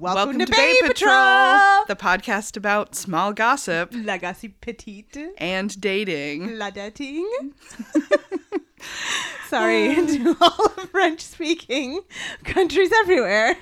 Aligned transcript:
Welcome, 0.00 0.38
to, 0.38 0.46
Babe 0.46 0.76
Patrol, 0.86 1.84
the 1.88 1.96
podcast 1.98 2.56
about 2.56 2.94
small 2.94 3.32
gossip 3.32 3.92
La 3.92 4.16
gossip 4.16 4.52
petite, 4.60 5.16
and 5.38 5.80
dating. 5.80 6.56
la 6.56 6.70
dating. 6.70 7.28
Sorry 9.48 9.96
to 9.96 10.36
all 10.40 10.68
French 10.92 11.22
speaking 11.22 12.02
countries 12.44 12.92
everywhere. 13.00 13.56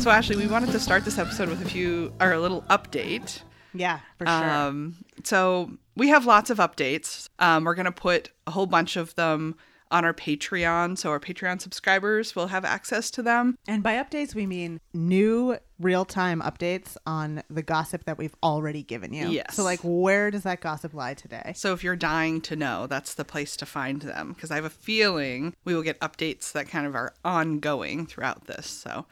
So, 0.00 0.08
Ashley, 0.08 0.36
we 0.36 0.46
wanted 0.46 0.72
to 0.72 0.80
start 0.80 1.04
this 1.04 1.18
episode 1.18 1.50
with 1.50 1.60
a 1.60 1.68
few, 1.68 2.10
or 2.22 2.32
a 2.32 2.40
little 2.40 2.62
update. 2.70 3.42
yeah, 3.74 4.00
for 4.16 4.26
sure. 4.26 4.50
Um, 4.50 5.04
so 5.24 5.72
we 5.94 6.08
have 6.08 6.24
lots 6.24 6.48
of 6.48 6.56
updates. 6.56 7.28
Um, 7.38 7.64
we're 7.64 7.74
gonna 7.74 7.92
put 7.92 8.30
a 8.46 8.50
whole 8.50 8.64
bunch 8.64 8.96
of 8.96 9.14
them 9.16 9.56
on 9.90 10.06
our 10.06 10.14
Patreon, 10.14 10.96
so 10.96 11.10
our 11.10 11.20
Patreon 11.20 11.60
subscribers 11.60 12.34
will 12.34 12.46
have 12.46 12.64
access 12.64 13.10
to 13.10 13.22
them. 13.22 13.58
and 13.68 13.82
by 13.82 13.96
updates, 13.96 14.34
we 14.34 14.46
mean 14.46 14.80
new 14.94 15.58
real 15.78 16.06
time 16.06 16.40
updates 16.40 16.96
on 17.04 17.42
the 17.50 17.62
gossip 17.62 18.04
that 18.04 18.16
we've 18.16 18.34
already 18.42 18.82
given 18.82 19.12
you. 19.12 19.28
Yes. 19.28 19.54
So, 19.54 19.62
like, 19.64 19.80
where 19.82 20.30
does 20.30 20.44
that 20.44 20.62
gossip 20.62 20.94
lie 20.94 21.12
today? 21.12 21.52
So 21.54 21.74
if 21.74 21.84
you're 21.84 21.94
dying 21.94 22.40
to 22.42 22.56
know, 22.56 22.86
that's 22.86 23.12
the 23.12 23.24
place 23.26 23.54
to 23.58 23.66
find 23.66 24.00
them 24.00 24.32
because 24.32 24.50
I 24.50 24.54
have 24.54 24.64
a 24.64 24.70
feeling 24.70 25.52
we 25.66 25.74
will 25.74 25.82
get 25.82 26.00
updates 26.00 26.52
that 26.52 26.70
kind 26.70 26.86
of 26.86 26.94
are 26.94 27.12
ongoing 27.22 28.06
throughout 28.06 28.46
this. 28.46 28.66
So, 28.66 29.04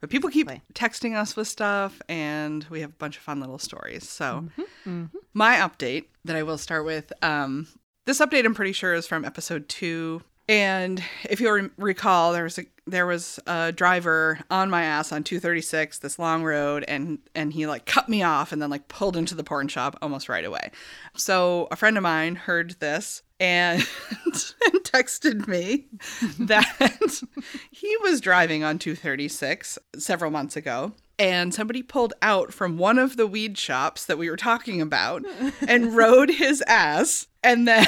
but 0.00 0.10
people 0.10 0.30
keep 0.30 0.48
texting 0.74 1.14
us 1.16 1.36
with 1.36 1.48
stuff, 1.48 2.00
and 2.08 2.64
we 2.70 2.80
have 2.80 2.90
a 2.90 2.94
bunch 2.94 3.16
of 3.16 3.22
fun 3.22 3.40
little 3.40 3.58
stories. 3.58 4.08
So, 4.08 4.48
Mm-hmm, 4.86 5.04
my 5.34 5.56
update 5.56 6.04
that 6.24 6.36
I 6.36 6.42
will 6.42 6.58
start 6.58 6.84
with, 6.84 7.12
um, 7.22 7.68
this 8.06 8.20
update 8.20 8.44
I'm 8.44 8.54
pretty 8.54 8.72
sure 8.72 8.94
is 8.94 9.06
from 9.06 9.24
episode 9.24 9.68
two. 9.68 10.22
And 10.48 11.00
if 11.28 11.40
you'll 11.40 11.52
re- 11.52 11.70
recall, 11.76 12.32
there 12.32 12.42
was 12.42 12.58
a 12.58 12.64
there 12.86 13.06
was 13.06 13.38
a 13.46 13.70
driver 13.70 14.40
on 14.50 14.68
my 14.68 14.82
ass 14.82 15.12
on 15.12 15.22
236, 15.22 15.98
this 16.00 16.18
long 16.18 16.42
road, 16.42 16.84
and 16.88 17.20
and 17.36 17.52
he 17.52 17.68
like 17.68 17.86
cut 17.86 18.08
me 18.08 18.24
off 18.24 18.50
and 18.50 18.60
then 18.60 18.68
like 18.70 18.88
pulled 18.88 19.16
into 19.16 19.36
the 19.36 19.44
porn 19.44 19.68
shop 19.68 19.96
almost 20.02 20.28
right 20.28 20.44
away. 20.44 20.72
So 21.16 21.68
a 21.70 21.76
friend 21.76 21.96
of 21.96 22.02
mine 22.02 22.34
heard 22.34 22.76
this 22.80 23.22
and, 23.40 23.80
and 24.26 24.84
texted 24.84 25.48
me 25.48 25.86
that 26.38 27.22
he 27.70 27.96
was 28.02 28.20
driving 28.20 28.62
on 28.62 28.78
236 28.78 29.78
several 29.96 30.30
months 30.30 30.56
ago 30.56 30.92
and 31.18 31.52
somebody 31.52 31.82
pulled 31.82 32.14
out 32.22 32.52
from 32.52 32.78
one 32.78 32.98
of 32.98 33.16
the 33.16 33.26
weed 33.26 33.58
shops 33.58 34.06
that 34.06 34.16
we 34.18 34.30
were 34.30 34.36
talking 34.36 34.80
about 34.80 35.22
and 35.68 35.96
rode 35.96 36.30
his 36.30 36.62
ass 36.66 37.26
and 37.42 37.66
then 37.66 37.86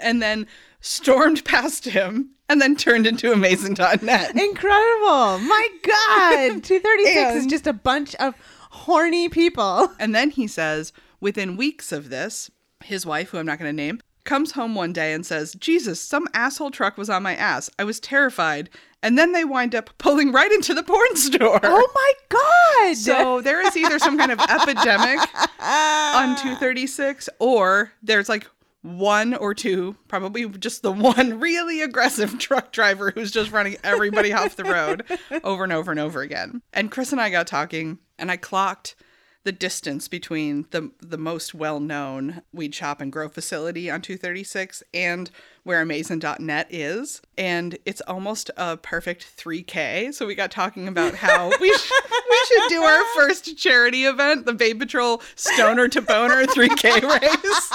and 0.00 0.22
then 0.22 0.46
stormed 0.80 1.44
past 1.44 1.86
him 1.86 2.30
and 2.48 2.62
then 2.62 2.76
turned 2.76 3.06
into 3.06 3.32
amazing.net. 3.32 4.36
Incredible! 4.36 5.38
My 5.40 5.68
God, 5.82 6.62
two 6.62 6.78
thirty 6.80 7.04
six 7.04 7.34
is 7.34 7.46
just 7.46 7.66
a 7.66 7.72
bunch 7.72 8.14
of 8.16 8.34
horny 8.70 9.28
people. 9.28 9.92
And 9.98 10.14
then 10.14 10.30
he 10.30 10.46
says, 10.46 10.92
within 11.20 11.56
weeks 11.56 11.92
of 11.92 12.10
this, 12.10 12.50
his 12.84 13.04
wife, 13.04 13.30
who 13.30 13.38
I'm 13.38 13.46
not 13.46 13.58
going 13.58 13.68
to 13.68 13.72
name, 13.72 14.00
comes 14.28 14.52
home 14.52 14.74
one 14.74 14.92
day 14.92 15.14
and 15.14 15.24
says, 15.24 15.54
Jesus, 15.54 15.98
some 15.98 16.28
asshole 16.34 16.70
truck 16.70 16.98
was 16.98 17.08
on 17.08 17.22
my 17.22 17.34
ass. 17.34 17.70
I 17.78 17.84
was 17.84 17.98
terrified. 17.98 18.68
And 19.02 19.16
then 19.16 19.32
they 19.32 19.42
wind 19.42 19.74
up 19.74 19.90
pulling 19.98 20.32
right 20.32 20.52
into 20.52 20.74
the 20.74 20.82
porn 20.82 21.16
store. 21.16 21.60
Oh 21.62 21.90
my 21.94 22.12
God! 22.28 22.96
So 22.96 23.40
there 23.40 23.66
is 23.66 23.74
either 23.76 23.98
some 23.98 24.18
kind 24.18 24.30
of 24.30 24.38
epidemic 24.48 25.18
on 25.60 26.36
236, 26.42 27.30
or 27.38 27.90
there's 28.02 28.28
like 28.28 28.46
one 28.82 29.32
or 29.34 29.54
two, 29.54 29.96
probably 30.08 30.46
just 30.48 30.82
the 30.82 30.92
one 30.92 31.40
really 31.40 31.80
aggressive 31.80 32.38
truck 32.38 32.70
driver 32.70 33.10
who's 33.10 33.30
just 33.30 33.50
running 33.50 33.76
everybody 33.82 34.32
off 34.32 34.56
the 34.56 34.64
road 34.64 35.04
over 35.42 35.64
and 35.64 35.72
over 35.72 35.90
and 35.90 36.00
over 36.00 36.20
again. 36.20 36.60
And 36.74 36.90
Chris 36.90 37.12
and 37.12 37.20
I 37.20 37.30
got 37.30 37.46
talking, 37.46 37.98
and 38.18 38.30
I 38.30 38.36
clocked 38.36 38.94
the 39.44 39.52
distance 39.52 40.08
between 40.08 40.66
the 40.70 40.90
the 41.00 41.18
most 41.18 41.54
well-known 41.54 42.42
weed 42.52 42.74
shop 42.74 43.00
and 43.00 43.12
grow 43.12 43.28
facility 43.28 43.90
on 43.90 44.02
236 44.02 44.82
and 44.92 45.30
where 45.64 45.80
amazing.net 45.82 46.66
is 46.70 47.20
and 47.36 47.78
it's 47.84 48.00
almost 48.02 48.50
a 48.56 48.76
perfect 48.76 49.26
3k 49.36 50.12
so 50.14 50.26
we 50.26 50.34
got 50.34 50.50
talking 50.50 50.88
about 50.88 51.14
how 51.14 51.48
we, 51.60 51.72
sh- 51.72 51.90
we 52.30 52.38
should 52.46 52.68
do 52.68 52.82
our 52.82 53.02
first 53.16 53.56
charity 53.58 54.04
event 54.04 54.46
the 54.46 54.52
babe 54.54 54.78
patrol 54.78 55.20
stoner 55.34 55.88
to 55.88 56.00
boner 56.00 56.44
3k 56.46 57.02
race 57.22 57.72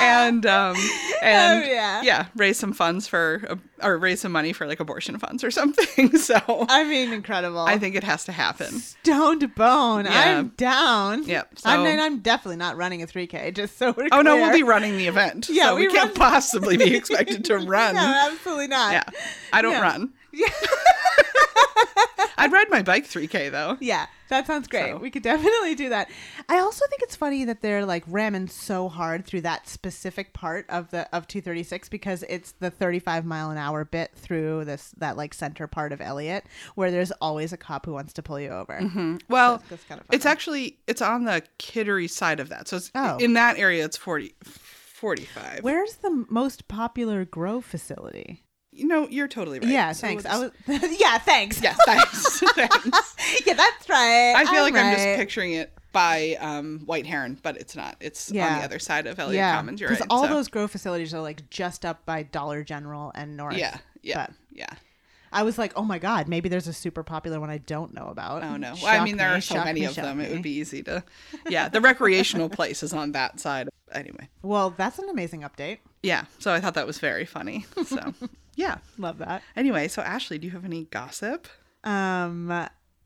and 0.00 0.44
um 0.46 0.76
and 1.22 1.64
Oh, 1.64 1.68
yeah. 1.68 2.02
yeah 2.02 2.26
raise 2.36 2.58
some 2.58 2.72
funds 2.72 3.08
for 3.08 3.42
uh, 3.48 3.56
or 3.82 3.96
raise 3.98 4.20
some 4.20 4.32
money 4.32 4.52
for 4.52 4.66
like 4.66 4.80
abortion 4.80 5.18
funds 5.18 5.42
or 5.44 5.50
something 5.50 6.16
so 6.18 6.36
I 6.68 6.84
mean, 6.84 7.12
incredible. 7.12 7.60
i 7.60 7.78
think 7.78 7.94
it 7.94 8.04
has 8.04 8.24
to 8.24 8.32
happen 8.32 8.78
stoned 8.80 9.54
bone. 9.54 10.04
Yeah. 10.04 10.38
I'm 10.38 10.48
down. 10.56 11.24
Yep, 11.24 11.54
I'm, 11.64 11.86
I'm 12.00 12.18
definitely 12.20 12.56
not 12.56 12.76
running 12.76 13.02
a 13.02 13.06
3K. 13.06 13.54
Just 13.54 13.78
so 13.78 13.92
we're 13.96 14.08
Oh 14.12 14.20
no, 14.22 14.36
we'll 14.36 14.52
be 14.52 14.62
running 14.62 14.96
the 14.96 15.06
event. 15.06 15.48
Yeah, 15.50 15.68
so 15.68 15.76
we, 15.76 15.86
we 15.86 15.92
can't 15.92 16.07
possibly 16.14 16.76
be 16.76 16.94
expected 16.96 17.44
to 17.46 17.58
run. 17.58 17.94
No, 17.94 18.28
absolutely 18.32 18.68
not. 18.68 18.92
yeah, 18.92 19.04
I 19.52 19.62
don't 19.62 19.72
Yeah. 19.72 19.80
run. 19.82 20.12
Yeah. 20.32 20.48
I'd 22.40 22.52
ride 22.52 22.70
my 22.70 22.82
bike 22.82 23.04
3K 23.04 23.50
though. 23.50 23.76
Yeah, 23.80 24.06
that 24.28 24.46
sounds 24.46 24.68
great. 24.68 24.90
So- 24.92 24.98
We 24.98 25.10
could 25.10 25.22
definitely 25.24 25.74
do 25.74 25.88
that. 25.88 26.08
I 26.48 26.58
also 26.60 26.86
think 26.86 27.02
it's 27.02 27.16
funny 27.16 27.44
that 27.44 27.62
they're 27.62 27.84
like 27.84 28.04
ramming 28.06 28.46
so 28.46 28.88
hard 28.88 29.24
through 29.26 29.40
that 29.42 29.68
specific 29.68 30.32
part 30.34 30.64
of 30.68 30.90
the 30.90 31.12
of 31.14 31.26
236 31.26 31.88
because 31.88 32.22
it's 32.28 32.52
the 32.52 32.70
35 32.70 33.24
mile 33.24 33.50
an 33.50 33.58
hour 33.58 33.84
bit 33.84 34.12
through 34.14 34.64
this 34.66 34.92
that 34.98 35.16
like 35.16 35.34
center 35.34 35.66
part 35.66 35.92
of 35.92 36.00
Eliot 36.00 36.44
where 36.76 36.90
there's 36.92 37.10
always 37.20 37.52
a 37.52 37.56
cop 37.56 37.86
who 37.86 37.92
wants 37.92 38.12
to 38.12 38.22
pull 38.22 38.38
you 38.38 38.50
over. 38.50 38.78
Mm-hmm. 38.80 39.16
Well, 39.28 39.54
That's- 39.58 39.70
that's 39.70 39.84
kinda 39.84 40.04
it's 40.12 40.26
actually 40.26 40.78
it's 40.86 41.02
on 41.02 41.24
the 41.24 41.42
Kittery 41.58 42.08
side 42.08 42.38
of 42.38 42.50
that. 42.50 42.68
So 42.68 42.76
it's, 42.76 42.90
Oh. 42.94 43.16
in 43.18 43.32
that 43.32 43.58
area, 43.58 43.84
it's 43.84 43.96
40, 43.96 44.32
45. 44.98 45.60
Where's 45.62 45.94
the 45.96 46.26
most 46.28 46.68
popular 46.68 47.24
grow 47.24 47.60
facility? 47.60 48.44
you 48.78 48.86
know, 48.86 49.08
you're 49.08 49.26
totally 49.26 49.58
right. 49.58 49.68
Yeah, 49.68 49.90
So 49.90 50.06
thanks. 50.06 50.22
we'll 50.24 50.32
I 50.32 50.38
was 50.38 51.00
Yeah, 51.00 51.18
thanks. 51.18 51.60
Yeah, 51.60 51.74
thanks. 51.84 52.38
thanks. 52.54 53.16
yeah, 53.44 53.54
that's 53.54 53.88
right. 53.88 54.34
I 54.36 54.44
feel 54.44 54.62
like 54.62 54.74
I'm 54.74 54.94
just 54.94 55.16
picturing 55.18 55.54
it 55.54 55.72
by 55.92 56.36
um, 56.38 56.82
White 56.86 57.04
Heron, 57.04 57.38
but 57.42 57.56
it's 57.56 57.74
not. 57.74 57.96
It's 57.98 58.30
on 58.30 58.36
the 58.36 58.42
other 58.64 58.78
side 58.78 59.08
of 59.08 59.18
Eliot 59.18 59.34
yeah, 59.36 59.56
Commons. 59.56 59.80
You're 59.80 59.90
because 59.90 60.02
right. 60.02 60.10
all 60.10 60.28
so- 60.28 60.32
those 60.34 60.46
grow 60.48 60.68
facilities 60.68 61.12
are 61.12 61.20
like 61.20 61.48
just 61.50 61.84
up 61.84 62.04
by 62.06 62.22
Dollar 62.22 62.62
General 62.62 63.10
and 63.16 63.36
North. 63.36 63.56
Yeah, 63.56 63.78
yeah, 64.02 64.26
But 64.26 64.36
yeah. 64.52 64.70
I 65.38 65.42
was 65.42 65.56
like, 65.56 65.72
oh 65.76 65.84
my 65.84 66.00
god, 66.00 66.26
maybe 66.26 66.48
there's 66.48 66.66
a 66.66 66.72
super 66.72 67.04
popular 67.04 67.38
one 67.38 67.48
I 67.48 67.58
don't 67.58 67.94
know 67.94 68.08
about. 68.08 68.42
Oh 68.42 68.56
no! 68.56 68.74
Well, 68.82 69.00
I 69.00 69.04
mean, 69.04 69.16
there 69.18 69.30
me, 69.30 69.36
are 69.36 69.40
so 69.40 69.62
many 69.62 69.80
me, 69.80 69.86
of 69.86 69.94
them. 69.94 70.20
It 70.20 70.32
would 70.32 70.42
be 70.42 70.50
easy 70.58 70.82
to. 70.82 71.04
Yeah, 71.48 71.68
the 71.68 71.80
recreational 71.80 72.48
place 72.48 72.82
is 72.82 72.92
on 72.92 73.12
that 73.12 73.38
side. 73.38 73.68
Anyway, 73.92 74.28
Well, 74.42 74.70
that's 74.76 74.98
an 74.98 75.08
amazing 75.08 75.42
update. 75.42 75.78
yeah. 76.02 76.24
So 76.40 76.52
I 76.52 76.60
thought 76.60 76.74
that 76.74 76.88
was 76.88 76.98
very 76.98 77.24
funny. 77.24 77.66
So, 77.86 78.12
yeah. 78.56 78.78
Love 78.98 79.18
that. 79.18 79.42
Anyway, 79.54 79.86
so 79.86 80.02
Ashley, 80.02 80.38
do 80.38 80.46
you 80.48 80.52
have 80.52 80.64
any 80.64 80.84
gossip? 80.86 81.46
Um, 81.84 82.48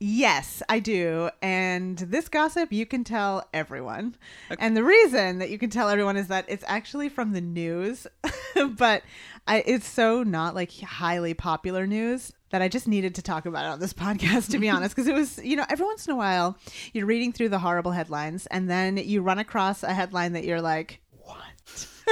yes, 0.03 0.63
I 0.69 0.81
do. 0.81 1.31
And 1.41 1.97
this 1.97 2.29
gossip 2.29 2.73
you 2.73 2.87
can 2.87 3.05
tell 3.05 3.49
everyone. 3.55 4.17
And 4.59 4.77
the 4.77 4.83
reason 4.85 5.39
that 5.39 5.51
you 5.51 5.59
can 5.59 5.71
tell 5.71 5.89
everyone 5.89 6.17
is 6.17 6.29
that 6.29 6.45
it's 6.49 6.65
actually 6.67 7.09
from 7.09 7.33
the 7.33 7.41
news, 7.41 8.07
but 8.77 9.03
I, 9.47 9.63
it's 9.67 9.89
so 9.89 10.23
not 10.23 10.55
like 10.55 10.73
highly 10.81 11.35
popular 11.35 11.87
news 11.87 12.33
that 12.51 12.63
I 12.63 12.69
just 12.69 12.89
needed 12.89 13.15
to 13.17 13.23
talk 13.23 13.47
about 13.47 13.65
it 13.65 13.69
on 13.69 13.81
this 13.81 13.93
podcast, 13.95 14.51
to 14.51 14.59
be 14.59 14.69
honest. 14.71 14.95
Because 14.95 15.09
it 15.09 15.15
was, 15.15 15.39
you 15.39 15.57
know, 15.57 15.67
every 15.69 15.87
once 15.87 16.07
in 16.07 16.13
a 16.13 16.17
while 16.17 16.59
you're 16.93 17.07
reading 17.07 17.33
through 17.33 17.51
the 17.51 17.61
horrible 17.61 17.93
headlines 17.93 18.47
and 18.47 18.69
then 18.69 18.97
you 18.97 19.23
run 19.23 19.39
across 19.39 19.83
a 19.83 19.95
headline 19.95 20.33
that 20.33 20.45
you're 20.45 20.63
like, 20.63 21.02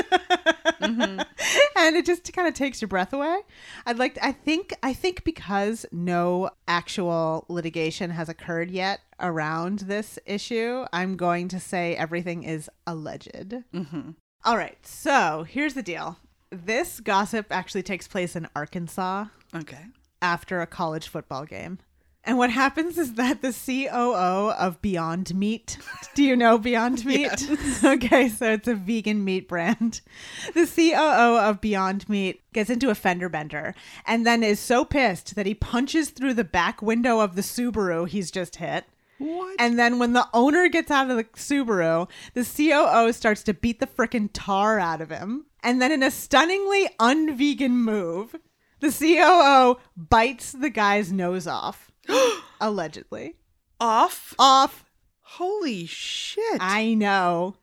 what? 0.08 0.80
Mm-hmm. 0.80 1.20
and 1.76 1.96
it 1.96 2.06
just 2.06 2.32
kind 2.32 2.48
of 2.48 2.54
takes 2.54 2.80
your 2.80 2.88
breath 2.88 3.12
away. 3.12 3.40
I'd 3.86 3.98
like 3.98 4.14
to, 4.14 4.24
I 4.24 4.32
think 4.32 4.74
I 4.82 4.92
think 4.92 5.24
because 5.24 5.84
no 5.92 6.50
actual 6.68 7.44
litigation 7.48 8.10
has 8.10 8.28
occurred 8.28 8.70
yet 8.70 9.00
around 9.20 9.80
this 9.80 10.18
issue, 10.26 10.84
I'm 10.92 11.16
going 11.16 11.48
to 11.48 11.60
say 11.60 11.94
everything 11.96 12.42
is 12.44 12.70
alleged. 12.86 13.30
Mm-hmm. 13.74 14.10
All 14.44 14.56
right. 14.56 14.78
So, 14.86 15.44
here's 15.48 15.74
the 15.74 15.82
deal. 15.82 16.16
This 16.50 17.00
gossip 17.00 17.46
actually 17.50 17.82
takes 17.82 18.08
place 18.08 18.34
in 18.34 18.48
Arkansas 18.56 19.26
Okay. 19.54 19.84
after 20.22 20.60
a 20.60 20.66
college 20.66 21.08
football 21.08 21.44
game. 21.44 21.78
And 22.22 22.36
what 22.36 22.50
happens 22.50 22.98
is 22.98 23.14
that 23.14 23.40
the 23.40 23.52
COO 23.52 24.50
of 24.50 24.82
Beyond 24.82 25.34
Meat, 25.34 25.78
do 26.14 26.22
you 26.22 26.36
know 26.36 26.58
Beyond 26.58 27.04
Meat? 27.06 27.48
Yes. 27.48 27.84
okay, 27.84 28.28
so 28.28 28.52
it's 28.52 28.68
a 28.68 28.74
vegan 28.74 29.24
meat 29.24 29.48
brand. 29.48 30.00
The 30.54 30.66
COO 30.66 31.38
of 31.38 31.60
Beyond 31.60 32.08
Meat 32.08 32.42
gets 32.52 32.68
into 32.68 32.90
a 32.90 32.94
fender 32.94 33.28
bender 33.28 33.74
and 34.06 34.26
then 34.26 34.42
is 34.42 34.60
so 34.60 34.84
pissed 34.84 35.34
that 35.34 35.46
he 35.46 35.54
punches 35.54 36.10
through 36.10 36.34
the 36.34 36.44
back 36.44 36.82
window 36.82 37.20
of 37.20 37.36
the 37.36 37.42
Subaru 37.42 38.06
he's 38.06 38.30
just 38.30 38.56
hit. 38.56 38.84
What? 39.18 39.56
And 39.58 39.78
then 39.78 39.98
when 39.98 40.12
the 40.12 40.28
owner 40.32 40.68
gets 40.68 40.90
out 40.90 41.10
of 41.10 41.16
the 41.16 41.24
Subaru, 41.24 42.08
the 42.34 42.44
COO 42.44 43.12
starts 43.12 43.42
to 43.44 43.54
beat 43.54 43.80
the 43.80 43.86
frickin' 43.86 44.30
tar 44.32 44.78
out 44.78 45.00
of 45.00 45.10
him. 45.10 45.46
And 45.62 45.80
then 45.80 45.92
in 45.92 46.02
a 46.02 46.10
stunningly 46.10 46.88
unvegan 46.98 47.72
move, 47.72 48.36
the 48.80 48.90
COO 48.90 49.78
bites 49.96 50.52
the 50.52 50.70
guy's 50.70 51.12
nose 51.12 51.46
off. 51.46 51.90
allegedly. 52.60 53.34
Off? 53.80 54.34
Off. 54.38 54.84
Holy 55.22 55.86
shit. 55.86 56.58
I 56.60 56.94
know. 56.94 57.54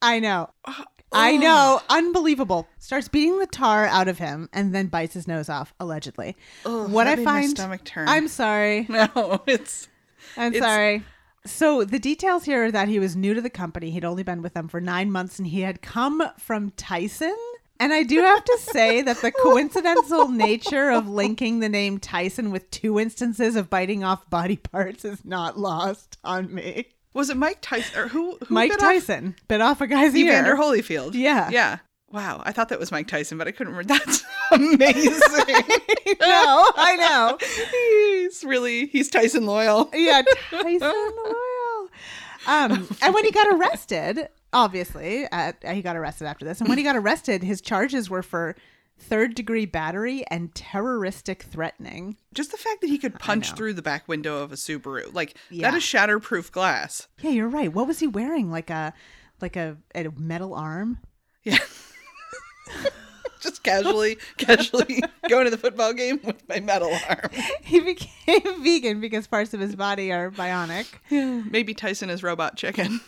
I 0.00 0.20
know. 0.20 0.50
Uh, 0.64 0.84
I 1.12 1.36
know. 1.36 1.80
Unbelievable. 1.88 2.66
Starts 2.78 3.08
beating 3.08 3.38
the 3.38 3.46
tar 3.46 3.86
out 3.86 4.08
of 4.08 4.18
him 4.18 4.48
and 4.52 4.74
then 4.74 4.86
bites 4.88 5.14
his 5.14 5.26
nose 5.28 5.48
off, 5.48 5.72
allegedly. 5.80 6.36
Ugh, 6.64 6.90
what 6.90 7.06
I 7.06 7.16
find. 7.16 7.50
stomach 7.50 7.84
turn. 7.84 8.08
I'm 8.08 8.28
sorry. 8.28 8.86
no, 8.88 9.42
it's 9.46 9.88
I'm 10.36 10.54
It's- 10.54 10.62
sorry. 10.62 11.02
So 11.44 11.84
the 11.84 12.00
details 12.00 12.44
here 12.44 12.64
are 12.64 12.70
that 12.72 12.88
he 12.88 12.98
was 12.98 13.14
new 13.14 13.32
to 13.32 13.40
the 13.40 13.48
company. 13.50 13.92
He'd 13.92 14.04
only 14.04 14.24
been 14.24 14.42
with 14.42 14.54
them 14.54 14.66
for 14.66 14.80
nine 14.80 15.12
months 15.12 15.38
and 15.38 15.46
he 15.46 15.60
had 15.60 15.80
come 15.80 16.20
from 16.38 16.70
Tyson. 16.72 17.36
And 17.78 17.92
I 17.92 18.02
do 18.02 18.20
have 18.20 18.44
to 18.44 18.58
say 18.60 19.02
that 19.02 19.18
the 19.20 19.30
coincidental 19.30 20.28
nature 20.28 20.90
of 20.90 21.08
linking 21.08 21.60
the 21.60 21.68
name 21.68 21.98
Tyson 21.98 22.50
with 22.50 22.70
two 22.70 22.98
instances 22.98 23.54
of 23.56 23.68
biting 23.68 24.02
off 24.02 24.28
body 24.30 24.56
parts 24.56 25.04
is 25.04 25.24
not 25.24 25.58
lost 25.58 26.16
on 26.24 26.54
me. 26.54 26.86
was 27.12 27.28
it 27.30 27.36
Mike 27.36 27.58
Tyson 27.60 27.98
or 28.00 28.08
who? 28.08 28.38
who 28.46 28.54
Mike 28.54 28.70
bit 28.70 28.80
off 28.80 28.86
Tyson 28.86 29.34
bit 29.48 29.60
off 29.60 29.80
a 29.80 29.86
guy's 29.86 30.14
ear. 30.14 30.32
Evander 30.32 30.56
Holyfield. 30.56 31.14
Yeah. 31.14 31.50
Yeah. 31.50 31.78
Wow. 32.10 32.40
I 32.44 32.52
thought 32.52 32.68
that 32.70 32.78
was 32.78 32.90
Mike 32.92 33.08
Tyson, 33.08 33.36
but 33.36 33.46
I 33.48 33.50
couldn't 33.50 33.74
remember. 33.74 33.94
That's 33.94 34.24
amazing. 34.52 35.20
no, 36.20 36.70
I 36.76 36.96
know. 36.98 37.38
he's 38.26 38.42
really 38.44 38.86
he's 38.86 39.10
Tyson 39.10 39.44
loyal. 39.44 39.90
Yeah, 39.92 40.22
Tyson 40.50 40.80
loyal. 40.80 41.90
Um, 42.46 42.88
and 43.02 43.12
when 43.12 43.24
he 43.24 43.32
got 43.32 43.48
arrested, 43.52 44.28
obviously, 44.52 45.26
uh, 45.32 45.52
he 45.70 45.82
got 45.82 45.96
arrested 45.96 46.26
after 46.26 46.44
this. 46.44 46.60
And 46.60 46.68
when 46.68 46.78
he 46.78 46.84
got 46.84 46.96
arrested, 47.02 47.42
his 47.42 47.60
charges 47.60 48.08
were 48.10 48.22
for 48.22 48.54
third 48.98 49.34
degree 49.34 49.66
battery 49.66 50.24
and 50.30 50.54
terroristic 50.54 51.42
threatening. 51.42 52.16
Just 52.32 52.50
the 52.50 52.56
fact 52.56 52.80
that 52.80 52.86
he 52.88 52.96
could 52.98 53.18
punch 53.18 53.52
through 53.52 53.74
the 53.74 53.82
back 53.82 54.08
window 54.08 54.42
of 54.42 54.52
a 54.52 54.56
Subaru, 54.56 55.12
like 55.12 55.36
Yeah. 55.50 55.70
that 55.70 55.76
is 55.76 55.82
shatterproof 55.82 56.50
glass. 56.50 57.06
Yeah, 57.20 57.30
you're 57.30 57.48
right. 57.48 57.70
What 57.72 57.86
was 57.86 57.98
he 57.98 58.06
wearing? 58.06 58.50
Like 58.50 58.70
a 58.70 58.94
like 59.40 59.54
a, 59.56 59.76
a 59.94 60.06
metal 60.16 60.54
arm? 60.54 60.98
Yeah. 61.44 61.58
Just 63.42 63.62
casually, 63.62 64.16
casually 64.38 65.02
going 65.28 65.44
to 65.44 65.50
the 65.50 65.58
football 65.58 65.92
game 65.92 66.18
with 66.24 66.42
my 66.48 66.58
metal 66.58 66.90
arm. 67.08 67.30
He 67.62 67.80
became 67.80 68.64
vegan 68.64 69.00
because 69.00 69.26
parts 69.26 69.52
of 69.54 69.60
his 69.60 69.76
body 69.76 70.10
are 70.10 70.30
bionic. 70.30 70.86
Maybe 71.50 71.74
Tyson 71.74 72.08
is 72.10 72.22
robot 72.22 72.56
chicken. 72.56 73.00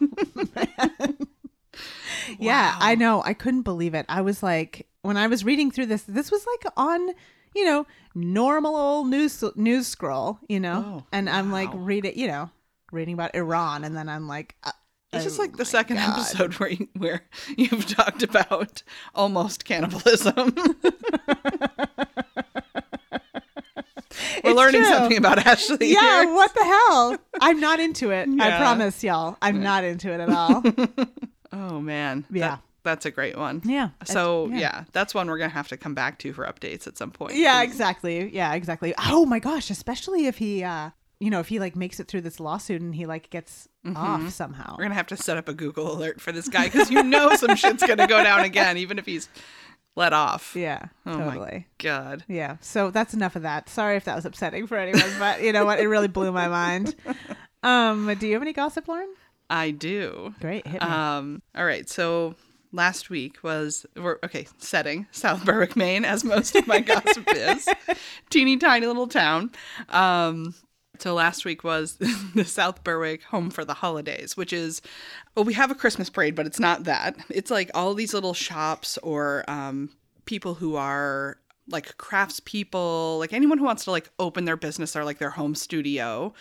Yeah, 2.38 2.76
I 2.78 2.94
know. 2.94 3.22
I 3.24 3.34
couldn't 3.34 3.62
believe 3.62 3.94
it. 3.94 4.04
I 4.08 4.20
was 4.20 4.42
like, 4.42 4.86
when 5.02 5.16
I 5.16 5.26
was 5.26 5.44
reading 5.44 5.70
through 5.70 5.86
this, 5.86 6.02
this 6.02 6.30
was 6.30 6.44
like 6.46 6.72
on, 6.76 7.08
you 7.54 7.64
know, 7.64 7.86
normal 8.14 8.76
old 8.76 9.08
news 9.08 9.42
news 9.56 9.86
scroll, 9.86 10.38
you 10.48 10.60
know, 10.60 10.84
Oh, 10.86 11.06
and 11.12 11.28
I'm 11.28 11.50
like 11.50 11.72
wow. 11.72 11.80
reading, 11.80 12.16
you 12.18 12.26
know, 12.28 12.50
reading 12.92 13.14
about 13.14 13.34
Iran, 13.34 13.84
and 13.84 13.96
then 13.96 14.08
I'm 14.08 14.28
like, 14.28 14.54
uh, 14.64 14.72
It's 15.12 15.24
just 15.24 15.38
oh 15.38 15.42
like 15.42 15.56
the 15.56 15.64
second 15.64 15.96
God. 15.96 16.10
episode 16.18 16.54
where 16.60 16.70
you, 16.70 16.88
where 16.96 17.22
you've 17.56 17.86
talked 17.86 18.22
about 18.22 18.82
almost 19.14 19.64
cannibalism. 19.64 20.54
We're 24.44 24.50
It's 24.50 24.56
learning 24.56 24.82
true. 24.82 24.90
something 24.92 25.16
about 25.18 25.38
Ashley. 25.46 25.92
Yeah, 25.92 26.22
here. 26.24 26.32
what 26.34 26.52
the 26.54 26.64
hell? 26.64 27.16
I'm 27.40 27.60
not 27.60 27.78
into 27.80 28.10
it. 28.10 28.28
I 28.40 28.56
promise 28.58 29.02
y'all, 29.04 29.36
I'm 29.40 29.62
not 29.62 29.84
into 29.84 30.12
it 30.12 30.20
at 30.20 30.30
all. 30.30 30.62
Oh 31.52 31.80
man. 31.80 32.24
That- 32.30 32.38
Yeah. 32.38 32.56
that's 32.84 33.06
a 33.06 33.10
great 33.10 33.36
one. 33.36 33.60
yeah. 33.64 33.90
So 34.04 34.44
it's- 34.46 34.60
yeah. 34.60 34.84
that's 34.92 35.14
one 35.14 35.26
we're 35.26 35.36
gonna 35.38 35.48
have 35.50 35.66
to 35.68 35.76
come 35.76 35.94
back 35.94 36.18
to 36.20 36.32
for 36.32 36.44
updates 36.46 36.86
at 36.86 36.96
some 36.96 37.10
point. 37.10 37.34
Yeah, 37.34 37.62
exactly. 37.62 38.32
Yeah, 38.32 38.54
exactly. 38.54 38.94
Oh 39.08 39.26
my 39.26 39.40
gosh, 39.40 39.68
especially 39.70 40.26
if 40.26 40.38
he 40.38 40.62
uh 40.62 40.90
you 41.18 41.28
know, 41.28 41.40
if 41.40 41.48
he 41.48 41.58
like 41.58 41.74
makes 41.76 41.98
it 42.00 42.06
through 42.08 42.20
this 42.22 42.38
lawsuit 42.40 42.80
and 42.80 42.94
he 42.94 43.04
like 43.04 43.28
gets 43.30 43.68
off 43.96 44.30
somehow. 44.30 44.76
We're 44.78 44.84
gonna 44.84 44.94
have 44.94 45.08
to 45.08 45.16
set 45.16 45.36
up 45.36 45.48
a 45.48 45.52
Google 45.52 45.92
alert 45.92 46.20
for 46.20 46.30
this 46.32 46.48
guy 46.48 46.64
because 46.66 46.88
you 46.90 47.02
know 47.02 47.34
some 47.34 47.56
shit's 47.56 47.82
gonna 47.84 48.06
go 48.06 48.22
down 48.22 48.40
again, 48.40 48.78
even 48.78 48.96
if 48.98 49.04
he's 49.06 49.28
let 49.96 50.12
off. 50.12 50.54
Yeah, 50.56 50.86
Oh 51.06 51.18
totally. 51.18 51.38
my 51.38 51.64
god. 51.78 52.24
Yeah. 52.28 52.56
So 52.60 52.90
that's 52.90 53.12
enough 53.14 53.36
of 53.36 53.42
that. 53.42 53.68
Sorry 53.68 53.96
if 53.96 54.04
that 54.04 54.16
was 54.16 54.24
upsetting 54.24 54.66
for 54.66 54.76
anyone, 54.76 55.10
but 55.18 55.42
you 55.42 55.52
know 55.52 55.64
what? 55.64 55.80
It 55.80 55.86
really 55.88 56.08
blew 56.08 56.32
my 56.32 56.48
mind. 56.48 56.94
Um, 57.62 58.14
do 58.18 58.26
you 58.26 58.32
have 58.32 58.40
any 58.42 58.54
gossip, 58.54 58.88
Lauren? 58.88 59.12
I 59.50 59.70
do. 59.70 60.34
Great, 60.40 60.66
hit 60.66 60.80
me. 60.80 60.88
Um, 60.88 61.42
all 61.54 61.66
right. 61.66 61.86
So 61.90 62.36
last 62.72 63.10
week 63.10 63.42
was 63.42 63.84
we're, 63.96 64.18
okay. 64.24 64.46
Setting 64.56 65.06
South 65.10 65.44
Berwick, 65.44 65.76
Maine, 65.76 66.06
as 66.06 66.24
most 66.24 66.56
of 66.56 66.66
my 66.66 66.80
gossip 66.80 67.24
is, 67.36 67.68
teeny 68.30 68.56
tiny 68.56 68.86
little 68.86 69.08
town. 69.08 69.50
Um, 69.90 70.54
so 71.00 71.14
last 71.14 71.44
week 71.44 71.64
was 71.64 71.96
the 72.34 72.44
South 72.44 72.84
Berwick 72.84 73.22
Home 73.24 73.50
for 73.50 73.64
the 73.64 73.74
Holidays, 73.74 74.36
which 74.36 74.52
is 74.52 74.82
well, 75.34 75.44
we 75.44 75.54
have 75.54 75.70
a 75.70 75.74
Christmas 75.74 76.10
parade, 76.10 76.34
but 76.34 76.46
it's 76.46 76.60
not 76.60 76.84
that. 76.84 77.16
It's 77.28 77.50
like 77.50 77.70
all 77.74 77.94
these 77.94 78.14
little 78.14 78.34
shops 78.34 78.98
or 78.98 79.44
um, 79.48 79.90
people 80.24 80.54
who 80.54 80.76
are 80.76 81.38
like 81.68 81.96
craftspeople, 81.98 83.18
like 83.18 83.32
anyone 83.32 83.58
who 83.58 83.64
wants 83.64 83.84
to 83.84 83.90
like 83.90 84.10
open 84.18 84.44
their 84.44 84.56
business 84.56 84.96
or 84.96 85.04
like 85.04 85.18
their 85.18 85.30
home 85.30 85.54
studio 85.54 86.34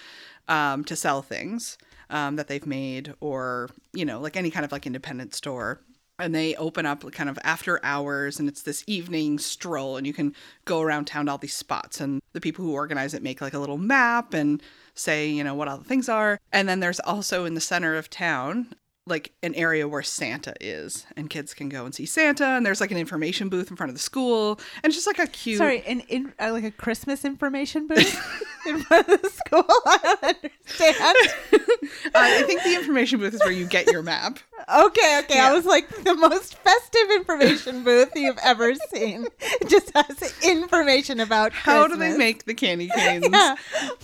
um, 0.47 0.83
to 0.85 0.95
sell 0.95 1.21
things 1.21 1.77
um, 2.09 2.35
that 2.35 2.47
they've 2.47 2.65
made 2.65 3.13
or 3.19 3.69
you 3.93 4.05
know 4.05 4.19
like 4.19 4.35
any 4.35 4.51
kind 4.51 4.65
of 4.65 4.71
like 4.71 4.85
independent 4.85 5.33
store 5.33 5.81
and 6.19 6.35
they 6.35 6.55
open 6.55 6.85
up 6.85 7.09
kind 7.11 7.29
of 7.29 7.39
after 7.43 7.79
hours 7.83 8.39
and 8.39 8.47
it's 8.47 8.61
this 8.61 8.83
evening 8.87 9.39
stroll 9.39 9.97
and 9.97 10.05
you 10.05 10.13
can 10.13 10.35
go 10.65 10.81
around 10.81 11.05
town 11.05 11.25
to 11.25 11.31
all 11.31 11.37
these 11.37 11.53
spots 11.53 11.99
and 11.99 12.21
the 12.33 12.41
people 12.41 12.63
who 12.63 12.73
organize 12.73 13.13
it 13.13 13.23
make 13.23 13.41
like 13.41 13.53
a 13.53 13.59
little 13.59 13.77
map 13.77 14.33
and 14.33 14.61
say 14.93 15.27
you 15.29 15.43
know 15.43 15.55
what 15.55 15.67
all 15.67 15.77
the 15.77 15.83
things 15.83 16.09
are. 16.09 16.39
And 16.51 16.67
then 16.67 16.79
there's 16.79 16.99
also 16.99 17.45
in 17.45 17.53
the 17.53 17.61
center 17.61 17.95
of 17.95 18.09
town 18.09 18.73
like 19.09 19.31
an 19.43 19.53
area 19.55 19.87
where 19.87 20.03
Santa 20.03 20.53
is 20.61 21.05
and 21.17 21.29
kids 21.29 21.53
can 21.53 21.69
go 21.69 21.85
and 21.85 21.93
see 21.93 22.05
Santa 22.05 22.45
and 22.45 22.65
there's 22.65 22.79
like 22.81 22.91
an 22.91 22.97
information 22.97 23.49
booth 23.49 23.69
in 23.69 23.75
front 23.75 23.89
of 23.89 23.95
the 23.95 24.01
school 24.01 24.59
and 24.83 24.85
it's 24.91 24.95
just 24.95 25.07
like 25.07 25.19
a 25.19 25.27
cute 25.27 25.57
Sorry, 25.57 25.81
an 25.85 26.01
in 26.01 26.33
uh, 26.39 26.51
like 26.51 26.63
a 26.63 26.71
Christmas 26.71 27.25
information 27.25 27.87
booth 27.87 28.45
in 28.67 28.79
front 28.81 29.07
of 29.09 29.21
the 29.21 29.29
school. 29.29 29.63
I 29.85 29.99
don't 30.03 30.23
understand. 30.23 31.15
uh, 32.05 32.09
I 32.15 32.43
think 32.43 32.63
the 32.63 32.75
information 32.75 33.19
booth 33.19 33.33
is 33.33 33.39
where 33.41 33.51
you 33.51 33.65
get 33.65 33.87
your 33.91 34.01
map 34.03 34.39
Okay, 34.67 35.19
okay. 35.23 35.35
Yeah. 35.35 35.49
I 35.49 35.53
was 35.53 35.65
like 35.65 35.87
the 36.03 36.15
most 36.15 36.55
festive 36.55 37.09
information 37.15 37.83
booth 37.83 38.11
you've 38.15 38.37
ever 38.43 38.75
seen. 38.75 39.25
It 39.39 39.69
just 39.69 39.91
has 39.95 40.33
information 40.43 41.19
about 41.19 41.53
how 41.53 41.87
do 41.87 41.95
they 41.95 42.15
make 42.17 42.45
the 42.45 42.53
candy 42.53 42.89
canes 42.89 43.25
Yeah. 43.31 43.55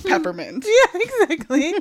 peppermint 0.08 0.66
Yeah, 0.66 1.02
exactly. 1.02 1.74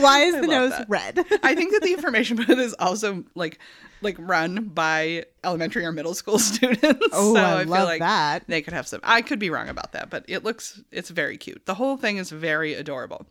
Why 0.00 0.20
is 0.20 0.34
the 0.40 0.46
nose 0.46 0.70
that. 0.70 0.88
red? 0.88 1.18
I 1.42 1.54
think 1.54 1.72
that 1.72 1.82
the 1.82 1.92
information 1.92 2.36
booth 2.36 2.45
is 2.58 2.74
also 2.74 3.24
like 3.34 3.58
like 4.02 4.16
run 4.18 4.64
by 4.66 5.24
elementary 5.42 5.84
or 5.84 5.92
middle 5.92 6.14
school 6.14 6.38
students. 6.40 7.08
Oh, 7.12 7.34
so 7.34 7.44
I 7.44 7.62
feel 7.64 7.70
love 7.72 7.84
like 7.84 8.00
that. 8.00 8.44
they 8.46 8.62
could 8.62 8.74
have 8.74 8.86
some. 8.86 9.00
I 9.02 9.22
could 9.22 9.38
be 9.38 9.50
wrong 9.50 9.68
about 9.68 9.92
that, 9.92 10.10
but 10.10 10.24
it 10.28 10.44
looks 10.44 10.82
it's 10.92 11.10
very 11.10 11.36
cute. 11.36 11.66
The 11.66 11.74
whole 11.74 11.96
thing 11.96 12.18
is 12.18 12.30
very 12.30 12.74
adorable. 12.74 13.26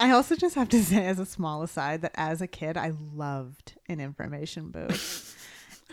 I 0.00 0.10
also 0.10 0.34
just 0.34 0.54
have 0.56 0.68
to 0.70 0.82
say, 0.82 1.06
as 1.06 1.18
a 1.18 1.26
small 1.26 1.62
aside, 1.62 2.02
that 2.02 2.12
as 2.14 2.42
a 2.42 2.46
kid, 2.46 2.76
I 2.76 2.92
loved 3.14 3.74
an 3.88 4.00
information 4.00 4.70
booth. 4.70 5.41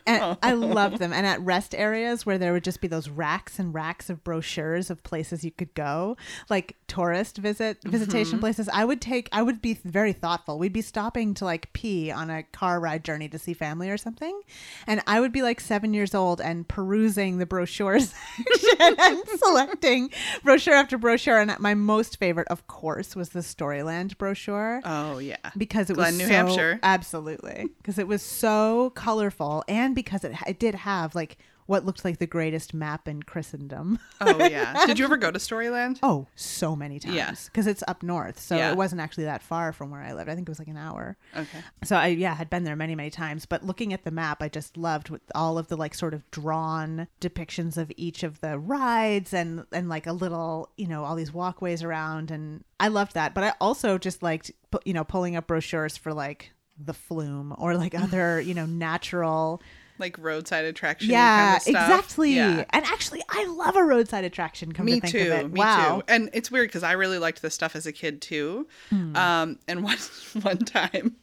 And 0.06 0.24
oh. 0.24 0.38
I 0.41 0.53
loved 0.53 1.00
them. 1.00 1.13
And 1.13 1.25
at 1.25 1.41
rest 1.41 1.75
areas 1.75 2.25
where 2.25 2.38
there 2.38 2.53
would 2.53 2.63
just 2.63 2.82
be 2.82 2.88
those 2.88 3.10
racks 3.10 3.60
and 3.60 3.74
racks 3.74 4.10
of 4.10 4.24
brochures 4.24 4.89
of 4.89 5.03
places 5.03 5.44
you 5.44 5.51
could 5.51 5.74
go, 5.74 6.18
like 6.50 6.77
tourist 6.88 7.38
visit 7.38 7.77
visitation 7.84 8.34
mm-hmm. 8.34 8.39
places, 8.39 8.70
I 8.72 8.86
would 8.86 9.01
take 9.01 9.29
I 9.32 9.41
would 9.41 9.62
be 9.62 9.74
very 9.84 10.13
thoughtful. 10.13 10.60
We'd 10.60 10.74
be 10.74 10.82
stopping 10.82 11.34
to 11.36 11.46
like 11.46 11.72
pee 11.74 12.12
on 12.12 12.29
a 12.29 12.44
car 12.44 12.79
ride 12.79 13.03
journey 13.03 13.29
to 13.29 13.39
see 13.39 13.53
family 13.53 13.89
or 13.89 13.98
something. 13.98 14.41
And 14.88 15.01
I 15.08 15.20
would 15.20 15.32
be 15.32 15.41
like 15.41 15.60
seven 15.60 15.94
years 15.94 16.15
old 16.15 16.41
and 16.41 16.68
perusing 16.68 17.38
the 17.38 17.46
brochure 17.46 18.00
section 18.00 18.96
and 19.00 19.22
selecting 19.38 20.10
brochure 20.44 20.74
after 20.74 20.98
brochure. 20.98 21.39
And 21.39 21.58
my 21.60 21.74
most 21.74 22.18
favorite, 22.18 22.48
of 22.50 22.68
course, 22.68 23.15
was 23.15 23.29
the 23.29 23.39
Storyland 23.39 24.18
brochure 24.18 24.82
Oh 24.84 25.20
yeah. 25.20 25.38
because 25.58 25.89
it 25.89 25.94
Glen, 25.96 26.13
was 26.13 26.18
New 26.18 26.25
so, 26.25 26.32
Hampshire. 26.32 26.79
Absolutely, 26.84 27.70
because 27.77 27.98
it 27.98 28.08
was 28.08 28.22
so 28.22 28.91
colorful, 28.91 29.63
and 29.68 29.88
because 29.93 30.24
it 30.24 30.36
it 30.48 30.60
did 30.60 30.75
have 30.75 31.15
like 31.15 31.38
what 31.65 31.86
looked 31.86 32.03
like 32.03 32.17
the 32.17 32.25
greatest 32.25 32.74
map 32.74 33.08
in 33.08 33.22
Christendom. 33.22 34.00
Oh 34.19 34.43
yeah. 34.48 34.86
Did 34.88 34.98
you 34.98 35.05
ever 35.05 35.17
go 35.17 35.29
to 35.29 35.38
Storyland? 35.38 36.00
Oh, 36.01 36.25
so 36.36 36.75
many 36.75 36.98
times. 36.98 37.13
Yeah. 37.13 37.36
Because 37.46 37.67
it's 37.67 37.84
up 37.88 38.01
north. 38.01 38.39
So 38.39 38.55
Yeah. 38.58 38.72
it 38.72 38.75
wasn't 38.75 39.01
actually 39.01 39.25
that 39.25 39.43
far 39.43 39.72
from 39.72 39.91
where 39.91 40.01
I 40.01 40.13
lived. 40.13 40.31
I 40.31 40.36
think 40.36 40.48
it 40.48 40.51
was 40.51 40.58
like 40.58 40.67
an 40.67 40.77
hour. 40.77 41.15
Okay. 41.38 41.60
So 41.84 41.96
I, 41.96 42.08
yeah, 42.08 42.34
had 42.34 42.50
been 42.50 42.63
there 42.63 42.75
many, 42.75 42.96
many 42.96 43.12
times. 43.12 43.46
But 43.46 43.63
looking 43.63 43.93
at 43.93 44.03
the 44.03 44.10
map, 44.10 44.41
I 44.41 44.50
just 44.50 44.77
loved 44.77 45.12
with 45.12 45.22
all 45.36 45.60
of 45.60 45.67
the 45.67 45.77
like 45.77 45.93
sort 45.93 46.15
of 46.15 46.29
drawn 46.31 47.08
depictions 47.22 47.77
of 47.77 47.91
each 47.98 48.24
of 48.24 48.41
the 48.41 48.58
rides 48.58 49.31
and, 49.31 49.63
and 49.72 49.89
like 49.89 50.08
a 50.08 50.13
little, 50.13 50.72
you 50.75 50.88
know, 50.88 51.03
all 51.03 51.15
these 51.15 51.31
walkways 51.36 51.84
around. 51.84 52.31
And 52.31 52.63
I 52.79 52.88
loved 52.88 53.13
that. 53.13 53.36
But 53.36 53.43
I 53.43 53.53
also 53.62 54.00
just 54.00 54.24
liked, 54.24 54.50
you 54.86 54.93
know, 54.93 55.03
pulling 55.03 55.36
up 55.36 55.46
brochures 55.46 55.98
for 55.98 56.15
like 56.15 56.51
the 56.84 56.93
flume 56.96 57.53
or 57.60 57.75
like 57.75 57.93
other, 58.01 58.41
you 58.41 58.55
know, 58.55 58.65
natural. 58.65 59.62
Like 60.00 60.18
roadside 60.18 60.65
attraction. 60.65 61.10
Yeah, 61.12 61.46
kind 61.46 61.58
of 61.58 61.62
stuff. 61.62 61.89
exactly. 61.89 62.36
Yeah. 62.36 62.65
And 62.70 62.86
actually, 62.86 63.22
I 63.29 63.46
love 63.48 63.75
a 63.75 63.84
roadside 63.84 64.24
attraction. 64.24 64.72
Come 64.72 64.86
Me 64.86 65.00
to 65.00 65.01
think 65.01 65.12
too. 65.12 65.32
of 65.32 65.39
it, 65.39 65.51
Me 65.51 65.60
wow. 65.60 65.98
too. 65.98 66.03
And 66.08 66.29
it's 66.34 66.50
weird 66.50 66.70
because 66.70 66.84
I 66.84 66.94
really 66.94 67.20
liked 67.20 67.41
this 67.41 67.53
stuff 67.53 67.75
as 67.75 67.86
a 67.86 67.91
kid 67.91 68.22
too. 68.22 68.68
Hmm. 68.89 69.15
Um, 69.15 69.60
and 69.68 69.84
one 69.84 69.98
one 70.41 70.58
time, 70.60 71.18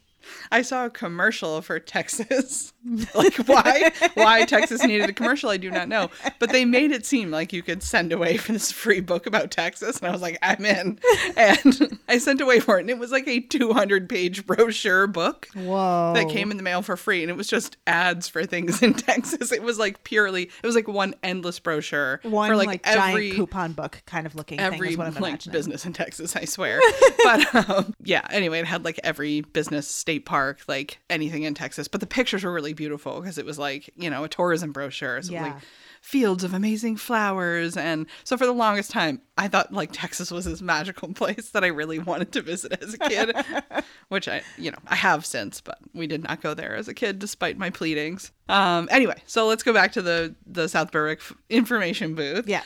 I 0.51 0.61
saw 0.61 0.85
a 0.85 0.89
commercial 0.89 1.61
for 1.61 1.79
Texas. 1.79 2.73
like 3.15 3.35
why 3.47 3.91
why 4.13 4.45
Texas 4.45 4.83
needed 4.83 5.09
a 5.09 5.13
commercial, 5.13 5.49
I 5.49 5.57
do 5.57 5.71
not 5.71 5.87
know. 5.87 6.09
But 6.39 6.51
they 6.51 6.65
made 6.65 6.91
it 6.91 7.05
seem 7.05 7.31
like 7.31 7.53
you 7.53 7.63
could 7.63 7.83
send 7.83 8.11
away 8.11 8.37
for 8.37 8.51
this 8.53 8.71
free 8.71 9.01
book 9.01 9.25
about 9.25 9.51
Texas, 9.51 9.99
and 9.99 10.07
I 10.07 10.11
was 10.11 10.21
like, 10.21 10.37
I'm 10.41 10.65
in. 10.65 10.99
And 11.35 11.99
I 12.07 12.17
sent 12.17 12.41
away 12.41 12.59
for 12.59 12.77
it, 12.77 12.81
and 12.81 12.89
it 12.89 12.97
was 12.97 13.11
like 13.11 13.27
a 13.27 13.39
200 13.39 14.09
page 14.09 14.45
brochure 14.45 15.07
book 15.07 15.47
Whoa. 15.53 16.13
that 16.15 16.29
came 16.29 16.51
in 16.51 16.57
the 16.57 16.63
mail 16.63 16.81
for 16.81 16.97
free 16.97 17.21
and 17.21 17.29
it 17.29 17.37
was 17.37 17.47
just 17.47 17.77
ads 17.87 18.27
for 18.27 18.45
things 18.45 18.81
in 18.81 18.93
Texas. 18.93 19.51
It 19.51 19.63
was 19.63 19.79
like 19.79 20.03
purely 20.03 20.43
it 20.43 20.65
was 20.65 20.75
like 20.75 20.87
one 20.87 21.15
endless 21.23 21.59
brochure 21.59 22.19
One 22.23 22.49
for 22.49 22.55
like, 22.55 22.67
like, 22.67 22.83
giant 22.83 23.09
every 23.09 23.31
coupon 23.31 23.73
book 23.73 24.01
kind 24.05 24.25
of 24.25 24.35
looking 24.35 24.57
thing 24.57 24.65
every 24.65 24.97
I'm 24.97 25.13
like 25.15 25.43
business 25.51 25.85
in 25.85 25.93
Texas, 25.93 26.35
I 26.35 26.45
swear. 26.45 26.79
but 27.23 27.69
um, 27.69 27.95
yeah, 28.03 28.25
anyway, 28.31 28.59
it 28.59 28.65
had 28.65 28.83
like 28.83 28.99
every 29.03 29.41
business, 29.41 29.87
state 29.87 30.16
park, 30.19 30.59
like 30.67 30.99
anything 31.09 31.43
in 31.43 31.53
Texas. 31.53 31.87
But 31.87 32.01
the 32.01 32.07
pictures 32.07 32.43
were 32.43 32.51
really 32.53 32.73
beautiful 32.73 33.19
because 33.21 33.37
it 33.37 33.45
was 33.45 33.57
like, 33.59 33.89
you 33.95 34.09
know, 34.09 34.23
a 34.23 34.29
tourism 34.29 34.71
brochure. 34.71 35.21
So 35.21 35.33
Yeah. 35.33 35.43
like 35.43 35.55
fields 36.01 36.43
of 36.43 36.53
amazing 36.53 36.95
flowers 36.95 37.75
and 37.75 38.05
so 38.23 38.37
for 38.37 38.45
the 38.45 38.51
longest 38.53 38.91
time 38.91 39.19
I 39.37 39.47
thought 39.47 39.73
like 39.73 39.89
Texas 39.91 40.29
was 40.31 40.45
this 40.45 40.61
magical 40.61 41.11
place 41.13 41.49
that 41.49 41.63
I 41.63 41.67
really 41.67 41.97
wanted 41.99 42.31
to 42.33 42.41
visit 42.43 42.81
as 42.81 42.93
a 42.93 42.97
kid, 42.99 43.35
which 44.09 44.27
I, 44.27 44.41
you 44.57 44.71
know, 44.71 44.77
I 44.87 44.95
have 44.95 45.25
since, 45.25 45.59
but 45.59 45.79
we 45.93 46.05
did 46.07 46.23
not 46.23 46.41
go 46.41 46.53
there 46.53 46.75
as 46.75 46.87
a 46.87 46.93
kid 46.93 47.17
despite 47.19 47.57
my 47.57 47.71
pleadings. 47.71 48.31
Um 48.47 48.87
anyway, 48.91 49.21
so 49.25 49.47
let's 49.47 49.63
go 49.63 49.73
back 49.73 49.91
to 49.93 50.01
the 50.01 50.35
the 50.45 50.69
South 50.69 50.91
Berwick 50.91 51.19
information 51.49 52.13
booth. 52.15 52.47
Yeah. 52.47 52.61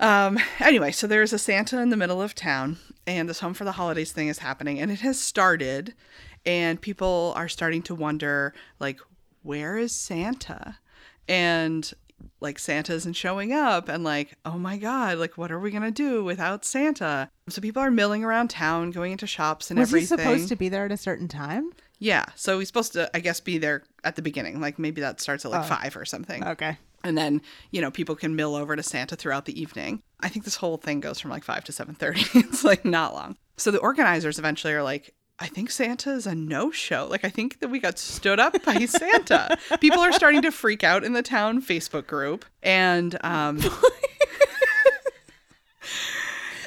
Um, 0.00 0.38
anyway, 0.60 0.92
so 0.92 1.06
there's 1.06 1.34
a 1.34 1.38
Santa 1.38 1.78
in 1.80 1.90
the 1.90 1.96
middle 1.96 2.22
of 2.22 2.34
town, 2.34 2.78
and 3.06 3.28
this 3.28 3.40
Home 3.40 3.52
for 3.52 3.64
the 3.64 3.72
Holidays 3.72 4.12
thing 4.12 4.28
is 4.28 4.38
happening, 4.38 4.80
and 4.80 4.90
it 4.90 5.00
has 5.00 5.20
started, 5.20 5.92
and 6.46 6.80
people 6.80 7.32
are 7.36 7.48
starting 7.48 7.82
to 7.82 7.94
wonder, 7.94 8.54
like, 8.78 8.98
where 9.42 9.76
is 9.76 9.92
Santa? 9.94 10.78
And 11.28 11.90
like 12.40 12.58
Santa 12.58 12.92
isn't 12.92 13.14
showing 13.14 13.52
up, 13.52 13.88
and 13.88 14.04
like, 14.04 14.36
oh 14.44 14.58
my 14.58 14.76
god, 14.76 15.18
like, 15.18 15.38
what 15.38 15.50
are 15.50 15.58
we 15.60 15.70
gonna 15.70 15.90
do 15.90 16.22
without 16.24 16.64
Santa? 16.64 17.30
So 17.48 17.60
people 17.62 17.82
are 17.82 17.90
milling 17.90 18.24
around 18.24 18.48
town, 18.50 18.90
going 18.90 19.12
into 19.12 19.26
shops 19.26 19.70
and 19.70 19.78
Was 19.78 19.88
everything. 19.90 20.18
he 20.18 20.24
supposed 20.24 20.48
to 20.48 20.56
be 20.56 20.68
there 20.68 20.84
at 20.84 20.92
a 20.92 20.96
certain 20.96 21.28
time? 21.28 21.70
Yeah, 21.98 22.24
so 22.34 22.58
he's 22.58 22.68
supposed 22.68 22.92
to, 22.94 23.10
I 23.14 23.20
guess, 23.20 23.40
be 23.40 23.58
there 23.58 23.82
at 24.04 24.16
the 24.16 24.22
beginning. 24.22 24.60
Like 24.60 24.78
maybe 24.78 25.00
that 25.02 25.20
starts 25.20 25.44
at 25.44 25.50
like 25.50 25.64
Oh. 25.64 25.74
five 25.74 25.96
or 25.96 26.04
something. 26.04 26.44
Okay. 26.46 26.76
and 27.04 27.16
then 27.16 27.40
you 27.70 27.80
know 27.80 27.90
people 27.90 28.14
can 28.14 28.36
mill 28.36 28.54
over 28.54 28.76
to 28.76 28.82
santa 28.82 29.16
throughout 29.16 29.46
the 29.46 29.58
evening 29.58 30.02
i 30.20 30.28
think 30.28 30.44
this 30.44 30.56
whole 30.56 30.76
thing 30.76 31.00
goes 31.00 31.18
from 31.18 31.30
like 31.30 31.42
5 31.44 31.64
to 31.64 31.72
7.30 31.72 32.28
it's 32.50 32.62
like 32.62 32.84
not 32.84 33.14
long 33.14 33.38
so 33.56 33.70
the 33.70 33.78
organizers 33.78 34.38
eventually 34.38 34.74
are 34.74 34.82
like 34.82 35.14
i 35.40 35.46
think 35.46 35.70
santa 35.70 36.10
is 36.12 36.26
a 36.26 36.34
no-show 36.34 37.06
like 37.10 37.24
i 37.24 37.28
think 37.28 37.58
that 37.60 37.68
we 37.68 37.78
got 37.80 37.98
stood 37.98 38.38
up 38.38 38.62
by 38.64 38.84
santa 38.86 39.56
people 39.80 40.00
are 40.00 40.12
starting 40.12 40.42
to 40.42 40.50
freak 40.52 40.84
out 40.84 41.02
in 41.04 41.12
the 41.14 41.22
town 41.22 41.60
facebook 41.62 42.06
group 42.06 42.44
and 42.62 43.18
um 43.24 43.58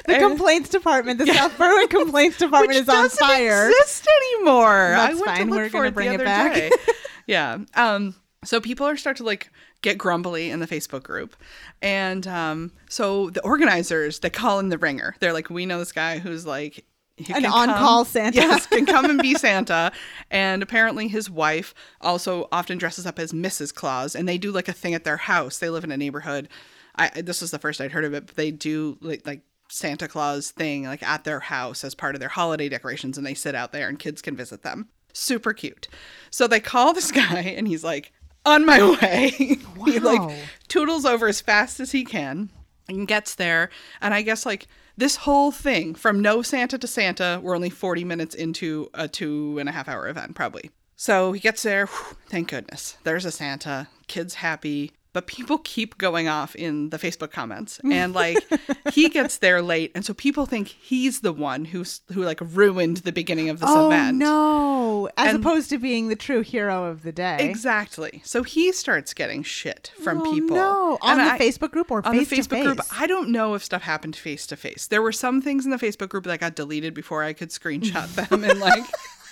The 0.06 0.18
complaints 0.18 0.68
department, 0.68 1.18
the 1.18 1.26
South 1.26 1.56
Berwick 1.56 1.88
complaints 1.88 2.36
department 2.36 2.78
is 2.78 2.88
on 2.90 3.04
doesn't 3.04 3.18
fire. 3.26 3.70
exist 3.70 4.06
anymore. 4.34 4.94
I 4.94 5.14
went 5.14 5.24
fine. 5.24 5.38
to 5.38 5.44
look 5.46 5.56
We're 5.56 5.68
for 5.70 5.86
it 5.86 5.94
bring 5.94 6.08
the 6.08 6.14
it 6.14 6.16
other 6.16 6.24
back. 6.26 6.52
day. 6.54 6.70
yeah. 7.26 7.58
Um. 7.74 8.14
So 8.44 8.60
people 8.60 8.86
are 8.86 8.98
start 8.98 9.16
to 9.16 9.24
like 9.24 9.50
get 9.80 9.96
grumbly 9.96 10.50
in 10.50 10.60
the 10.60 10.66
Facebook 10.66 11.04
group, 11.04 11.34
and 11.80 12.26
um. 12.26 12.72
So 12.90 13.30
the 13.30 13.40
organizers 13.44 14.18
they 14.18 14.28
call 14.28 14.58
in 14.58 14.68
the 14.68 14.76
ringer. 14.76 15.16
They're 15.20 15.32
like, 15.32 15.48
we 15.48 15.64
know 15.64 15.78
this 15.78 15.92
guy 15.92 16.18
who's 16.18 16.44
like. 16.44 16.84
An 17.32 17.46
on-call 17.46 18.04
Santa. 18.04 18.36
Yes, 18.36 18.66
can 18.66 18.86
come 18.94 19.04
and 19.04 19.20
be 19.20 19.34
Santa. 19.34 19.92
And 20.30 20.62
apparently 20.62 21.06
his 21.06 21.30
wife 21.30 21.74
also 22.00 22.48
often 22.50 22.76
dresses 22.76 23.06
up 23.06 23.18
as 23.18 23.32
Mrs. 23.32 23.72
Claus, 23.72 24.16
and 24.16 24.28
they 24.28 24.38
do 24.38 24.50
like 24.50 24.68
a 24.68 24.72
thing 24.72 24.94
at 24.94 25.04
their 25.04 25.16
house. 25.16 25.58
They 25.58 25.70
live 25.70 25.84
in 25.84 25.92
a 25.92 25.96
neighborhood. 25.96 26.48
I 26.96 27.22
this 27.22 27.40
was 27.40 27.50
the 27.50 27.58
first 27.58 27.80
I'd 27.80 27.92
heard 27.92 28.04
of 28.04 28.14
it, 28.14 28.26
but 28.26 28.36
they 28.36 28.50
do 28.50 28.98
like 29.00 29.26
like 29.26 29.42
Santa 29.68 30.08
Claus 30.08 30.50
thing 30.50 30.84
like 30.84 31.02
at 31.02 31.24
their 31.24 31.40
house 31.40 31.84
as 31.84 31.94
part 31.94 32.14
of 32.16 32.20
their 32.20 32.28
holiday 32.28 32.68
decorations, 32.68 33.16
and 33.16 33.26
they 33.26 33.34
sit 33.34 33.54
out 33.54 33.72
there 33.72 33.88
and 33.88 33.98
kids 33.98 34.20
can 34.20 34.36
visit 34.36 34.62
them. 34.62 34.88
Super 35.12 35.52
cute. 35.52 35.86
So 36.30 36.48
they 36.48 36.60
call 36.60 36.92
this 36.92 37.12
guy, 37.12 37.40
and 37.40 37.68
he's 37.68 37.84
like, 37.84 38.12
"On 38.44 38.66
my 38.66 38.82
way." 38.82 39.58
Wow. 39.76 39.84
he 39.86 40.00
like 40.00 40.36
toodles 40.66 41.04
over 41.04 41.28
as 41.28 41.40
fast 41.40 41.78
as 41.78 41.92
he 41.92 42.04
can 42.04 42.50
and 42.88 43.06
gets 43.06 43.36
there. 43.36 43.70
And 44.00 44.12
I 44.12 44.22
guess 44.22 44.44
like 44.44 44.66
this 44.96 45.16
whole 45.16 45.50
thing 45.50 45.94
from 45.94 46.20
no 46.20 46.42
Santa 46.42 46.78
to 46.78 46.86
Santa, 46.86 47.40
we're 47.42 47.54
only 47.54 47.70
40 47.70 48.04
minutes 48.04 48.34
into 48.34 48.88
a 48.94 49.08
two 49.08 49.58
and 49.58 49.68
a 49.68 49.72
half 49.72 49.88
hour 49.88 50.08
event, 50.08 50.34
probably. 50.34 50.70
So 50.96 51.32
he 51.32 51.40
gets 51.40 51.62
there. 51.62 51.86
whew, 51.86 52.16
thank 52.28 52.50
goodness. 52.50 52.96
There's 53.04 53.24
a 53.24 53.30
Santa. 53.30 53.88
Kids 54.06 54.34
happy. 54.34 54.92
But 55.14 55.26
people 55.26 55.56
keep 55.58 55.96
going 55.96 56.28
off 56.28 56.54
in 56.54 56.90
the 56.90 56.98
Facebook 56.98 57.30
comments. 57.30 57.80
And 57.90 58.12
like 58.12 58.36
he 58.92 59.08
gets 59.08 59.38
there 59.38 59.62
late. 59.62 59.92
And 59.94 60.04
so 60.04 60.12
people 60.12 60.44
think 60.44 60.68
he's 60.68 61.20
the 61.20 61.32
one 61.32 61.64
who's 61.64 62.02
who 62.12 62.22
like 62.24 62.40
ruined 62.42 62.98
the 62.98 63.12
beginning 63.12 63.48
of 63.48 63.60
this 63.60 63.70
oh 63.72 63.86
event. 63.86 64.18
no! 64.18 65.08
As 65.16 65.28
And- 65.34 65.38
opposed 65.38 65.70
to 65.70 65.78
being 65.78 66.08
the 66.08 66.16
true 66.16 66.42
hero 66.42 66.84
of 66.84 67.02
the 67.04 67.12
day. 67.12 67.38
Exactly. 67.40 68.20
So 68.24 68.42
he 68.42 68.72
starts 68.72 69.14
getting 69.14 69.42
shit 69.44 69.92
from 70.02 70.20
Oh, 70.20 70.32
people. 70.32 70.56
No, 70.56 70.98
on 71.00 71.20
And 71.20 71.28
the 71.28 71.32
I- 71.34 71.38
Facebook 71.38 71.70
group 71.70 71.90
or 71.90 72.04
on 72.06 72.12
face 72.14 72.28
the 72.28 72.36
Facebook 72.36 72.58
to 72.62 72.74
group. 72.74 72.80
I 72.98 73.06
don't 73.06 73.30
know 73.30 73.54
if 73.54 73.64
stuff 73.64 73.82
happened 73.82 74.16
face 74.16 74.46
to 74.48 74.56
face. 74.56 74.88
There 74.88 75.00
were 75.00 75.12
some 75.12 75.40
things 75.40 75.64
in 75.64 75.70
the 75.70 75.78
Facebook 75.78 76.08
group 76.08 76.24
that 76.24 76.40
got 76.40 76.54
deleted 76.56 76.92
before 76.92 77.22
I 77.22 77.32
could 77.34 77.50
screenshot 77.50 78.12
them 78.28 78.42
and 78.44 78.58
like 78.58 78.82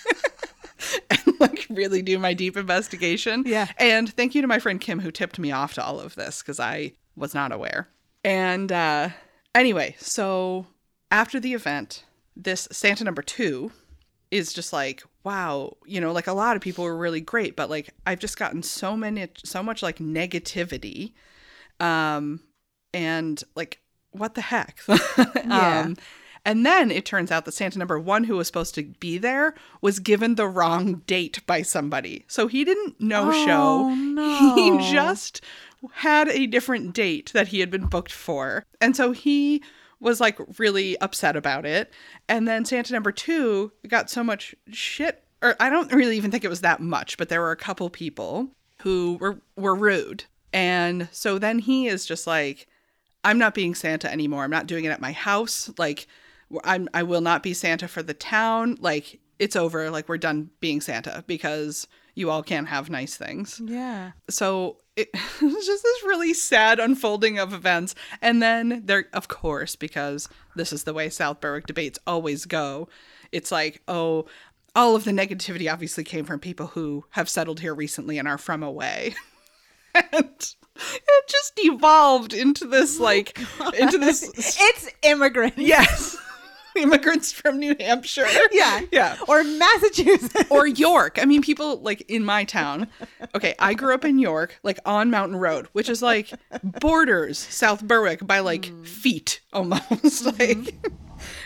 and 1.10 1.40
like 1.40 1.66
really 1.70 2.02
do 2.02 2.18
my 2.18 2.34
deep 2.34 2.56
investigation. 2.56 3.44
Yeah. 3.46 3.68
And 3.78 4.12
thank 4.12 4.34
you 4.34 4.42
to 4.42 4.48
my 4.48 4.58
friend 4.58 4.80
Kim 4.80 5.00
who 5.00 5.10
tipped 5.10 5.38
me 5.38 5.52
off 5.52 5.74
to 5.74 5.84
all 5.84 6.00
of 6.00 6.14
this 6.14 6.42
because 6.42 6.60
I 6.60 6.92
was 7.16 7.34
not 7.34 7.52
aware. 7.52 7.88
And 8.24 8.70
uh 8.72 9.10
anyway, 9.54 9.96
so 9.98 10.66
after 11.10 11.38
the 11.40 11.54
event, 11.54 12.04
this 12.36 12.68
Santa 12.72 13.04
number 13.04 13.22
two 13.22 13.72
is 14.30 14.52
just 14.54 14.72
like 14.72 15.02
wow 15.24 15.76
you 15.84 16.00
know 16.00 16.10
like 16.10 16.26
a 16.26 16.32
lot 16.32 16.56
of 16.56 16.62
people 16.62 16.84
were 16.84 16.96
really 16.96 17.20
great 17.20 17.54
but 17.54 17.68
like 17.68 17.90
i've 18.06 18.18
just 18.18 18.38
gotten 18.38 18.62
so 18.62 18.96
many 18.96 19.28
so 19.44 19.62
much 19.62 19.82
like 19.82 19.98
negativity 19.98 21.12
um 21.80 22.40
and 22.94 23.44
like 23.54 23.80
what 24.12 24.34
the 24.34 24.40
heck 24.40 24.80
Yeah. 25.44 25.80
um 25.84 25.96
and 26.44 26.66
then 26.66 26.90
it 26.90 27.04
turns 27.04 27.30
out 27.30 27.44
that 27.44 27.52
santa 27.52 27.78
number 27.78 27.98
one 28.00 28.24
who 28.24 28.36
was 28.36 28.46
supposed 28.46 28.74
to 28.74 28.82
be 29.00 29.18
there 29.18 29.54
was 29.80 29.98
given 30.00 30.34
the 30.34 30.46
wrong 30.48 31.02
date 31.06 31.40
by 31.46 31.62
somebody. 31.62 32.24
So 32.28 32.46
he 32.48 32.64
didn't 32.64 33.00
no 33.00 33.30
Oh, 33.32 33.46
show. 33.46 33.94
No. 33.94 34.54
he 34.54 34.78
just 34.92 35.40
had 35.92 36.28
a 36.28 36.46
different 36.46 36.94
date 36.94 37.30
that 37.34 37.48
he 37.48 37.60
had 37.60 37.70
been 37.70 37.86
booked 37.86 38.12
for. 38.12 38.64
And 38.80 38.96
so 38.96 39.12
he 39.12 39.62
was 40.00 40.20
like 40.20 40.38
really 40.58 40.98
upset 41.00 41.36
about 41.36 41.64
it. 41.64 41.92
And 42.28 42.46
then 42.48 42.64
santa 42.64 42.92
number 42.92 43.12
two 43.12 43.70
got 43.86 44.10
so 44.10 44.24
much 44.24 44.54
shit 44.70 45.22
or 45.42 45.54
i 45.60 45.68
don't 45.70 45.92
really 45.92 46.16
even 46.16 46.30
think 46.30 46.44
it 46.44 46.48
was 46.50 46.60
that 46.60 46.80
much 46.80 47.18
but 47.18 47.28
there 47.28 47.40
were 47.40 47.50
a 47.50 47.56
couple 47.56 47.88
people 47.90 48.48
who 48.82 49.16
were 49.20 49.40
were 49.56 49.74
rude. 49.76 50.24
And 50.52 51.08
so 51.12 51.38
then 51.38 51.60
he 51.60 51.86
is 51.86 52.04
just 52.04 52.26
like 52.26 52.66
i'm 53.24 53.38
not 53.38 53.54
being 53.54 53.74
santa 53.76 54.10
anymore. 54.10 54.42
I'm 54.42 54.50
not 54.50 54.66
doing 54.66 54.84
it 54.84 54.90
at 54.90 55.00
my 55.00 55.12
house. 55.12 55.70
Like 55.78 56.08
i'm 56.64 56.88
i 56.94 57.02
will 57.02 57.20
not 57.20 57.42
be 57.42 57.54
santa 57.54 57.88
for 57.88 58.02
the 58.02 58.14
town. 58.14 58.76
Like 58.80 59.20
it's 59.38 59.56
over. 59.56 59.90
Like 59.90 60.08
we're 60.08 60.18
done 60.18 60.50
being 60.60 60.80
santa 60.80 61.24
because 61.26 61.86
you 62.14 62.30
all 62.30 62.42
can't 62.42 62.68
have 62.68 62.90
nice 62.90 63.16
things. 63.16 63.60
Yeah. 63.64 64.12
so 64.28 64.76
it 64.94 65.08
was 65.42 65.66
just 65.66 65.82
this 65.82 66.02
really 66.04 66.34
sad 66.34 66.78
unfolding 66.78 67.38
of 67.38 67.52
events. 67.54 67.94
And 68.20 68.42
then 68.42 68.82
there 68.84 69.06
of 69.12 69.28
course 69.28 69.74
because 69.76 70.28
this 70.54 70.72
is 70.72 70.84
the 70.84 70.92
way 70.94 71.08
south 71.08 71.40
berwick 71.40 71.66
debates 71.66 71.98
always 72.06 72.44
go 72.44 72.88
it's 73.32 73.50
like 73.50 73.80
oh 73.88 74.26
all 74.74 74.94
of 74.96 75.04
the 75.04 75.10
negativity 75.10 75.70
obviously 75.70 76.04
came 76.04 76.24
from 76.24 76.38
people 76.40 76.68
who 76.68 77.04
have 77.10 77.28
settled 77.28 77.60
here 77.60 77.74
recently 77.74 78.18
and 78.18 78.26
are 78.28 78.38
from 78.38 78.62
away. 78.62 79.14
And 79.94 80.54
it 80.74 81.28
just 81.28 81.52
evolved 81.58 82.32
into 82.32 82.66
this 82.66 82.98
like 82.98 83.38
into 83.78 83.98
this 83.98 84.22
It's 84.58 84.88
immigrants. 85.02 85.58
yes 85.58 86.16
immigrants 86.76 87.32
from 87.32 87.58
New 87.58 87.76
Hampshire. 87.78 88.26
Yeah. 88.50 88.80
Yeah. 88.90 89.16
Or 89.28 89.42
Massachusetts. 89.44 90.50
Or 90.50 90.66
York. 90.66 91.18
I 91.20 91.24
mean, 91.24 91.42
people 91.42 91.78
like 91.80 92.02
in 92.08 92.24
my 92.24 92.44
town. 92.44 92.88
Okay, 93.34 93.54
I 93.58 93.74
grew 93.74 93.94
up 93.94 94.04
in 94.04 94.18
York, 94.18 94.58
like 94.62 94.78
on 94.84 95.10
Mountain 95.10 95.38
Road, 95.38 95.68
which 95.72 95.88
is 95.88 96.02
like 96.02 96.32
borders 96.62 97.38
South 97.38 97.82
Berwick 97.82 98.26
by 98.26 98.40
like 98.40 98.62
mm. 98.62 98.86
feet 98.86 99.40
almost. 99.52 99.82
Mm-hmm. 100.22 100.62
like 100.62 100.74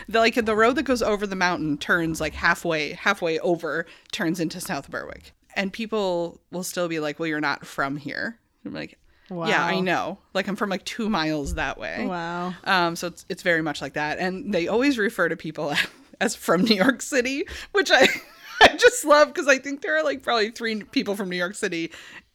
the 0.09 0.19
like 0.21 0.35
the 0.35 0.57
road 0.57 0.77
that 0.77 0.85
goes 0.85 1.03
over 1.03 1.27
the 1.27 1.37
mountain 1.37 1.77
turns 1.77 2.21
like 2.21 2.35
halfway 2.35 2.93
halfway 2.93 3.39
over 3.41 3.87
turns 4.13 4.41
into 4.41 4.61
South 4.61 4.91
Berwick. 4.91 5.33
And 5.55 5.73
people 5.73 6.41
will 6.51 6.63
still 6.63 6.89
be 6.89 7.01
like, 7.01 7.19
"Well, 7.19 7.27
you're 7.27 7.41
not 7.41 7.67
from 7.67 7.97
here." 7.97 8.39
I'm 8.65 8.73
like, 8.73 8.99
"Yeah, 9.31 9.65
I 9.65 9.81
know. 9.81 10.19
Like 10.35 10.49
I'm 10.49 10.57
from 10.57 10.71
like 10.71 10.85
2 10.85 11.09
miles 11.09 11.55
that 11.55 11.79
way." 11.79 12.07
wow. 12.07 12.55
Um, 12.65 12.97
so 12.97 13.09
it's 13.09 13.25
it's 13.29 13.43
very 13.43 13.63
much 13.63 13.81
like 13.83 13.95
that, 13.95 14.19
and 14.19 14.53
they 14.53 14.69
always 14.69 14.99
refer 14.99 15.29
to 15.29 15.37
people 15.37 15.75
as 16.21 16.35
from 16.35 16.63
New 16.63 16.77
York 16.77 17.03
City, 17.03 17.45
which 17.73 17.91
I 17.93 18.09
I 18.61 18.77
just 18.77 19.05
love 19.05 19.29
because 19.29 19.49
I 19.49 19.59
think 19.59 19.83
there 19.83 19.97
are 19.99 20.05
like 20.05 20.23
probably 20.23 20.51
three 20.51 20.83
people 20.83 21.15
from 21.17 21.29
New 21.29 21.37
York 21.37 21.55
City 21.55 21.93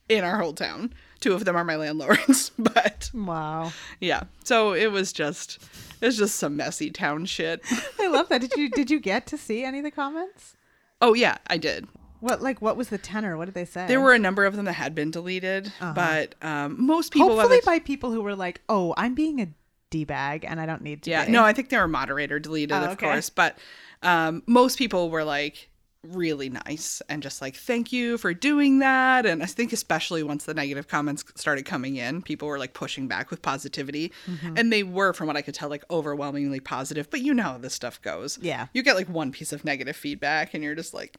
in 0.09 0.23
our 0.23 0.37
whole 0.37 0.53
town. 0.53 0.93
Two 1.19 1.33
of 1.33 1.45
them 1.45 1.55
are 1.55 1.63
my 1.63 1.75
landlords, 1.75 2.51
but 2.59 3.09
Wow. 3.13 3.71
yeah. 3.99 4.23
So 4.43 4.73
it 4.73 4.91
was 4.91 5.13
just 5.13 5.59
it's 6.01 6.17
just 6.17 6.35
some 6.35 6.55
messy 6.55 6.89
town 6.89 7.25
shit. 7.25 7.61
I 7.99 8.07
love 8.07 8.27
that. 8.29 8.41
Did 8.41 8.53
you 8.55 8.69
did 8.69 8.89
you 8.91 8.99
get 8.99 9.27
to 9.27 9.37
see 9.37 9.63
any 9.63 9.77
of 9.79 9.83
the 9.83 9.91
comments? 9.91 10.55
Oh 10.99 11.13
yeah, 11.13 11.37
I 11.47 11.57
did. 11.57 11.87
What 12.21 12.41
like 12.41 12.61
what 12.61 12.77
was 12.77 12.87
the 12.89 12.97
tenor? 12.97 13.35
What 13.37 13.45
did 13.45 13.53
they 13.55 13.65
say? 13.65 13.85
There 13.87 13.99
were 13.99 14.13
a 14.13 14.19
number 14.19 14.45
of 14.45 14.55
them 14.55 14.65
that 14.65 14.73
had 14.73 14.95
been 14.95 15.11
deleted, 15.11 15.71
but 15.79 16.35
um, 16.41 16.77
most 16.79 17.11
people 17.11 17.31
Uh-huh. 17.31 17.41
hopefully 17.41 17.59
by 17.65 17.79
by 17.79 17.83
people 17.83 18.11
who 18.11 18.21
were 18.21 18.35
like, 18.35 18.61
"Oh, 18.69 18.93
I'm 18.97 19.13
being 19.15 19.41
a 19.41 19.47
d 19.89 20.05
bag 20.05 20.45
and 20.47 20.61
I 20.61 20.65
don't 20.65 20.81
need 20.81 21.03
to." 21.03 21.09
Yeah, 21.09 21.25
be." 21.25 21.31
no, 21.33 21.43
I 21.43 21.51
think 21.53 21.69
they 21.69 21.77
were 21.77 21.87
moderator 21.87 22.39
deleted, 22.39 22.71
Oh, 22.77 22.83
of 22.85 22.91
okay. 22.91 23.07
course, 23.07 23.29
but 23.29 23.57
um, 24.03 24.43
most 24.47 24.77
people 24.77 25.09
were 25.09 25.23
like 25.25 25.67
really 26.03 26.49
nice 26.49 26.99
and 27.09 27.21
just 27.21 27.43
like 27.43 27.55
thank 27.55 27.91
you 27.91 28.17
for 28.17 28.33
doing 28.33 28.79
that 28.79 29.23
and 29.23 29.43
i 29.43 29.45
think 29.45 29.71
especially 29.71 30.23
once 30.23 30.45
the 30.45 30.53
negative 30.55 30.87
comments 30.87 31.23
started 31.35 31.63
coming 31.63 31.95
in 31.95 32.23
people 32.23 32.47
were 32.47 32.57
like 32.57 32.73
pushing 32.73 33.07
back 33.07 33.29
with 33.29 33.39
positivity 33.43 34.11
Mm-hmm. 34.27 34.57
and 34.57 34.73
they 34.73 34.81
were 34.81 35.13
from 35.13 35.27
what 35.27 35.37
i 35.37 35.43
could 35.43 35.53
tell 35.53 35.69
like 35.69 35.83
overwhelmingly 35.91 36.59
positive 36.59 37.07
but 37.11 37.21
you 37.21 37.35
know 37.35 37.43
how 37.43 37.57
this 37.59 37.75
stuff 37.75 38.01
goes 38.01 38.39
Yeah. 38.41 38.65
you 38.73 38.81
get 38.81 38.95
like 38.95 39.09
one 39.09 39.31
piece 39.31 39.53
of 39.53 39.63
negative 39.63 39.95
feedback 39.95 40.55
and 40.55 40.63
you're 40.63 40.73
just 40.73 40.91
like 40.95 41.17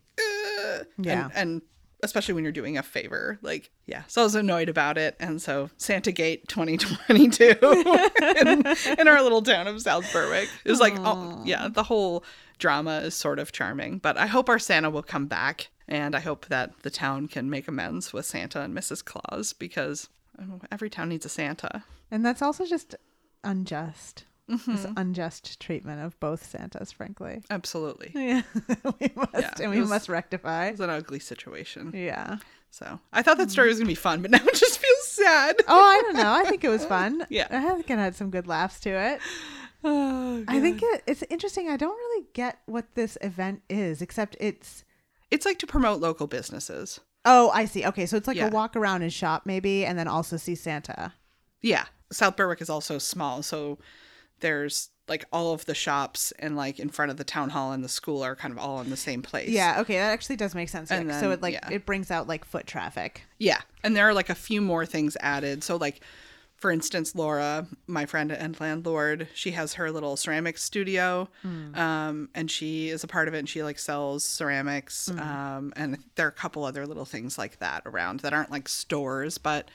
Yeah. 0.99 1.25
and, 1.25 1.33
and 1.35 1.63
especially 2.05 2.35
when 2.35 2.43
you're 2.43 2.53
doing 2.53 2.77
a 2.77 2.83
favor 2.83 3.39
like 3.43 3.71
yeah 3.87 4.03
so 4.09 4.23
i 4.23 4.25
was 4.25 4.35
annoyed 4.35 4.69
about 4.69 4.99
it 4.99 5.17
and 5.21 5.41
so 5.41 5.71
santa 5.77 6.11
gate 6.11 6.49
2022 6.49 7.57
in, 8.41 8.67
in 8.99 9.09
our 9.09 9.23
little 9.23 9.43
town 9.43 9.69
of 9.69 9.81
south 9.81 10.13
berwick 10.13 10.49
it 10.65 10.71
was 10.71 10.81
like 10.81 10.95
oh 10.99 11.41
yeah 11.45 11.69
the 11.69 11.85
whole 11.85 12.25
drama 12.59 12.99
is 13.01 13.15
sort 13.15 13.39
of 13.39 13.53
charming 13.53 13.99
but 13.99 14.17
i 14.17 14.27
hope 14.27 14.49
our 14.49 14.59
santa 14.59 14.91
will 14.91 15.03
come 15.03 15.27
back 15.27 15.69
and 15.89 16.15
i 16.17 16.21
hope 16.21 16.47
that 16.47 16.73
the 16.83 16.91
town 16.91 17.29
can 17.29 17.49
make 17.49 17.69
amends 17.69 18.13
with 18.13 18.27
santa 18.27 18.61
and 18.61 18.75
mrs 18.75 19.05
claus 19.05 19.53
because 19.53 20.09
oh, 20.41 20.61
every 20.73 20.91
town 20.91 21.09
needs 21.09 21.25
a 21.25 21.29
santa 21.29 21.85
And 22.11 22.27
that's 22.27 22.43
also 22.43 22.67
just 22.67 22.95
unjust. 23.45 24.25
Mm-hmm. 24.53 24.73
This 24.73 24.87
unjust 24.97 25.61
treatment 25.61 26.03
of 26.05 26.19
both 26.21 26.45
Santas, 26.45 26.93
frankly. 26.93 27.43
absolutely 27.51 28.11
Yeah, 28.15 28.43
we 29.01 29.11
must, 29.17 29.33
Yeah, 29.35 29.55
and 29.61 29.71
we 29.71 29.81
was- 29.81 29.89
must 29.89 30.09
rectify. 30.09 30.67
it's 30.67 30.81
an 30.81 30.91
ugly 30.91 31.19
situation 31.21 31.93
Yeah. 31.95 32.37
so 32.71 33.01
i 33.13 33.23
thought 33.23 33.39
that 33.39 33.51
story 33.51 33.69
was 33.69 33.79
gonna 33.79 33.89
be 33.89 33.95
fun 33.95 34.21
but 34.23 34.31
now 34.37 34.45
it 34.45 34.55
just 34.55 34.79
feels 34.79 35.09
sad 35.09 35.57
Oh, 35.69 35.81
I 35.81 36.01
don't 36.03 36.17
know. 36.17 36.33
I 36.33 36.45
think 36.45 36.65
it 36.65 36.69
was 36.69 36.85
fun. 36.85 37.27
Yeah. 37.31 37.47
I 37.51 37.75
think 37.75 37.91
it 37.91 37.99
had 37.99 38.15
some 38.17 38.31
good 38.31 38.47
laughs 38.47 38.81
to 38.81 38.91
it. 38.91 39.21
oh, 39.85 40.45
I 40.49 40.61
think 40.61 40.81
it, 40.83 41.03
it's 41.07 41.23
interesting. 41.31 41.69
I 41.69 41.77
don't 41.77 41.97
really 41.97 42.27
get 42.35 42.59
what 42.67 42.95
this 42.95 43.17
event 43.21 43.63
is, 43.69 44.01
except 44.03 44.37
it's. 44.41 44.85
It's 45.31 45.45
like 45.47 45.59
to 45.61 45.67
promote 45.67 46.01
local 46.01 46.27
businesses. 46.27 46.99
Oh, 47.25 47.51
I 47.55 47.65
see. 47.67 47.85
Okay, 47.87 48.07
so 48.07 48.17
it's 48.17 48.27
like 48.29 48.37
Yeah. 48.37 48.49
a 48.49 48.51
walk 48.51 48.75
around 48.77 49.03
and 49.03 49.13
shop, 49.13 49.43
maybe, 49.45 49.85
and 49.85 49.99
then 49.99 50.09
also 50.09 50.37
see 50.37 50.55
Santa. 50.55 51.13
Yeah. 51.61 51.85
South 52.11 52.37
Berwick 52.37 52.61
is 52.63 52.71
also 52.71 52.99
small, 52.99 53.43
so 53.43 53.79
there's 54.43 54.91
like 55.09 55.25
all 55.33 55.53
of 55.53 55.65
the 55.67 55.75
shops 55.75 56.33
and 56.39 56.57
like 56.57 56.79
in 56.79 56.89
front 56.89 57.11
of 57.11 57.17
the 57.17 57.25
town 57.25 57.51
hall 57.51 57.73
and 57.73 57.83
the 57.83 57.89
school 57.89 58.23
are 58.23 58.37
kind 58.37 58.53
of 58.53 58.59
all 58.59 58.81
in 58.81 58.91
the 58.91 58.97
same 58.97 59.23
place. 59.23 59.49
Yeah. 59.49 59.81
Okay, 59.81 59.95
that 59.95 60.11
actually 60.13 60.37
does 60.37 60.55
make 60.55 60.69
sense. 60.69 60.91
Nick. 60.91 61.11
so 61.13 61.31
it 61.33 61.43
like 61.43 61.55
yeah. 61.55 61.69
it 61.71 61.85
brings 61.87 62.11
out 62.11 62.29
like 62.29 62.45
foot 62.45 62.67
traffic. 62.67 63.23
Yeah. 63.39 63.61
And 63.83 63.97
there 63.97 64.07
are 64.09 64.15
like 64.15 64.31
a 64.31 64.35
few 64.35 64.61
more 64.61 64.87
things 64.87 65.17
added. 65.21 65.65
So 65.65 65.77
like 65.77 66.03
for 66.57 66.71
instance, 66.71 67.17
Laura, 67.17 67.67
my 67.89 68.07
friend 68.07 68.31
and 68.31 68.59
landlord, 68.61 69.27
she 69.35 69.51
has 69.51 69.75
her 69.75 69.91
little 69.91 70.17
ceramics 70.17 70.63
studio, 70.63 71.29
um, 71.43 72.29
and 72.37 72.49
she 72.49 72.89
is 72.89 73.03
a 73.03 73.09
part 73.09 73.27
of 73.27 73.35
it. 73.35 73.41
And 73.41 73.49
she 73.49 73.65
like 73.65 73.81
sells 73.81 74.23
ceramics, 74.23 75.09
um, 75.11 75.73
and 75.75 75.99
there 76.15 76.27
are 76.27 76.29
a 76.29 76.33
couple 76.33 76.63
other 76.63 76.87
little 76.87 77.05
things 77.05 77.37
like 77.37 77.59
that 77.59 77.83
around 77.85 78.21
that 78.21 78.33
aren't 78.33 78.53
like 78.53 78.69
stores, 78.69 79.39
but 79.39 79.73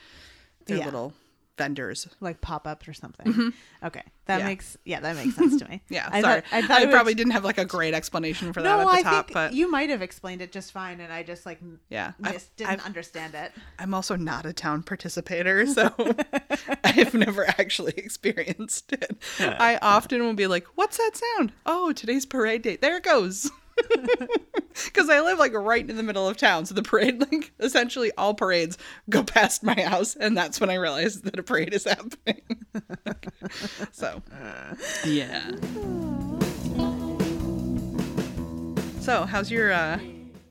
they're 0.66 0.78
Yeah. 0.78 0.86
little 0.86 1.14
vendors. 1.58 2.08
like 2.20 2.42
pop 2.42 2.68
ups 2.68 2.88
or 2.88 2.94
something. 2.94 3.26
Mm-hmm. 3.28 3.50
Okay, 3.86 4.04
that 4.26 4.40
Yeah. 4.40 4.46
makes 4.46 4.78
yeah, 4.86 5.00
that 5.00 5.16
makes 5.16 5.36
sense 5.36 5.58
to 5.62 5.68
me. 5.70 5.82
Yeah, 5.90 6.08
I 6.12 6.22
sorry. 6.22 6.42
thought- 6.42 6.54
I, 6.54 6.58
I 6.58 6.62
thought 6.62 6.82
it 6.82 6.86
was- 6.88 6.94
probably 6.94 7.14
didn't 7.16 7.32
have 7.34 7.44
like 7.44 7.58
a 7.58 7.66
great 7.66 7.94
explanation 7.94 8.54
for 8.54 8.62
that 8.62 8.70
No, 8.70 8.82
at 8.82 8.86
the 8.86 8.92
I 8.92 9.02
top, 9.04 9.32
but 9.34 9.54
you 9.54 9.70
might 9.70 9.90
have 9.90 10.02
explained 10.02 10.42
it 10.42 10.52
just 10.52 10.72
fine, 10.72 11.00
and 11.00 11.12
I 11.12 11.24
just 11.24 11.46
like 11.46 11.60
m- 11.62 11.80
yeah, 11.90 12.14
I've- 12.24 12.38
didn't 12.56 12.72
I've- 12.72 12.84
understand 12.86 13.36
it. 13.36 13.52
I'm 13.80 13.94
also 13.94 14.16
not 14.16 14.46
a 14.46 14.54
town 14.54 14.84
participator, 14.84 15.66
so 15.68 15.94
I've 16.84 17.14
never 17.14 17.48
actually 17.48 17.94
experienced 17.98 18.94
it. 18.94 19.18
I 19.40 19.78
often 19.82 20.24
will 20.24 20.34
be 20.34 20.48
like, 20.48 20.66
"What's 20.76 20.98
that 20.98 21.12
sound? 21.38 21.52
Oh, 21.66 21.92
today's 21.94 22.26
parade 22.26 22.62
date. 22.62 22.82
There 22.82 22.98
it 22.98 23.04
goes." 23.04 23.50
Because 24.86 25.10
I 25.10 25.22
live 25.22 25.40
like 25.40 25.54
right 25.54 25.88
in 25.88 25.98
the 25.98 26.04
middle 26.04 26.28
of 26.28 26.38
town, 26.38 26.66
so 26.66 26.76
the 26.76 26.84
parade, 26.84 27.20
like 27.32 27.52
essentially 27.60 28.12
all 28.18 28.34
parades 28.34 28.78
go 29.10 29.24
past 29.24 29.64
my 29.64 29.74
house, 29.74 30.16
and 30.16 30.38
that's 30.38 30.60
when 30.60 30.70
I 30.70 30.76
realize 30.76 31.22
that 31.22 31.40
a 31.40 31.44
parade 31.44 31.74
is 31.74 31.86
happening. 31.86 32.42
so, 33.92 34.22
yeah. 35.06 35.52
So, 39.02 39.26
how's 39.26 39.50
your 39.50 39.72
uh, 39.72 40.00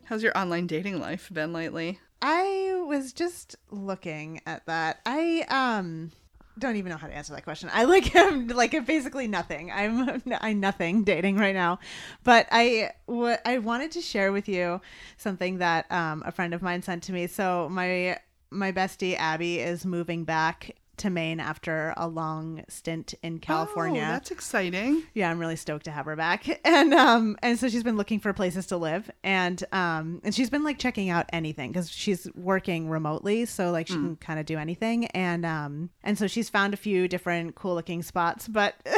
how's 0.06 0.22
your 0.22 0.36
online 0.36 0.66
dating 0.66 0.98
life 0.98 1.28
been 1.32 1.52
lately? 1.52 2.00
I 2.20 2.82
was 2.86 3.12
just 3.12 3.56
looking 3.70 4.40
at 4.46 4.66
that. 4.66 5.00
I 5.06 5.44
um 5.48 6.10
don't 6.58 6.76
even 6.76 6.90
know 6.90 6.96
how 6.96 7.06
to 7.06 7.14
answer 7.14 7.34
that 7.34 7.44
question. 7.44 7.70
I 7.72 7.84
like 7.84 8.04
him 8.14 8.48
like 8.48 8.86
basically 8.86 9.26
nothing. 9.26 9.70
I'm 9.70 10.22
I'm 10.40 10.60
nothing 10.60 11.04
dating 11.04 11.36
right 11.36 11.54
now. 11.54 11.78
But 12.24 12.46
I 12.50 12.92
what 13.06 13.40
I 13.44 13.58
wanted 13.58 13.92
to 13.92 14.00
share 14.00 14.32
with 14.32 14.48
you 14.48 14.80
something 15.16 15.58
that 15.58 15.90
um 15.90 16.22
a 16.26 16.32
friend 16.32 16.54
of 16.54 16.62
mine 16.62 16.82
sent 16.82 17.02
to 17.04 17.12
me. 17.12 17.26
So 17.26 17.68
my 17.70 18.18
my 18.50 18.72
bestie 18.72 19.16
Abby 19.16 19.58
is 19.58 19.84
moving 19.84 20.24
back 20.24 20.76
to 20.98 21.10
Maine 21.10 21.40
after 21.40 21.94
a 21.96 22.08
long 22.08 22.64
stint 22.68 23.14
in 23.22 23.38
California. 23.38 24.02
Oh, 24.02 24.12
that's 24.12 24.30
exciting. 24.30 25.02
Yeah, 25.14 25.30
I'm 25.30 25.38
really 25.38 25.56
stoked 25.56 25.84
to 25.84 25.90
have 25.90 26.06
her 26.06 26.16
back. 26.16 26.60
And 26.64 26.92
um 26.94 27.36
and 27.42 27.58
so 27.58 27.68
she's 27.68 27.82
been 27.82 27.96
looking 27.96 28.20
for 28.20 28.32
places 28.32 28.66
to 28.66 28.76
live 28.76 29.10
and 29.22 29.62
um 29.72 30.20
and 30.24 30.34
she's 30.34 30.50
been 30.50 30.64
like 30.64 30.78
checking 30.78 31.10
out 31.10 31.26
anything 31.32 31.72
cuz 31.72 31.90
she's 31.90 32.28
working 32.34 32.88
remotely, 32.88 33.46
so 33.46 33.70
like 33.70 33.86
she 33.86 33.94
can 33.94 34.16
kind 34.16 34.40
of 34.40 34.46
do 34.46 34.58
anything 34.58 35.06
and 35.08 35.44
um 35.46 35.90
and 36.02 36.18
so 36.18 36.26
she's 36.26 36.48
found 36.48 36.74
a 36.74 36.76
few 36.76 37.08
different 37.08 37.54
cool 37.54 37.74
looking 37.74 38.02
spots, 38.02 38.48
but 38.48 38.74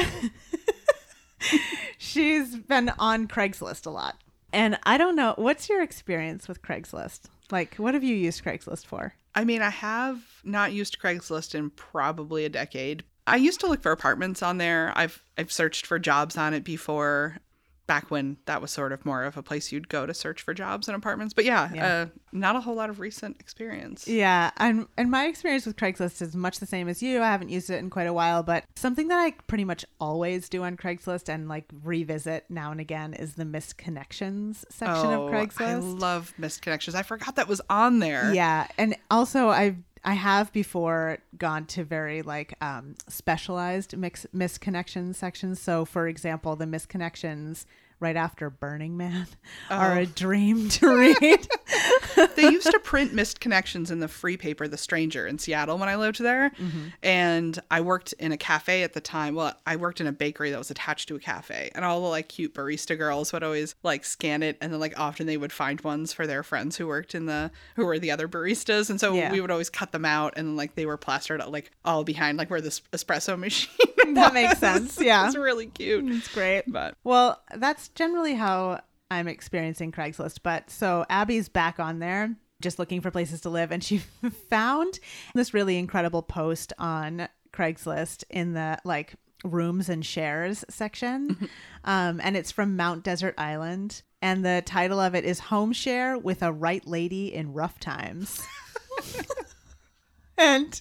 she's 1.99 2.57
been 2.57 2.91
on 2.99 3.29
Craigslist 3.29 3.87
a 3.87 3.91
lot. 3.91 4.17
And 4.53 4.79
I 4.85 4.97
don't 4.97 5.17
know, 5.17 5.35
what's 5.37 5.69
your 5.69 5.83
experience 5.83 6.49
with 6.49 6.63
Craigslist? 6.63 7.23
Like 7.51 7.77
what 7.77 7.95
have 7.95 8.05
you 8.05 8.15
used 8.17 8.43
Craigslist 8.45 8.87
for? 8.87 9.15
I 9.35 9.45
mean, 9.45 9.63
I 9.63 9.71
have 9.71 10.23
not 10.45 10.73
used 10.73 10.99
Craigslist 10.99 11.55
in 11.55 11.71
probably 11.71 12.45
a 12.45 12.49
decade. 12.49 13.05
I 13.27 13.37
used 13.37 13.61
to 13.61 13.67
look 13.67 13.83
for 13.83 13.93
apartments 13.93 14.43
on 14.43 14.59
there. 14.59 14.93
I've 14.97 15.23
I've 15.37 15.53
searched 15.53 15.87
for 15.87 15.99
jobs 15.99 16.37
on 16.37 16.55
it 16.55 16.65
before, 16.65 17.39
back 17.89 18.11
when 18.11 18.37
that 18.45 18.63
was 18.63 18.71
sort 18.71 18.93
of 18.93 19.05
more 19.05 19.25
of 19.25 19.37
a 19.37 19.43
place 19.43 19.73
you'd 19.73 19.89
go 19.89 20.07
to 20.07 20.15
search 20.15 20.43
for 20.43 20.55
jobs 20.55 20.87
and 20.87 20.97
apartments. 20.97 21.35
But 21.35 21.45
yeah, 21.45 21.73
Yeah. 21.75 21.89
Uh, 21.89 22.07
not 22.31 22.57
a 22.57 22.61
whole 22.61 22.75
lot 22.75 22.91
of 22.91 23.01
recent 23.01 23.41
experience. 23.41 24.07
Yeah, 24.07 24.51
and 24.59 24.87
and 24.97 25.11
my 25.11 25.27
experience 25.27 25.65
with 25.67 25.77
Craigslist 25.77 26.21
is 26.21 26.37
much 26.37 26.61
the 26.61 26.67
same 26.67 26.89
as 26.89 27.03
you. 27.03 27.23
I 27.23 27.27
haven't 27.27 27.49
used 27.49 27.71
it 27.71 27.79
in 27.79 27.91
quite 27.91 28.07
a 28.07 28.13
while, 28.13 28.43
but 28.43 28.65
something 28.77 29.09
that 29.09 29.19
I 29.19 29.33
pretty 29.47 29.65
much 29.65 29.85
always 29.99 30.49
do 30.49 30.63
on 30.63 30.77
Craigslist 30.77 31.29
and 31.33 31.49
like 31.49 31.65
revisit 31.83 32.45
now 32.51 32.71
and 32.71 32.81
again 32.81 33.15
is 33.15 33.35
the 33.35 33.47
missed 33.47 33.79
connections 33.79 34.65
section 34.69 35.07
oh, 35.07 35.27
of 35.27 35.33
Craigslist. 35.33 35.67
I 35.67 35.77
love 35.77 36.35
missed 36.37 36.61
connections. 36.63 36.95
I 36.95 37.03
forgot 37.03 37.37
that 37.37 37.49
was 37.49 37.63
on 37.71 37.99
there. 37.99 38.33
Yeah, 38.35 38.69
and 38.77 38.95
also 39.11 39.49
I 39.49 39.77
I 40.05 40.15
have 40.15 40.53
before 40.53 41.19
gone 41.37 41.67
to 41.67 41.85
very 41.85 42.23
like 42.23 42.55
um, 42.63 42.95
specialized 43.09 43.97
mix 43.97 44.27
misconnections 44.35 45.17
sections. 45.17 45.61
So, 45.61 45.85
for 45.85 46.09
example, 46.09 46.57
the 46.57 46.65
misconnections 46.65 47.65
right 48.01 48.17
after 48.17 48.49
Burning 48.51 48.97
Man 48.97 49.27
are 49.71 49.95
Oh. 49.99 50.03
a 50.03 50.07
dream 50.07 50.69
to 50.71 50.89
read. 50.97 51.49
they 52.37 52.43
used 52.43 52.71
to 52.71 52.79
print 52.81 53.13
missed 53.13 53.41
connections 53.41 53.91
in 53.91 54.01
the 54.01 54.09
free 54.09 54.37
paper 54.37 54.69
The 54.69 54.77
Stranger 54.77 55.27
in 55.27 55.39
Seattle 55.39 55.79
when 55.79 55.89
I 55.89 55.97
lived 55.97 56.21
there. 56.21 56.51
Mm-hmm. 56.51 56.89
And 57.03 57.59
I 57.71 57.81
worked 57.81 58.13
in 58.15 58.33
a 58.33 58.37
cafe 58.37 58.83
at 58.83 58.93
the 58.93 59.01
time. 59.01 59.35
Well, 59.35 59.55
I 59.67 59.77
worked 59.77 60.01
in 60.01 60.07
a 60.07 60.13
bakery 60.13 60.51
that 60.51 60.59
was 60.59 60.71
attached 60.71 61.09
to 61.09 61.17
a 61.17 61.21
cafe. 61.21 61.71
And 61.75 61.85
all 61.85 62.01
the 62.01 62.09
like 62.09 62.29
cute 62.29 62.55
barista 62.55 62.97
girls 62.97 63.33
would 63.33 63.43
always 63.43 63.75
like 63.83 64.05
scan 64.05 64.43
it 64.43 64.57
and 64.61 64.73
then 64.73 64.81
like 64.81 64.99
often 64.99 65.27
they 65.27 65.37
would 65.37 65.53
find 65.53 65.81
ones 65.83 66.13
for 66.13 66.27
their 66.27 66.43
friends 66.43 66.77
who 66.77 66.87
worked 66.87 67.15
in 67.15 67.27
the 67.27 67.51
who 67.77 67.85
were 67.87 67.99
the 67.99 68.11
other 68.11 68.29
baristas. 68.29 68.91
And 68.91 69.01
so 69.01 69.15
Yeah. 69.15 69.33
we 69.33 69.41
would 69.41 69.51
always 69.51 69.71
cut 69.71 69.93
them 69.93 70.05
out 70.05 70.35
and 70.37 70.57
like 70.57 70.75
they 70.75 70.87
were 70.87 70.97
plastered 70.97 71.45
like 71.47 71.71
all 71.85 72.05
behind 72.05 72.39
like 72.39 72.51
where 72.51 72.61
this 72.61 72.81
espresso 72.93 73.39
machine 73.39 73.69
That 74.15 74.33
makes 74.35 74.59
sense, 74.59 74.99
yeah. 75.01 75.27
It's 75.27 75.37
really 75.37 75.67
cute. 75.67 76.05
It's 76.09 76.33
great. 76.33 76.65
But 76.67 76.95
Well, 77.05 77.43
that's 77.57 77.88
generally 77.95 78.35
how 78.35 78.81
I'm 79.11 79.29
experiencing 79.29 79.93
Craigslist. 79.93 80.41
But 80.43 80.71
so 80.71 81.05
Abby's 81.09 81.49
back 81.49 81.81
on 81.81 81.99
there, 81.99 82.35
just 82.61 82.79
looking 82.79 83.01
for 83.01 83.11
places 83.11 83.41
to 83.43 83.51
live, 83.51 83.73
and 83.73 83.83
she 83.83 83.99
found 84.51 84.99
this 85.35 85.55
really 85.55 85.79
incredible 85.79 86.23
post 86.23 86.73
on 86.79 87.29
Craigslist 87.53 88.25
in 88.31 88.55
the 88.55 88.79
like 88.85 89.15
rooms 89.45 89.89
and 89.89 90.05
shares 90.05 90.65
section. 90.69 91.49
um, 91.85 92.21
and 92.23 92.37
it's 92.37 92.53
from 92.53 92.77
Mount 92.77 93.05
Desert 93.05 93.35
Island. 93.39 94.03
And 94.21 94.45
the 94.45 94.63
title 94.67 94.99
of 94.99 95.15
it 95.15 95.25
is 95.25 95.39
Home 95.39 95.73
Share 95.73 96.19
with 96.19 96.43
a 96.43 96.53
Right 96.53 96.85
Lady 96.87 97.33
in 97.33 97.53
Rough 97.53 97.79
Times. 97.79 98.45
and 100.39 100.81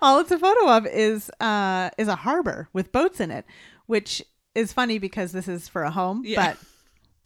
all 0.00 0.20
it's 0.20 0.30
a 0.30 0.38
photo 0.38 0.68
of 0.68 0.86
is 0.86 1.30
uh 1.40 1.90
is 1.98 2.08
a 2.08 2.16
harbor 2.16 2.68
with 2.72 2.92
boats 2.92 3.20
in 3.20 3.30
it, 3.30 3.44
which 3.86 4.22
is 4.54 4.72
funny 4.72 4.98
because 4.98 5.32
this 5.32 5.48
is 5.48 5.68
for 5.68 5.82
a 5.82 5.90
home. 5.90 6.22
Yeah. 6.24 6.52
But 6.52 6.58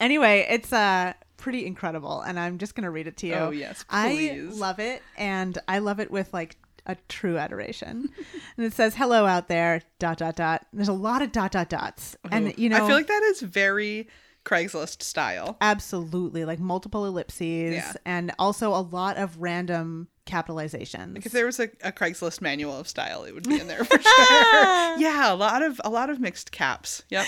anyway, 0.01 0.47
it's 0.49 0.73
uh 0.73 1.13
pretty 1.37 1.67
incredible, 1.67 2.21
and 2.23 2.39
I'm 2.39 2.59
just 2.59 2.75
gonna 2.75 2.91
read 2.91 3.07
it 3.07 3.17
to 3.19 3.27
you. 3.27 3.35
Oh, 3.35 3.51
yes, 3.51 3.85
I 3.91 4.47
love 4.51 4.79
it, 4.79 5.03
and 5.17 5.59
I 5.69 5.79
love 5.79 6.01
it 6.01 6.11
with 6.11 6.33
like 6.33 6.57
a 6.87 6.97
true 7.09 7.37
adoration. 7.37 8.09
and 8.57 8.67
it 8.67 8.73
says, 8.73 8.95
"Hello 8.95 9.27
out 9.27 9.49
there." 9.49 9.83
Dot 9.99 10.19
dot 10.19 10.37
dot. 10.37 10.67
There's 10.73 10.89
a 10.89 10.93
lot 10.93 11.23
of 11.23 11.33
dot 11.33 11.53
dot 11.53 11.69
dots, 11.69 12.17
and 12.31 12.57
you 12.59 12.69
know, 12.69 12.77
I 12.83 12.87
feel 12.87 12.97
like 12.97 13.09
that 13.09 13.23
is 13.25 13.41
very 13.41 14.09
Craigslist 14.45 15.03
style. 15.03 15.57
absolutely 15.61 16.45
like 16.45 16.61
multiple 16.61 17.05
ellipses, 17.07 17.75
Yeah. 17.75 17.93
and 18.05 18.33
also 18.39 18.71
a 18.71 18.81
lot 18.81 19.17
of 19.17 19.39
random 19.39 20.09
capitalizations. 20.27 21.25
If 21.25 21.33
there 21.33 21.47
was 21.47 21.59
a, 21.59 21.71
a 21.83 21.93
Craigslist 21.93 22.41
manual 22.41 22.79
of 22.79 22.89
style, 22.89 23.25
it 23.25 23.35
would 23.35 23.49
be 23.49 23.61
in 23.61 23.69
there 23.69 23.85
for 23.85 24.01
sure. 24.01 24.03
yeah, 24.99 25.33
a 25.33 25.35
lot 25.35 25.63
of 25.63 25.81
a 25.85 25.91
lot 25.91 26.11
of 26.11 26.21
mixed 26.21 26.53
caps. 26.53 27.03
Yep. 27.09 27.27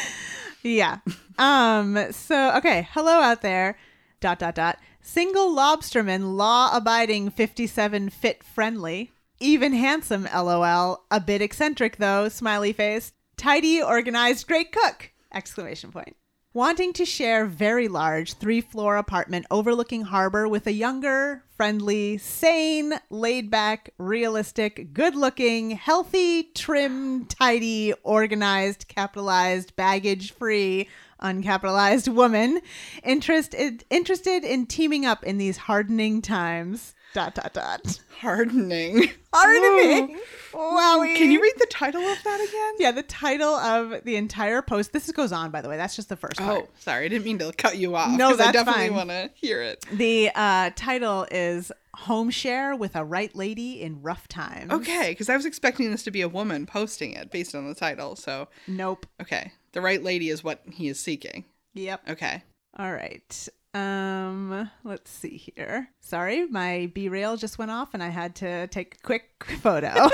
Yeah. 0.63 0.99
Um. 1.39 2.13
So 2.13 2.57
okay. 2.57 2.89
Hello 2.93 3.21
out 3.21 3.43
there. 3.43 3.79
Dot 4.21 4.39
dot 4.39 4.55
dot. 4.55 4.79
Single 5.01 5.55
lobsterman, 5.55 6.37
law 6.37 6.77
abiding, 6.77 7.31
fifty-seven, 7.31 8.11
fit 8.11 8.45
friendly, 8.45 9.13
even 9.41 9.73
handsome. 9.73 10.29
LOL. 10.35 11.05
A 11.11 11.21
bit 11.21 11.41
eccentric 11.41 11.97
though. 11.97 12.29
Smiley 12.29 12.73
face. 12.73 13.13
Tidy, 13.37 13.81
organized, 13.81 14.49
great 14.49 14.73
cook! 14.73 15.13
Exclamation 15.33 15.93
point. 15.93 16.17
Wanting 16.55 16.95
to 16.95 17.05
share 17.05 17.45
very 17.45 17.89
large 17.89 18.33
three-floor 18.33 18.97
apartment 18.97 19.45
overlooking 19.51 20.01
harbor 20.01 20.49
with 20.49 20.67
a 20.67 20.73
younger, 20.73 21.45
friendly, 21.55 22.17
sane, 22.17 22.95
laid-back, 23.11 23.91
realistic, 23.99 24.95
good-looking, 24.95 25.73
healthy, 25.73 26.45
trim, 26.55 27.27
tidy, 27.27 27.93
organized, 28.03 28.89
capitalized, 28.89 29.77
baggage-free, 29.77 30.89
uncapitalized 31.23 32.09
woman 32.15 32.61
interested 33.05 33.85
interested 33.91 34.45
in 34.45 34.65
teaming 34.65 35.05
up 35.05 35.25
in 35.25 35.37
these 35.37 35.57
hardening 35.59 36.23
times. 36.23 36.95
Dot 37.15 37.35
dot 37.35 37.53
dot. 37.55 38.01
Hardening. 38.21 39.11
Hardening. 39.33 40.19
Wowie. 40.53 41.17
Can 41.17 41.31
you 41.31 41.41
read 41.41 41.55
the 41.59 41.67
title 41.71 42.03
of 42.03 42.19
that 42.25 42.41
again? 42.41 42.75
Yeah, 42.79 42.91
the 42.93 43.03
title 43.03 43.55
of 43.55 44.05
the 44.05 44.17
entire 44.17 44.61
post. 44.63 44.93
This 44.93 45.11
goes 45.13 45.33
on, 45.33 45.51
by 45.51 45.61
the 45.63 45.69
way. 45.69 45.77
That's 45.77 45.97
just 45.97 46.09
the 46.09 46.17
first 46.17 46.37
part. 46.39 46.65
Oh, 46.65 46.69
sorry, 46.79 47.07
I 47.07 47.09
didn't 47.09 47.25
mean 47.25 47.39
to 47.39 47.53
cut 47.53 47.77
you 47.79 47.95
off. 47.97 48.11
No, 48.17 48.31
'cause 48.31 48.41
I 48.41 48.51
that's 48.51 48.65
definitely 48.65 48.91
want 48.91 49.11
to 49.11 49.31
hear 49.35 49.63
it. 49.63 49.85
The 49.93 50.31
uh, 50.35 50.71
title 50.77 51.27
is 51.31 51.73
Home 51.97 52.31
Share 52.31 52.75
with 52.77 52.95
a 52.97 53.05
Right 53.05 53.35
Lady 53.35 53.81
in 53.81 54.03
Rough 54.03 54.29
Times. 54.29 54.71
Okay, 54.73 55.11
because 55.11 55.29
I 55.29 55.37
was 55.37 55.47
expecting 55.47 55.91
this 55.91 56.03
to 56.05 56.11
be 56.11 56.21
a 56.21 56.29
woman 56.29 56.67
posting 56.67 57.13
it 57.13 57.31
based 57.31 57.55
on 57.55 57.67
the 57.69 57.75
title. 57.75 58.17
So, 58.17 58.49
Nope. 58.67 59.07
okay, 59.23 59.53
the 59.73 59.81
right 59.81 60.03
lady 60.03 60.29
is 60.29 60.43
what 60.45 60.63
he 60.71 60.89
is 60.89 60.99
seeking. 61.01 61.45
Yep. 61.75 62.11
Okay. 62.11 62.43
All 62.79 62.93
right. 62.93 63.49
Um, 63.75 64.71
let's 64.85 65.11
see 65.11 65.37
here. 65.37 65.91
Sorry, 66.01 66.47
my 66.47 66.91
BeReal 66.95 67.39
just 67.39 67.59
went 67.59 67.71
off 67.71 67.95
and 67.95 68.03
I 68.03 68.09
had 68.09 68.35
to 68.37 68.67
take 68.69 68.97
a 68.97 69.07
quick 69.07 69.45
photo. 69.61 69.95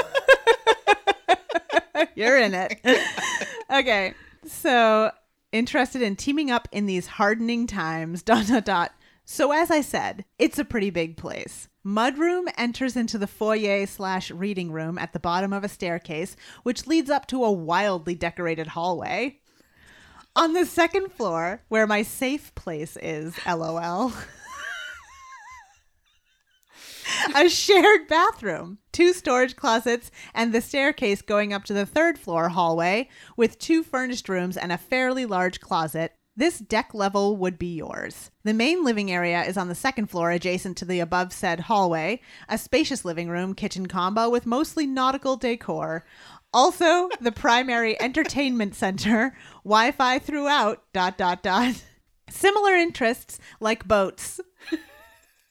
You're 2.14 2.38
in 2.38 2.54
it. 2.54 2.80
okay. 3.72 4.14
So, 4.46 5.10
interested 5.52 6.02
in 6.02 6.16
teaming 6.16 6.50
up 6.50 6.68
in 6.72 6.86
these 6.86 7.06
hardening 7.06 7.66
times, 7.66 8.22
dot 8.22 8.46
dot 8.46 8.64
dot. 8.64 8.92
So 9.24 9.52
as 9.52 9.70
I 9.70 9.80
said, 9.80 10.24
it's 10.38 10.58
a 10.58 10.66
pretty 10.66 10.90
big 10.90 11.16
place. 11.16 11.68
Mudroom 11.84 12.44
enters 12.58 12.96
into 12.96 13.16
the 13.16 13.26
foyer 13.26 13.86
slash 13.86 14.30
reading 14.30 14.70
room 14.70 14.98
at 14.98 15.14
the 15.14 15.20
bottom 15.20 15.52
of 15.52 15.64
a 15.64 15.68
staircase, 15.68 16.36
which 16.62 16.86
leads 16.86 17.08
up 17.08 17.26
to 17.28 17.42
a 17.42 17.52
wildly 17.52 18.14
decorated 18.14 18.68
hallway. 18.68 19.40
On 20.36 20.52
the 20.52 20.66
second 20.66 21.12
floor, 21.12 21.62
where 21.68 21.86
my 21.86 22.02
safe 22.02 22.52
place 22.56 22.96
is, 23.00 23.36
lol. 23.46 24.12
a 27.36 27.48
shared 27.48 28.08
bathroom, 28.08 28.78
two 28.90 29.12
storage 29.12 29.54
closets, 29.54 30.10
and 30.34 30.52
the 30.52 30.60
staircase 30.60 31.22
going 31.22 31.52
up 31.52 31.62
to 31.64 31.72
the 31.72 31.86
third 31.86 32.18
floor 32.18 32.48
hallway 32.48 33.08
with 33.36 33.60
two 33.60 33.84
furnished 33.84 34.28
rooms 34.28 34.56
and 34.56 34.72
a 34.72 34.78
fairly 34.78 35.24
large 35.24 35.60
closet. 35.60 36.14
This 36.36 36.58
deck 36.58 36.92
level 36.94 37.36
would 37.36 37.60
be 37.60 37.76
yours. 37.76 38.32
The 38.42 38.52
main 38.52 38.84
living 38.84 39.12
area 39.12 39.44
is 39.44 39.56
on 39.56 39.68
the 39.68 39.74
second 39.76 40.06
floor, 40.06 40.32
adjacent 40.32 40.76
to 40.78 40.84
the 40.84 40.98
above 40.98 41.32
said 41.32 41.60
hallway, 41.60 42.20
a 42.48 42.58
spacious 42.58 43.04
living 43.04 43.28
room 43.28 43.54
kitchen 43.54 43.86
combo 43.86 44.28
with 44.28 44.44
mostly 44.44 44.84
nautical 44.84 45.36
decor. 45.36 46.04
Also, 46.54 47.08
the 47.20 47.32
primary 47.32 48.00
entertainment 48.00 48.76
center, 48.76 49.36
Wi 49.64 49.90
Fi 49.90 50.20
throughout, 50.20 50.84
dot, 50.92 51.18
dot, 51.18 51.42
dot. 51.42 51.82
Similar 52.30 52.74
interests 52.76 53.40
like 53.58 53.88
boats, 53.88 54.40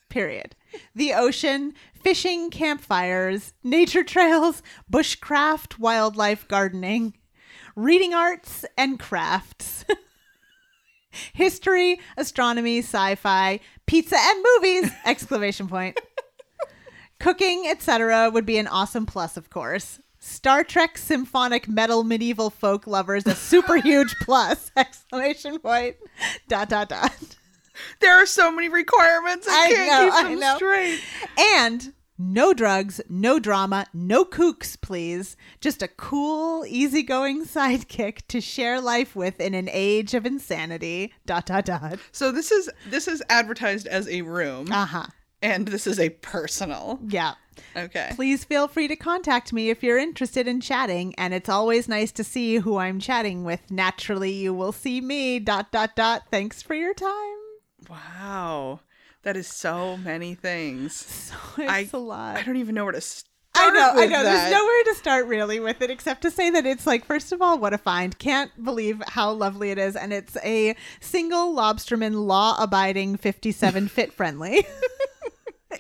period. 0.10 0.56
The 0.96 1.14
ocean, 1.14 1.74
fishing, 1.94 2.50
campfires, 2.50 3.54
nature 3.66 4.06
trails, 4.06 4.64
bushcraft, 4.90 5.78
wildlife 5.78 6.48
gardening, 6.48 7.16
reading 7.76 8.14
arts, 8.14 8.64
and 8.78 8.98
crafts. 8.98 9.84
History, 11.34 12.00
astronomy, 12.16 12.80
sci-fi, 12.80 13.60
pizza 13.88 14.16
and 14.18 14.46
movies! 14.56 14.92
Exclamation 15.06 15.68
point. 15.68 16.00
Cooking, 17.20 17.66
etc. 17.68 18.30
would 18.32 18.46
be 18.46 18.58
an 18.58 18.68
awesome 18.68 19.06
plus, 19.06 19.36
of 19.36 19.50
course. 19.50 20.00
Star 20.26 20.64
Trek 20.64 20.98
symphonic 20.98 21.68
metal 21.68 22.06
medieval 22.06 22.50
folk 22.50 22.88
lovers 22.88 23.28
a 23.28 23.36
super 23.36 23.76
huge 23.82 24.16
plus! 24.22 24.72
Exclamation 24.78 25.60
point. 25.60 25.98
Dot 26.48 26.70
dot 26.70 26.88
dot. 26.88 27.12
There 28.00 28.14
are 28.14 28.26
so 28.26 28.50
many 28.50 28.70
requirements. 28.70 29.48
I, 29.50 29.66
I 29.66 29.70
can't 29.74 29.88
know, 29.92 30.18
keep 30.18 30.30
them 30.30 30.40
know. 30.40 30.56
straight. 30.56 31.02
And 31.38 31.94
no 32.18 32.54
drugs, 32.54 33.02
no 33.10 33.38
drama, 33.38 33.86
no 33.94 34.24
kooks, 34.24 34.80
please. 34.80 35.36
Just 35.60 35.82
a 35.82 35.90
cool, 35.90 36.64
easygoing 36.68 37.46
sidekick 37.46 38.20
to 38.30 38.40
share 38.40 38.80
life 38.80 39.18
with 39.18 39.42
in 39.42 39.54
an 39.54 39.68
age 39.70 40.14
of 40.14 40.26
insanity. 40.26 41.12
Dot 41.26 41.48
dot 41.48 41.66
dot. 41.66 42.00
So 42.14 42.32
this 42.32 42.50
is 42.50 42.70
this 42.90 43.10
is 43.10 43.22
advertised 43.28 43.88
as 43.88 44.08
a 44.08 44.22
room, 44.22 44.72
Uh 44.72 44.86
huh. 44.86 45.08
And 45.44 45.68
this 45.68 45.86
is 45.86 46.00
a 46.00 46.10
personal. 46.10 47.00
Yeah. 47.08 47.34
Okay. 47.78 48.12
Please 48.16 48.44
feel 48.44 48.68
free 48.68 48.88
to 48.88 48.96
contact 48.96 49.54
me 49.54 49.70
if 49.70 49.84
you're 49.84 50.00
interested 50.00 50.48
in 50.48 50.60
chatting, 50.60 51.14
and 51.20 51.34
it's 51.36 51.50
always 51.50 51.88
nice 51.88 52.12
to 52.14 52.24
see 52.24 52.56
who 52.58 52.78
I'm 52.78 53.00
chatting 53.00 53.44
with. 53.44 53.70
Naturally, 53.70 54.32
you 54.32 54.54
will 54.56 54.72
see 54.72 55.02
me. 55.02 55.40
Dot 55.40 55.72
dot 55.72 55.96
dot. 55.96 56.24
Thanks 56.32 56.64
for 56.64 56.74
your 56.74 56.96
time. 56.96 57.38
Wow, 57.90 58.80
that 59.24 59.36
is 59.38 59.48
so 59.48 59.98
many 59.98 60.34
things. 60.36 60.94
So 61.56 61.62
it's 61.62 61.94
I- 61.94 61.98
a 61.98 62.00
lot. 62.00 62.38
I 62.38 62.44
don't 62.44 62.58
even 62.58 62.74
know 62.76 62.84
where 62.86 62.94
to 62.94 63.02
start. 63.02 63.30
I 63.56 63.70
know, 63.70 63.92
I 64.02 64.06
know. 64.08 64.24
that. 64.24 64.50
There's 64.50 64.52
nowhere 64.52 64.84
to 64.86 64.96
start 64.96 65.28
really 65.28 65.60
with 65.60 65.80
it 65.84 65.92
except 65.92 66.24
to 66.24 66.32
say 66.32 66.50
that 66.50 66.66
it's 66.66 66.88
like, 66.88 67.06
first 67.06 67.32
of 67.32 67.40
all, 67.40 67.60
what 67.60 67.72
a 67.72 67.78
find. 67.78 68.18
Can't 68.18 68.50
believe 68.64 69.00
how 69.10 69.32
lovely 69.32 69.70
it 69.70 69.78
is. 69.78 69.96
And 69.96 70.12
it's 70.12 70.36
a 70.44 70.76
single 71.02 71.54
lobsterman, 71.56 72.26
law 72.26 72.56
abiding, 72.60 73.18
57 73.18 73.88
fit 73.90 74.12
friendly. 74.12 74.66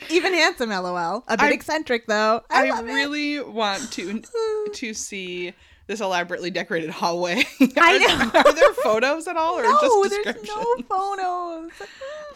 Even 0.09 0.33
handsome, 0.33 0.69
lol. 0.69 1.23
A 1.27 1.37
bit 1.37 1.41
I- 1.45 1.51
eccentric, 1.51 2.07
though. 2.07 2.41
I, 2.49 2.67
I 2.67 2.69
love 2.71 2.89
it. 2.89 2.93
really 2.93 3.39
want 3.41 3.91
to 3.93 4.21
to 4.73 4.93
see 4.93 5.53
this 5.87 5.99
elaborately 5.99 6.49
decorated 6.49 6.89
hallway. 6.89 7.43
I 7.77 7.95
are, 7.95 7.99
know. 8.33 8.39
Are 8.39 8.53
there 8.53 8.73
photos 8.75 9.27
at 9.27 9.35
all, 9.35 9.55
or 9.59 9.63
no, 9.63 10.05
just 10.05 10.23
there's 10.23 10.47
no 10.47 10.75
photos. 10.89 11.71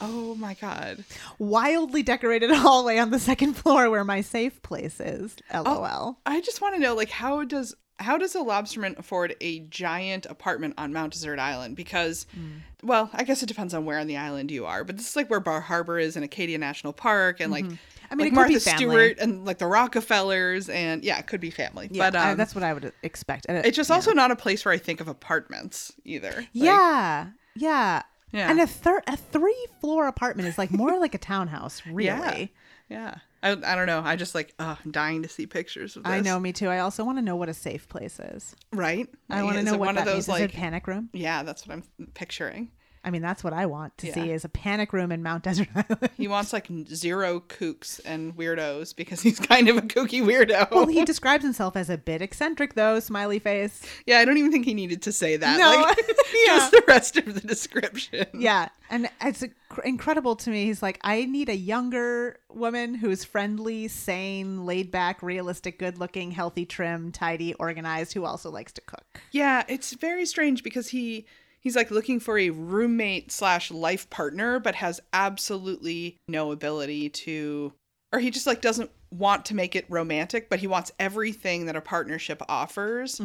Oh 0.02 0.36
my 0.36 0.54
god. 0.56 1.04
Wildly 1.40 2.04
decorated 2.04 2.52
hallway 2.54 2.98
on 2.98 3.12
the 3.12 3.20
second 3.20 3.54
floor 3.54 3.90
where 3.90 4.04
my 4.04 4.22
safe 4.22 4.62
place 4.64 5.00
is. 5.00 5.36
Oh, 5.54 5.64
LOL. 5.64 6.20
I 6.26 6.42
just 6.42 6.62
want 6.62 6.76
to 6.76 6.82
know, 6.82 6.94
like, 6.94 7.10
how 7.10 7.44
does 7.46 7.74
how 8.00 8.18
does 8.18 8.36
a 8.36 8.40
lobsterman 8.40 8.98
afford 9.00 9.36
a 9.42 9.60
giant 9.62 10.26
apartment 10.28 10.76
on 10.78 10.94
Mount 10.94 11.14
Desert 11.14 11.40
Island? 11.40 11.76
Because, 11.76 12.26
Hmm. 12.34 12.58
well, 12.84 13.10
I 13.14 13.24
guess 13.24 13.42
it 13.42 13.48
depends 13.48 13.74
on 13.74 13.86
where 13.86 14.00
on 14.00 14.08
the 14.08 14.18
island 14.18 14.52
you 14.52 14.66
are, 14.66 14.84
but 14.84 14.98
this 14.98 15.08
is 15.10 15.16
like 15.16 15.30
where 15.30 15.40
Bar 15.40 15.62
Harbor 15.62 15.98
is 16.00 16.16
in 16.16 16.24
Acadia 16.24 16.58
National 16.58 16.94
Park, 16.94 17.40
and 17.40 17.52
like, 17.52 17.66
Mm-hmm. 17.66 17.76
I 18.10 18.16
mean, 18.16 18.34
like 18.34 18.50
it 18.50 18.54
could 18.54 18.66
Martha. 18.66 18.78
Stewart 18.78 19.18
and 19.20 19.44
like 19.46 19.58
the 19.58 19.68
Rockefellers, 19.68 20.70
and 20.70 21.04
yeah, 21.04 21.20
it 21.20 21.28
could 21.28 21.42
be 21.42 21.50
family. 21.50 21.90
Yeah, 21.92 22.10
but 22.10 22.18
I- 22.20 22.32
um, 22.32 22.38
that's 22.38 22.56
what 22.56 22.64
I 22.64 22.74
would 22.74 22.94
expect. 23.04 23.46
And 23.50 23.58
it- 23.58 23.66
it's 23.66 23.76
just 23.76 23.90
yeah. 23.90 23.96
also 23.98 24.14
not 24.14 24.32
a 24.32 24.36
place 24.36 24.64
where 24.64 24.74
I 24.74 24.78
think 24.78 25.02
of 25.02 25.08
apartments 25.10 25.92
either. 26.06 26.32
Like, 26.32 26.48
yeah, 26.54 27.28
yeah, 27.56 28.04
Yeah. 28.32 28.50
And 28.50 28.60
a 28.62 28.68
third, 28.68 29.04
a 29.08 29.18
three 29.18 29.68
floor 29.82 30.08
apartment 30.08 30.48
is 30.48 30.58
like 30.58 30.72
more 30.72 30.98
like 31.00 31.16
a 31.16 31.18
townhouse, 31.18 31.82
really. 31.92 32.06
Yeah. 32.06 32.46
yeah. 32.90 33.16
I, 33.44 33.52
I 33.52 33.76
don't 33.76 33.86
know. 33.86 34.02
I 34.04 34.16
just 34.16 34.34
like, 34.36 34.54
oh, 34.60 34.78
I'm 34.84 34.92
dying 34.92 35.24
to 35.24 35.30
see 35.30 35.46
pictures 35.46 35.96
of 35.96 36.04
this. 36.04 36.12
I 36.12 36.22
know, 36.22 36.40
me 36.40 36.54
too. 36.54 36.70
I 36.70 36.80
also 36.80 37.04
want 37.04 37.18
to 37.18 37.22
know 37.22 37.36
what 37.36 37.50
a 37.50 37.54
safe 37.54 37.88
place 37.88 38.20
is. 38.20 38.56
right? 38.74 39.08
I 39.30 39.44
want 39.44 39.58
to 39.58 39.64
know 39.64 39.74
what 39.74 39.88
one 39.88 39.96
that 39.96 40.02
of 40.02 40.06
those 40.06 40.14
means. 40.16 40.24
Is 40.26 40.30
like, 40.30 40.44
it 40.44 40.54
a 40.54 40.58
panic 40.58 40.88
room? 40.88 41.10
yeah, 41.14 41.44
that's 41.44 41.68
what 41.68 41.74
I'm 41.76 41.84
picturing. 42.14 42.72
I 43.08 43.10
mean, 43.10 43.22
that's 43.22 43.42
what 43.42 43.54
I 43.54 43.66
want 43.68 43.98
to 44.00 44.08
Yeah. 44.08 44.14
see 44.16 44.32
is 44.32 44.44
a 44.44 44.50
panic 44.50 44.92
room 44.92 45.14
in 45.14 45.24
Mount 45.24 45.44
Desert 45.46 45.70
Island. 45.76 46.10
He 46.18 46.28
wants 46.28 46.52
like 46.52 46.68
zero 46.94 47.40
kooks 47.40 48.02
and 48.04 48.36
weirdos 48.36 48.94
because 48.94 49.22
he's 49.22 49.40
kind 49.54 49.70
of 49.70 49.78
a 49.78 49.82
kooky 49.82 50.22
weirdo. 50.22 50.70
well, 50.72 50.88
he 50.88 51.06
describes 51.14 51.44
himself 51.46 51.78
as 51.78 51.90
a 51.90 51.98
bit 51.98 52.22
eccentric, 52.22 52.74
though. 52.74 53.00
Smiley 53.00 53.40
face. 53.40 53.82
yeah, 54.06 54.20
I 54.20 54.26
don't 54.26 54.38
even 54.38 54.52
think 54.52 54.66
he 54.66 54.74
needed 54.74 55.02
to 55.04 55.14
say 55.14 55.38
that. 55.38 55.58
No, 55.58 55.82
like, 55.84 55.98
yeah. 56.46 56.58
just 56.58 56.72
the 56.72 56.84
rest 56.86 57.16
of 57.18 57.34
the 57.34 57.40
description. 57.48 58.26
Yeah, 58.34 58.68
and 58.90 59.10
it's 59.22 59.44
incredible 59.86 60.36
to 60.36 60.50
me. 60.50 60.66
He's 60.66 60.82
like, 60.84 61.00
I 61.04 61.24
need 61.26 61.48
a 61.48 61.56
younger 61.56 62.40
woman 62.50 62.94
who's 62.94 63.24
friendly, 63.24 63.88
sane, 63.88 64.66
laid 64.66 64.92
back, 64.92 65.24
realistic, 65.24 65.80
good 65.80 65.98
looking, 65.98 66.32
healthy, 66.32 66.66
trim, 66.66 67.14
tidy, 67.14 67.54
organized, 67.54 68.14
who 68.14 68.26
also 68.26 68.52
likes 68.52 68.74
to 68.74 68.82
cook. 68.82 69.22
Yeah, 69.32 69.64
it's 69.70 69.94
very 69.94 70.26
strange 70.26 70.62
because 70.62 70.90
he 70.90 71.26
he's 71.60 71.76
like 71.76 71.92
looking 71.92 72.20
for 72.20 72.38
a 72.38 72.50
roommate 72.50 73.32
slash 73.32 73.72
life 73.72 74.10
partner, 74.10 74.60
but 74.60 74.76
has 74.76 75.00
absolutely 75.14 76.18
no 76.28 76.52
ability 76.52 77.10
to, 77.10 77.74
or 78.12 78.20
he 78.20 78.32
just 78.32 78.48
like 78.48 78.62
doesn't 78.62 78.92
want 79.12 79.46
to 79.46 79.56
make 79.56 79.76
it 79.76 79.86
romantic, 79.90 80.50
but 80.50 80.60
he 80.60 80.68
wants 80.68 80.92
everything 81.00 81.66
that 81.66 81.76
a 81.76 81.82
partnership 81.82 82.42
offers 82.50 83.22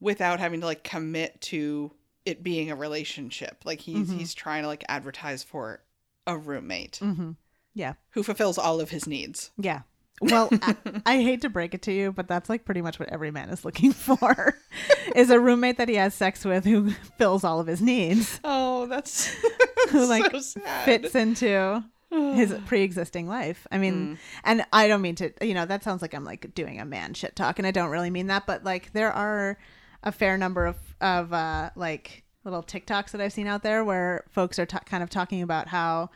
without 0.00 0.40
having 0.40 0.60
to 0.60 0.66
like 0.66 0.82
commit 0.84 1.40
to 1.40 1.92
it 2.24 2.42
being 2.42 2.70
a 2.70 2.76
relationship. 2.76 3.62
Like 3.64 3.80
he's 3.80 4.10
he's 4.10 4.34
trying 4.34 4.62
to 4.62 4.68
like 4.68 4.84
advertise 4.88 5.42
for 5.42 5.82
a 6.26 6.36
roommate 6.38 6.98
Mm-hmm. 7.02 7.32
Yeah, 7.76 7.94
who 8.10 8.22
fulfills 8.22 8.56
all 8.56 8.80
of 8.80 8.90
his 8.90 9.06
needs. 9.06 9.50
yeah. 9.58 9.80
Well, 10.20 10.48
I, 10.62 10.76
I 11.06 11.16
hate 11.22 11.40
to 11.42 11.48
break 11.50 11.74
it 11.74 11.82
to 11.82 11.92
you, 11.92 12.12
but 12.12 12.28
that's 12.28 12.48
like 12.48 12.64
pretty 12.64 12.82
much 12.82 12.98
what 12.98 13.08
every 13.08 13.30
man 13.30 13.48
is 13.50 13.64
looking 13.64 13.92
for 13.92 14.56
is 15.16 15.30
a 15.30 15.40
roommate 15.40 15.76
that 15.78 15.88
he 15.88 15.96
has 15.96 16.14
sex 16.14 16.44
with 16.44 16.64
who 16.64 16.90
fills 17.18 17.44
all 17.44 17.60
of 17.60 17.66
his 17.66 17.82
needs, 17.82 18.40
Oh, 18.44 18.86
that's 18.86 19.34
who 19.90 20.06
like 20.06 20.30
so 20.32 20.38
sad. 20.38 20.84
fits 20.84 21.14
into 21.14 21.84
his 22.10 22.54
pre-existing 22.66 23.26
life. 23.26 23.66
I 23.72 23.78
mean, 23.78 24.18
and 24.44 24.64
I 24.72 24.86
don't 24.86 25.02
mean 25.02 25.16
to, 25.16 25.32
you 25.44 25.52
know, 25.54 25.66
that 25.66 25.82
sounds 25.82 26.00
like 26.00 26.14
I'm 26.14 26.24
like 26.24 26.54
doing 26.54 26.80
a 26.80 26.84
man 26.84 27.14
shit 27.14 27.34
talk, 27.34 27.58
and 27.58 27.66
I 27.66 27.70
don't 27.72 27.90
really 27.90 28.10
mean 28.10 28.28
that, 28.28 28.46
but 28.46 28.62
like 28.64 28.92
there 28.92 29.12
are 29.12 29.58
a 30.04 30.12
fair 30.12 30.38
number 30.38 30.66
of 30.66 30.76
of 31.00 31.32
uh, 31.32 31.70
like 31.74 32.22
little 32.44 32.62
TikToks 32.62 33.10
that 33.12 33.20
I've 33.20 33.32
seen 33.32 33.46
out 33.48 33.62
there 33.62 33.82
where 33.84 34.24
folks 34.30 34.58
are 34.58 34.66
ta 34.66 34.78
kind 34.80 35.02
of 35.02 35.10
talking 35.10 35.42
about 35.42 35.66
how, 35.68 36.10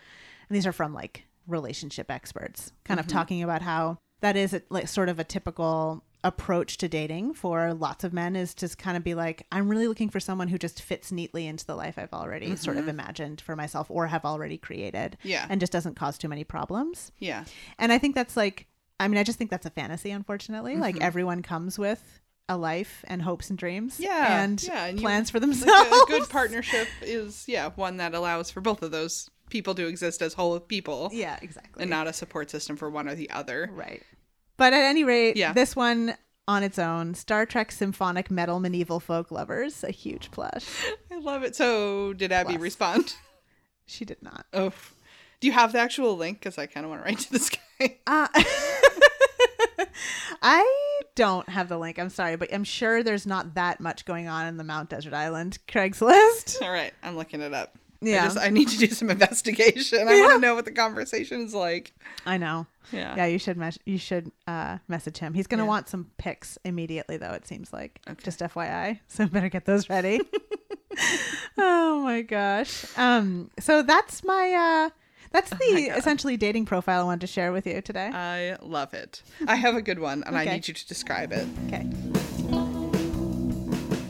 and 0.48 0.54
these 0.56 0.66
are 0.66 0.72
from 0.72 0.94
like 0.94 1.24
relationship 1.48 2.11
experts, 2.11 2.72
kind 2.84 3.00
of 3.00 3.06
talking 3.06 3.42
about 3.42 3.62
how 3.62 3.98
that 4.20 4.37
is 4.37 4.52
a, 4.54 4.62
like 4.68 4.87
sort 4.88 5.08
of 5.08 5.18
a 5.18 5.24
typical 5.24 6.04
approach 6.24 6.76
to 6.78 6.88
dating 6.88 7.32
for 7.32 7.72
lots 7.74 8.02
of 8.02 8.12
men 8.12 8.34
is 8.34 8.52
to 8.52 8.68
kind 8.76 8.96
of 8.96 9.04
be 9.04 9.14
like 9.14 9.46
i'm 9.52 9.68
really 9.68 9.87
looking 9.87 10.08
for 10.08 10.18
someone 10.18 10.48
who 10.48 10.58
just 10.58 10.82
fits 10.82 11.12
neatly 11.12 11.46
into 11.46 11.64
the 11.64 11.76
life 11.76 11.96
i've 11.96 12.12
already 12.12 12.56
sort 12.56 12.76
of 12.76 12.88
imagined 12.88 13.40
for 13.40 13.54
myself 13.54 13.88
or 13.88 14.08
have 14.08 14.24
already 14.24 14.58
created 14.58 15.16
Yeah. 15.22 15.46
and 15.48 15.61
just 15.61 15.70
doesn't 15.70 15.94
cause 15.94 16.18
too 16.18 16.26
many 16.26 16.42
problems 16.42 17.12
Yeah. 17.20 17.44
and 17.78 17.92
i 17.92 17.98
think 17.98 18.16
that's 18.16 18.37
like 18.37 18.66
i 18.98 19.06
mean 19.06 19.16
i 19.16 19.22
just 19.22 19.38
think 19.38 19.48
that's 19.48 19.64
a 19.64 19.70
fantasy 19.70 20.11
unfortunately 20.11 20.72
Mm-hmm. 20.72 20.82
like 20.82 21.00
everyone 21.00 21.40
comes 21.40 21.78
with 21.78 22.20
a 22.48 22.56
life 22.56 23.04
and 23.06 23.22
hopes 23.22 23.48
and 23.48 23.56
dreams 23.56 24.00
Yeah, 24.00 24.42
and 24.42 24.61
yeah, 24.61 24.87
and 24.87 24.98
you- 24.98 25.02
plans 25.04 25.30
for 25.30 25.38
Like 25.38 25.50
themselves 25.50 25.88
a, 25.92 25.94
a 25.94 26.04
good 26.08 26.28
partnership 26.30 26.88
is 27.00 27.44
yeah 27.46 27.70
one 27.76 27.98
that 27.98 28.12
allows 28.12 28.50
for 28.50 28.61
both 28.61 28.82
of 28.82 28.90
those 28.90 29.30
people 29.50 29.74
to 29.74 29.87
exist 29.87 30.22
as 30.22 30.34
whole 30.34 30.58
people 30.61 31.11
yeah 31.12 31.38
exactly 31.42 31.82
and 31.82 31.90
not 31.90 32.06
a 32.06 32.12
support 32.12 32.50
system 32.50 32.76
for 32.76 32.88
one 32.90 33.08
or 33.08 33.14
the 33.14 33.30
other 33.30 33.70
Right. 33.72 34.02
But 34.56 34.72
at 34.72 34.82
any 34.82 35.04
rate, 35.04 35.37
Yeah. 35.37 35.52
this 35.52 35.76
one 35.76 36.16
on 36.48 36.62
its 36.64 36.78
own, 36.78 37.14
Star 37.14 37.46
Trek 37.46 37.70
Symphonic 37.70 38.30
Metal 38.30 38.58
Medieval 38.58 38.98
Folk 39.00 39.30
Lovers, 39.30 39.84
a 39.84 39.90
huge 39.90 40.30
plush. 40.30 40.66
i 41.12 41.18
love 41.18 41.42
it 41.42 41.54
so 41.56 42.12
did 42.14 42.32
abby 42.32 42.52
Plus. 42.54 42.62
respond 42.62 43.14
She 43.87 44.04
did 44.04 44.22
not. 44.22 44.46
oh 44.52 44.72
do 45.40 45.46
you 45.46 45.52
have 45.52 45.72
the 45.72 45.78
actual 45.78 46.16
link 46.16 46.40
because 46.40 46.58
i 46.58 46.66
kind 46.66 46.84
of 46.84 46.90
want 46.90 47.02
to 47.02 47.04
write 47.06 47.18
to 47.20 47.32
this 47.32 47.50
guy 47.50 47.98
Uh, 48.06 48.26
I 50.42 50.94
don't 51.14 51.48
have 51.48 51.68
the 51.68 51.78
link. 51.78 51.98
I'm 51.98 52.11
sorry, 52.11 52.37
but 52.37 52.52
I'm 52.54 52.62
sure 52.64 53.02
there's 53.02 53.26
not 53.26 53.54
that 53.54 53.80
much 53.80 54.04
going 54.04 54.28
on 54.28 54.46
in 54.46 54.56
the 54.56 54.62
Mount 54.64 54.88
Desert 54.90 55.12
Island 55.14 55.58
Craigslist. 55.68 56.62
all 56.62 56.70
right 56.70 56.92
i'm 57.02 57.16
looking 57.16 57.40
it 57.40 57.52
up 57.54 57.76
Yeah. 58.00 58.22
I, 58.22 58.26
just, 58.26 58.38
I 58.38 58.48
need 58.50 58.68
to 58.68 58.78
do 58.78 58.87
some 58.87 59.11
investigation 59.16 60.06
i 60.06 60.20
want 60.20 60.32
to 60.34 60.38
know 60.38 60.54
what 60.54 60.64
the 60.64 60.70
conversation 60.72 61.40
is 61.42 61.52
like 61.54 61.92
I 62.26 62.37
know. 62.38 62.66
yeah 62.92 63.16
Yeah, 63.16 63.26
you 63.26 63.38
should 63.38 63.56
mes- 63.56 63.78
you 63.87 63.98
should 63.98 64.30
uh, 64.46 64.78
message 64.88 65.18
him. 65.18 65.34
He's 65.34 65.46
gonna 65.46 65.62
Yeah. 65.64 65.68
want 65.68 65.88
some 65.88 66.11
pics 66.18 66.58
immediately, 66.64 67.16
though. 67.16 67.32
It 67.32 67.46
seems 67.46 67.72
like 67.72 68.00
Okay. 68.08 68.22
just 68.22 68.40
FYI. 68.40 69.00
So 69.08 69.26
better 69.34 69.48
get 69.48 69.64
those 69.64 69.88
ready. 69.90 70.20
oh 71.58 72.00
my 72.04 72.22
gosh. 72.22 72.84
Um. 72.98 73.50
So 73.58 73.82
that's 73.82 74.22
my 74.24 74.52
uh. 74.52 74.90
That's 75.30 75.50
the 75.50 75.90
Oh 75.92 75.96
essentially 75.96 76.37
dating 76.37 76.64
profile 76.66 77.00
I 77.02 77.04
wanted 77.04 77.20
to 77.22 77.26
share 77.26 77.52
with 77.52 77.66
you 77.66 77.80
today. 77.82 78.11
i 78.14 78.56
love 78.62 78.94
it 78.94 79.22
i 79.46 79.56
have 79.56 79.74
a 79.74 79.82
good 79.82 79.98
one 79.98 80.22
and 80.24 80.34
i 80.37 80.44
need 80.46 80.66
you 80.68 80.72
to 80.74 80.87
describe 80.88 81.32
it 81.32 81.46
okay. 81.66 81.87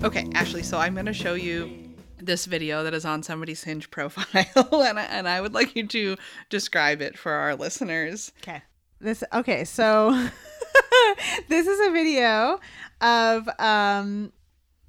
Okay, 0.05 0.29
Ashley, 0.35 0.63
so 0.63 0.79
I'm 0.79 0.95
going 0.95 1.07
to 1.07 1.13
show 1.13 1.35
you 1.35 1.88
this 2.29 2.45
video 2.45 2.85
that 2.85 2.95
is 2.95 3.05
on 3.05 3.25
somebody's 3.25 3.65
Hinge 3.65 3.91
profile, 3.91 4.45
and 4.85 5.01
I, 5.01 5.03
and 5.05 5.27
I 5.27 5.41
would 5.41 5.55
like 5.55 5.75
you 5.75 5.87
to 5.89 6.17
describe 6.51 7.03
it 7.03 7.19
for 7.19 7.33
our 7.33 7.57
listeners. 7.57 8.31
Okay. 8.43 8.63
This 9.01 9.25
okay, 9.33 9.65
so 9.65 10.11
this 11.49 11.67
is 11.67 11.89
a 11.89 11.91
video 11.91 12.61
of 13.01 13.49
um 13.59 14.33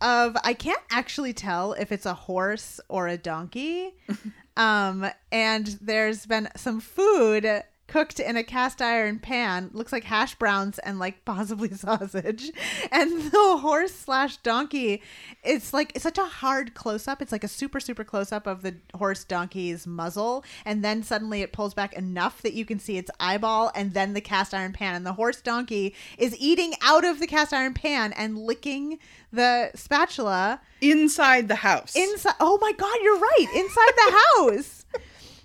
of 0.02 0.36
I 0.44 0.54
can't 0.54 0.82
actually 0.92 1.34
tell 1.34 1.74
if 1.74 1.92
it's 1.92 2.06
a 2.06 2.14
horse 2.14 2.80
or 2.90 3.08
a 3.08 3.18
donkey. 3.18 3.96
um 4.58 5.10
and 5.32 5.78
there's 5.82 6.26
been 6.26 6.50
some 6.56 6.80
food 6.82 7.64
cooked 7.90 8.20
in 8.20 8.38
a 8.38 8.44
cast 8.44 8.82
iron 8.82 9.20
pan 9.20 9.70
looks 9.74 9.92
like 9.92 10.04
hash 10.04 10.36
browns 10.36 10.80
and 10.80 11.00
like 11.00 11.26
possibly 11.26 11.74
sausage. 11.74 12.52
And 12.92 13.32
the 13.32 13.58
horse 13.58 13.94
slash 13.94 14.38
donkey 14.38 15.02
it's 15.44 15.74
like 15.74 15.92
it's 15.96 16.04
such 16.04 16.18
a 16.18 16.26
hard 16.26 16.74
close 16.74 17.08
up 17.08 17.22
it's 17.22 17.32
like 17.32 17.44
a 17.44 17.48
super 17.48 17.80
super 17.80 18.04
close 18.04 18.32
up 18.32 18.46
of 18.48 18.62
the 18.62 18.76
horse 18.96 19.24
donkey's 19.24 19.86
muzzle. 19.86 20.46
And 20.66 20.84
then 20.84 21.04
suddenly 21.04 21.42
it 21.42 21.52
pulls 21.52 21.74
back 21.74 21.94
enough 21.94 22.42
that 22.44 22.54
you 22.54 22.66
can 22.66 22.80
see 22.80 22.98
its 22.98 23.12
eyeball 23.20 23.72
and 23.76 23.94
then 23.94 24.14
the 24.14 24.22
cast 24.22 24.54
iron 24.54 24.74
pan. 24.74 24.96
And 24.96 25.06
the 25.06 25.14
horse 25.14 25.42
donkey 25.42 25.96
is 26.18 26.36
eating 26.40 26.74
out 26.84 27.04
of 27.04 27.20
the 27.20 27.28
cast 27.28 27.54
iron 27.54 27.74
pan 27.74 28.14
and 28.14 28.38
licking 28.38 29.00
the 29.32 29.72
spatula 29.76 30.62
Inside 30.82 31.48
the 31.48 31.56
house. 31.56 31.96
inside 31.96 32.36
oh 32.40 32.58
my 32.62 32.72
god 32.72 32.98
you're 33.02 33.20
right. 33.20 33.48
Inside 33.56 33.92
the 33.96 34.22
house 34.54 34.79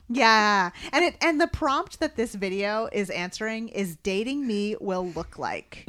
yeah. 0.08 0.70
And 0.92 1.04
it 1.04 1.16
and 1.20 1.40
the 1.40 1.46
prompt 1.46 2.00
that 2.00 2.16
this 2.16 2.34
video 2.34 2.88
is 2.92 3.10
answering 3.10 3.68
is 3.68 3.96
dating 3.96 4.46
me 4.46 4.76
will 4.80 5.08
look 5.10 5.38
like. 5.38 5.86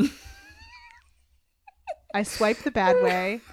I 2.13 2.23
swipe 2.23 2.59
the 2.59 2.71
bad 2.71 3.01
way. 3.03 3.41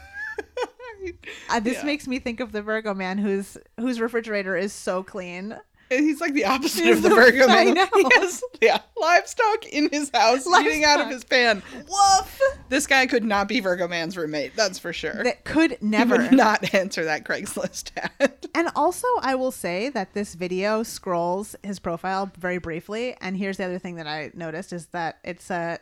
Uh, 1.50 1.58
this 1.58 1.78
Yeah. 1.78 1.84
makes 1.84 2.06
me 2.06 2.20
think 2.20 2.38
of 2.38 2.52
the 2.52 2.62
virgo 2.62 2.94
man 2.94 3.18
whose 3.18 3.58
whose 3.80 3.98
refrigerator 4.00 4.56
is 4.56 4.72
so 4.72 5.02
clean 5.02 5.58
He's 5.98 6.20
like 6.20 6.34
the 6.34 6.44
opposite 6.44 6.84
He's 6.84 6.96
of 6.96 7.02
the 7.02 7.10
Virgo 7.10 7.44
I 7.44 7.64
man. 7.64 7.74
know. 7.74 7.88
He 7.94 8.06
has 8.14 8.42
yeah, 8.60 8.80
livestock 8.96 9.66
in 9.66 9.88
his 9.90 10.10
house 10.12 10.46
eating 10.60 10.84
out 10.84 11.00
of 11.00 11.08
his 11.08 11.24
pan. 11.24 11.62
woof 11.88 12.40
This 12.68 12.86
guy 12.86 13.06
could 13.06 13.24
not 13.24 13.48
be 13.48 13.60
Virgo 13.60 13.88
man's 13.88 14.16
roommate, 14.16 14.54
that's 14.56 14.78
for 14.78 14.92
sure. 14.92 15.24
that 15.24 15.44
could 15.44 15.78
never 15.80 16.30
not 16.30 16.74
answer 16.74 17.04
that 17.04 17.24
Craigslist 17.24 17.90
ad. 17.96 18.46
And 18.54 18.68
also, 18.76 19.06
I 19.20 19.34
will 19.34 19.52
say 19.52 19.88
that 19.90 20.14
this 20.14 20.34
video 20.34 20.82
scrolls 20.82 21.56
his 21.62 21.78
profile 21.78 22.30
very 22.38 22.58
briefly. 22.58 23.16
And 23.20 23.36
here's 23.36 23.56
the 23.56 23.64
other 23.64 23.78
thing 23.78 23.96
that 23.96 24.06
I 24.06 24.30
noticed 24.34 24.72
is 24.72 24.86
that 24.86 25.18
it's 25.24 25.50
a, 25.50 25.78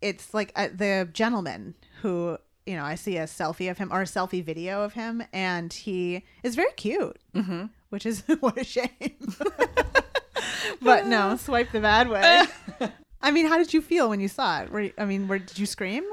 it's 0.00 0.34
like 0.34 0.52
a, 0.56 0.68
the 0.68 1.08
gentleman 1.12 1.74
who 2.02 2.38
you 2.66 2.74
know, 2.74 2.84
I 2.84 2.96
see 2.96 3.16
a 3.16 3.24
selfie 3.24 3.70
of 3.70 3.78
him 3.78 3.92
or 3.92 4.02
a 4.02 4.06
selfie 4.06 4.44
video 4.44 4.82
of 4.82 4.94
him, 4.94 5.22
and 5.32 5.72
he 5.72 6.24
is 6.42 6.56
very 6.56 6.72
cute, 6.72 7.16
mm-hmm. 7.34 7.66
Which 7.90 8.06
is 8.06 8.22
what 8.40 8.58
a 8.58 8.64
shame. 8.64 8.88
but 10.82 11.06
no, 11.06 11.36
swipe 11.36 11.72
the 11.72 11.80
bad 11.80 12.08
way. 12.08 12.42
I 13.22 13.30
mean, 13.30 13.46
how 13.46 13.58
did 13.58 13.72
you 13.74 13.80
feel 13.82 14.08
when 14.08 14.20
you 14.20 14.28
saw 14.28 14.62
it? 14.62 14.70
Were 14.70 14.80
you, 14.82 14.92
I 14.98 15.04
mean, 15.04 15.26
where 15.28 15.38
did 15.38 15.58
you 15.58 15.66
scream? 15.66 16.04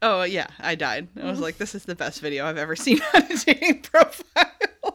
Oh 0.00 0.22
yeah, 0.22 0.46
I 0.60 0.74
died. 0.76 1.08
I 1.20 1.24
was 1.28 1.40
like, 1.40 1.58
this 1.58 1.74
is 1.74 1.84
the 1.84 1.94
best 1.96 2.20
video 2.20 2.46
I've 2.46 2.58
ever 2.58 2.76
seen 2.76 3.00
on 3.14 3.22
a 3.22 3.36
dating 3.36 3.82
profile. 3.82 4.46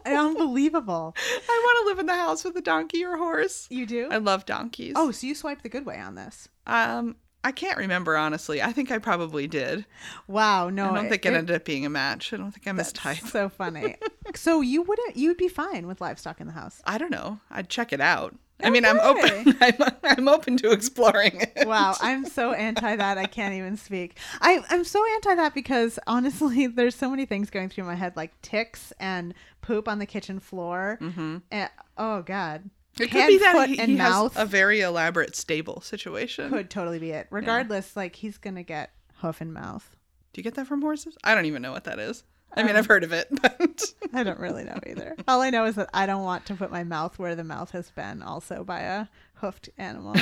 Unbelievable. 0.06 1.16
I 1.18 1.62
want 1.66 1.78
to 1.84 1.90
live 1.90 2.00
in 2.00 2.06
the 2.06 2.16
house 2.16 2.44
with 2.44 2.56
a 2.58 2.62
donkey 2.62 3.04
or 3.04 3.18
horse. 3.18 3.68
You 3.70 3.86
do? 3.86 4.08
I 4.12 4.18
love 4.18 4.46
donkeys. 4.46 4.94
oh, 4.96 5.12
so 5.12 5.28
you 5.28 5.36
swiped 5.36 5.64
the 5.64 5.70
good 5.70 5.86
way 5.86 6.00
on 6.00 6.16
this. 6.16 6.48
um, 6.68 7.16
I 7.44 7.52
can't 7.52 7.78
remember 7.78 8.16
honestly. 8.16 8.62
I 8.62 8.72
think 8.72 8.92
I 8.92 8.98
probably 8.98 9.48
did. 9.48 9.86
Wow, 10.28 10.70
no. 10.70 10.92
I 10.92 10.96
don't 10.96 11.10
think 11.10 11.26
it, 11.26 11.34
ended 11.34 11.56
up 11.56 11.66
being 11.66 11.86
a 11.86 11.90
match. 11.90 12.34
I 12.34 12.38
don't 12.38 12.52
think 12.52 12.68
I'm 12.68 12.78
his 12.78 12.94
type. 12.94 13.18
So 13.18 13.50
funny. 13.50 13.98
so 14.36 14.62
you 14.62 14.82
wouldn't 14.82 15.18
you 15.18 15.30
would 15.30 15.38
be 15.38 15.50
fine 15.50 15.88
with 15.88 16.02
livestock 16.02 16.40
in 16.40 16.48
the 16.48 16.54
house. 16.54 16.82
I 16.86 16.98
don't 16.98 17.12
know. 17.12 17.40
I'd 17.52 17.70
check 17.70 17.92
it 17.92 18.02
out. 18.02 18.36
I 18.64 18.70
mean, 18.70 18.86
I'm 18.86 19.00
open. 19.00 19.58
I'm, 19.62 19.76
I'm 20.04 20.28
open 20.28 20.58
to 20.58 20.72
exploring 20.72 21.42
it. 21.42 21.68
Wow, 21.68 21.96
I'm 22.00 22.26
so 22.26 22.54
anti 22.54 22.96
that 22.96 23.18
I 23.18 23.26
can't 23.26 23.54
even 23.54 23.78
speak. 23.78 24.18
I 24.42 24.64
I'm 24.70 24.84
so 24.84 25.04
anti 25.16 25.36
that 25.36 25.54
because 25.54 26.00
honestly, 26.08 26.68
there's 26.68 26.96
so 26.96 27.10
many 27.10 27.26
things 27.26 27.50
going 27.50 27.70
through 27.70 27.86
my 27.86 27.96
head 27.96 28.16
like 28.16 28.40
ticks 28.42 28.94
and 29.00 29.34
poop 29.62 29.88
on 29.88 30.00
the 30.00 30.06
kitchen 30.06 30.40
floor. 30.40 30.98
Mm-hmm. 31.02 31.38
And, 31.52 31.70
oh 31.98 32.22
God, 32.22 32.70
It 33.00 33.10
could 33.10 33.22
Hand, 33.22 33.28
be 33.30 33.38
that 33.40 33.70
he, 33.70 33.76
he 33.78 33.96
mouth 33.96 34.36
has 34.36 34.44
a 34.44 34.46
very 34.46 34.82
elaborate 34.82 35.36
stable 35.36 35.82
situation. 35.82 36.50
could 36.52 36.70
totally 36.70 37.00
be 37.00 37.12
it. 37.12 37.28
Regardless, 37.32 37.96
like 37.96 38.16
he's 38.16 38.38
gonna 38.38 38.64
get 38.64 38.92
hoof 39.18 39.42
and 39.42 39.54
mouth. 39.54 39.96
Do 40.34 40.40
you 40.40 40.44
get 40.44 40.56
that 40.56 40.68
from 40.68 40.82
horses? 40.82 41.16
I 41.24 41.34
don't 41.36 41.46
even 41.46 41.62
know 41.62 41.72
what 41.72 41.84
that 41.86 42.00
is. 42.00 42.24
I 42.56 42.62
Um, 42.62 42.68
mean, 42.68 42.76
I've 42.76 42.86
heard 42.86 43.04
of 43.04 43.12
it, 43.14 43.28
but 43.42 43.82
I 44.14 44.22
don't 44.24 44.40
really 44.40 44.64
know 44.64 44.78
either. 44.86 45.16
All 45.28 45.42
I 45.42 45.50
know 45.50 45.66
is 45.66 45.74
that 45.76 45.90
I 45.94 46.06
don't 46.06 46.24
want 46.24 46.46
to 46.48 46.54
put 46.56 46.72
my 46.72 46.84
mouth 46.84 47.18
where 47.18 47.36
the 47.36 47.44
mouth 47.44 47.72
has 47.72 47.90
been, 47.92 48.22
also 48.22 48.64
by 48.64 48.82
a 48.82 49.08
hoofed 49.36 49.70
animal. 49.78 50.16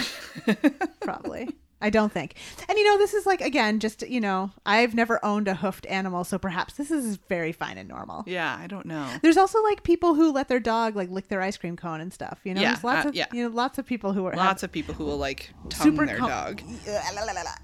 Probably. 1.02 1.50
I 1.82 1.90
don't 1.90 2.12
think. 2.12 2.36
And 2.70 2.78
you 2.78 2.86
know, 2.86 2.98
this 2.98 3.14
is 3.14 3.26
like 3.26 3.42
again, 3.42 3.80
just 3.80 4.08
you 4.08 4.22
know, 4.22 4.52
I've 4.66 4.94
never 4.94 5.24
owned 5.24 5.48
a 5.48 5.56
hoofed 5.56 5.86
animal, 5.88 6.24
so 6.24 6.38
perhaps 6.38 6.76
this 6.76 6.92
is 6.92 7.18
very 7.18 7.52
fine 7.52 7.78
and 7.78 7.90
normal. 7.90 8.24
yeah, 8.28 8.58
I 8.60 8.68
don't 8.68 8.86
know. 8.86 9.10
There's 9.22 9.38
also 9.38 9.62
like 9.64 9.84
people 9.84 10.16
who 10.16 10.32
let 10.32 10.48
their 10.48 10.60
dog 10.60 10.96
like 10.96 11.10
lick 11.10 11.28
their 11.28 11.42
ice 11.42 11.58
cream 11.58 11.76
cone 11.76 12.02
and 12.02 12.14
stuff. 12.14 12.40
You 12.44 12.54
know, 12.54 12.62
Yeah, 12.62 12.74
there's 12.74 12.84
lots 12.84 13.06
uh, 13.06 13.10
of 13.10 13.16
yeah. 13.16 13.26
you 13.34 13.44
know 13.44 13.56
lots 13.56 13.78
of 13.78 13.86
people 13.86 14.14
who 14.14 14.26
are 14.26 14.32
have 14.32 14.40
Lots 14.40 14.64
of 14.64 14.72
people 14.72 14.94
who 14.94 15.06
will 15.06 15.18
like 15.18 15.52
tongue 15.70 15.96
their 15.96 16.18
com- 16.18 16.30
dog. 16.30 16.62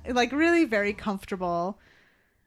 like 0.14 0.32
really 0.32 0.66
very 0.66 0.94
comfortable 0.94 1.80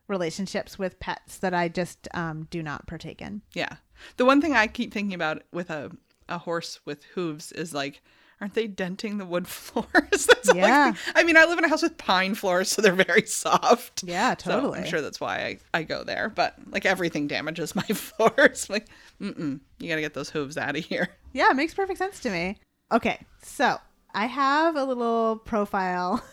relationships 0.09 0.79
with 0.79 0.99
pets 1.01 1.39
that 1.39 1.55
I 1.55 1.69
just 1.69 2.09
um, 2.15 2.49
do 2.51 2.63
not 2.63 2.87
partake 2.87 3.23
in. 3.23 3.43
Yeah. 3.55 3.77
The 4.17 4.25
one 4.25 4.41
thing 4.41 4.55
I 4.55 4.67
keep 4.67 4.93
thinking 4.93 5.15
about 5.15 5.43
with 5.53 5.71
a 5.71 5.93
a 6.29 6.39
horse 6.39 6.81
with 6.85 7.05
hooves 7.15 7.51
is 7.53 7.75
like, 7.75 8.03
aren't 8.41 8.55
they 8.55 8.67
denting 8.67 9.19
the 9.19 9.25
wood 9.25 9.47
floors? 9.49 9.87
I 10.51 10.55
Yeah. 10.55 10.93
think. 10.93 10.97
I 11.15 11.23
mean, 11.25 11.37
I 11.37 11.45
live 11.45 11.59
in 11.59 11.65
a 11.65 11.69
house 11.69 11.83
with 11.83 11.97
pine 11.99 12.35
floors, 12.35 12.69
so 12.71 12.81
they're 12.83 12.93
very 12.93 13.27
soft. 13.27 14.03
Yeah, 14.05 14.37
So 14.37 14.51
totally. 14.53 14.81
I'm 14.81 14.87
sure 14.87 15.01
that's 15.03 15.21
why 15.21 15.37
I, 15.39 15.59
I 15.79 15.83
go 15.83 16.05
there. 16.05 16.29
But 16.29 16.55
like 16.71 16.87
everything 16.87 17.27
damages 17.27 17.75
my 17.75 17.83
floors. 17.83 18.69
like, 18.71 18.87
mm-mm, 19.21 19.61
you 19.79 19.89
got 19.89 19.97
to 19.97 20.01
get 20.01 20.15
those 20.15 20.31
hooves 20.31 20.57
out 20.57 20.77
of 20.77 20.85
here. 20.85 21.09
Yeah, 21.33 21.51
it 21.51 21.55
makes 21.57 21.75
perfect 21.75 21.99
sense 21.99 22.19
to 22.21 22.31
me. 22.31 22.57
Okay, 22.93 23.21
so 23.43 23.77
I 24.15 24.27
have 24.27 24.75
a 24.77 24.85
little 24.85 25.37
profile 25.37 26.25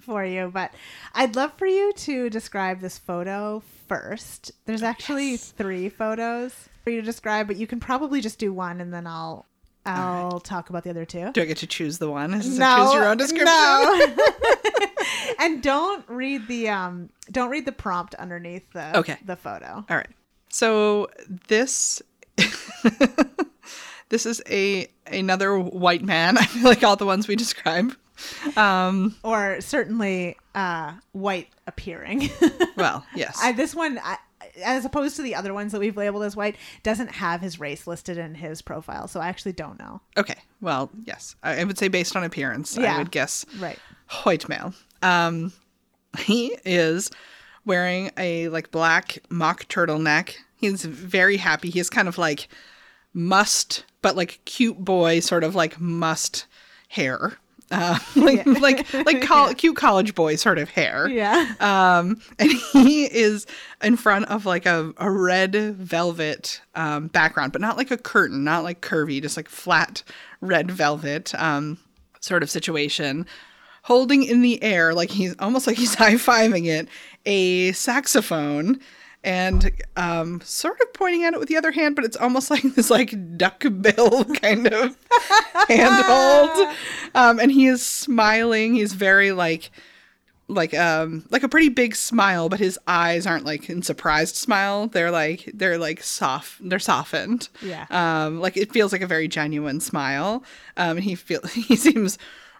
for 0.00 0.24
you, 0.24 0.50
but 0.52 0.72
I'd 1.14 1.34
love 1.34 1.52
for 1.56 1.66
you 1.66 1.92
to 1.92 2.30
describe 2.30 2.80
this 2.80 2.98
photo 2.98 3.62
first. 3.88 4.52
There's 4.66 4.82
oh, 4.82 4.86
actually 4.86 5.36
three 5.38 5.88
photos 5.88 6.54
for 6.84 6.90
you 6.90 7.00
to 7.00 7.06
describe, 7.06 7.46
but 7.48 7.56
you 7.56 7.66
can 7.66 7.80
probably 7.80 8.20
just 8.20 8.38
do 8.38 8.52
one 8.52 8.80
and 8.80 8.92
then 8.92 9.06
I'll 9.06 9.46
I'll 9.86 10.40
talk 10.40 10.70
about 10.70 10.84
the 10.84 10.90
other 10.90 11.04
two. 11.04 11.30
Do 11.32 11.42
I 11.42 11.44
get 11.44 11.58
to 11.58 11.66
choose 11.66 11.98
the 11.98 12.10
one? 12.10 12.32
Is 12.34 12.56
this 12.56 12.58
a 12.58 12.76
choose 12.76 12.94
your 12.94 13.06
own 13.06 13.16
description? 13.18 13.46
no. 13.46 14.16
and 15.40 15.62
don't 15.62 16.04
read 16.08 16.48
the 16.48 16.68
um 16.70 17.10
don't 17.30 17.50
read 17.50 17.66
the 17.66 17.72
prompt 17.72 18.14
underneath 18.14 18.70
the 18.72 18.98
Okay. 18.98 19.16
the 19.24 19.36
photo. 19.36 19.84
All 19.88 19.96
right. 19.96 20.08
So 20.48 21.08
this 21.48 22.00
this 24.08 24.26
is 24.26 24.42
a 24.48 24.88
another 25.06 25.58
white 25.58 26.02
man. 26.02 26.38
I 26.38 26.44
feel 26.46 26.64
like 26.64 26.82
all 26.82 26.96
the 26.96 27.06
ones 27.06 27.28
we 27.28 27.36
describe. 27.36 27.94
Um, 28.56 29.16
Or 29.22 29.60
certainly 29.60 30.36
uh 30.54 30.92
white 31.12 31.48
appearing. 31.66 32.30
well, 32.76 33.04
yes. 33.14 33.38
I, 33.42 33.52
this 33.52 33.74
one, 33.74 33.98
I, 34.02 34.16
as 34.62 34.84
opposed 34.84 35.16
to 35.16 35.22
the 35.22 35.34
other 35.34 35.52
ones 35.54 35.72
that 35.72 35.80
we've 35.80 35.96
labeled 35.96 36.22
as 36.24 36.36
white, 36.36 36.56
doesn't 36.82 37.10
have 37.12 37.40
his 37.40 37.58
race 37.58 37.86
listed 37.86 38.18
in 38.18 38.34
his 38.34 38.62
profile. 38.62 39.08
So 39.08 39.20
I 39.20 39.28
actually 39.28 39.52
don't 39.52 39.78
know. 39.78 40.00
okay. 40.16 40.36
Well, 40.60 40.90
yes. 41.04 41.34
I, 41.42 41.60
I 41.60 41.64
would 41.64 41.78
say 41.78 41.88
based 41.88 42.16
on 42.16 42.24
appearance, 42.24 42.78
I 42.78 42.98
would 42.98 43.10
guess 43.10 43.44
Right. 43.58 43.78
white 44.22 44.48
male. 44.48 44.72
Um, 45.02 45.52
he 46.18 46.56
is 46.64 47.10
wearing 47.66 48.10
a 48.16 48.48
like 48.48 48.70
black 48.70 49.18
mock 49.30 49.66
turtleneck. 49.68 50.34
He's 50.56 50.84
very 50.84 51.36
happy. 51.36 51.70
He's 51.70 51.90
kind 51.90 52.08
of 52.08 52.16
like 52.18 52.48
must, 53.12 53.84
but 54.02 54.16
like 54.16 54.40
cute 54.44 54.78
boy, 54.78 55.20
sort 55.20 55.44
of 55.44 55.54
like 55.54 55.80
must 55.80 56.46
hair. 56.88 57.38
Uh, 57.70 57.98
like 58.16 58.46
like 58.46 58.92
like 58.92 59.22
col- 59.22 59.54
cute 59.54 59.76
college 59.76 60.14
boy 60.14 60.36
sort 60.36 60.58
of 60.58 60.70
hair. 60.70 61.08
Yeah. 61.08 61.54
Um, 61.60 62.20
and 62.38 62.52
he 62.72 63.04
is 63.04 63.46
in 63.82 63.96
front 63.96 64.26
of 64.26 64.46
like 64.46 64.66
a, 64.66 64.92
a 64.98 65.10
red 65.10 65.54
velvet 65.54 66.60
um, 66.74 67.08
background, 67.08 67.52
but 67.52 67.60
not 67.60 67.76
like 67.76 67.90
a 67.90 67.96
curtain, 67.96 68.44
not 68.44 68.64
like 68.64 68.80
curvy, 68.80 69.20
just 69.20 69.36
like 69.36 69.48
flat 69.48 70.02
red 70.40 70.70
velvet 70.70 71.34
um, 71.36 71.78
sort 72.20 72.42
of 72.42 72.50
situation. 72.50 73.26
Holding 73.82 74.22
in 74.22 74.40
the 74.40 74.62
air, 74.62 74.94
like 74.94 75.10
he's 75.10 75.34
almost 75.38 75.66
like 75.66 75.76
he's 75.76 75.94
high 75.96 76.14
fiving 76.14 76.66
it, 76.66 76.88
a 77.26 77.72
saxophone 77.72 78.80
and 79.24 79.70
um, 79.96 80.40
sort 80.42 80.80
of 80.80 80.92
pointing 80.92 81.24
at 81.24 81.34
it 81.34 81.40
with 81.40 81.48
the 81.48 81.56
other 81.56 81.72
hand, 81.72 81.96
but 81.96 82.04
it's 82.04 82.16
almost 82.16 82.50
like 82.52 82.62
this 82.62 82.90
like 82.90 83.36
duck 83.36 83.64
bill 83.80 84.24
kind 84.42 84.66
of 84.68 84.96
handhold. 85.68 86.74
Um, 87.14 87.38
and 87.40 87.50
he 87.50 87.66
is 87.66 87.84
smiling. 87.84 88.74
He's 88.74 88.92
very 88.92 89.32
like 89.32 89.70
like 90.46 90.74
um 90.74 91.24
like 91.30 91.42
a 91.42 91.48
pretty 91.48 91.70
big 91.70 91.96
smile 91.96 92.50
but 92.50 92.58
his 92.58 92.78
eyes 92.86 93.26
aren't 93.26 93.46
like 93.46 93.70
in 93.70 93.80
surprised 93.80 94.36
smile 94.36 94.88
they're 94.88 95.10
like 95.10 95.50
they're 95.54 95.78
like 95.78 96.02
soft 96.02 96.58
they're 96.68 96.78
softened 96.78 97.48
Yeah. 97.62 97.86
um 97.88 98.40
like 98.40 98.54
it 98.58 98.70
feels 98.70 98.92
like 98.92 99.00
a 99.00 99.06
very 99.06 99.26
genuine 99.26 99.80
smile 99.80 100.44
um 100.76 100.98
and 100.98 101.04
he 101.04 101.14
feel 101.14 101.40
he 101.46 101.76
seems 101.76 102.18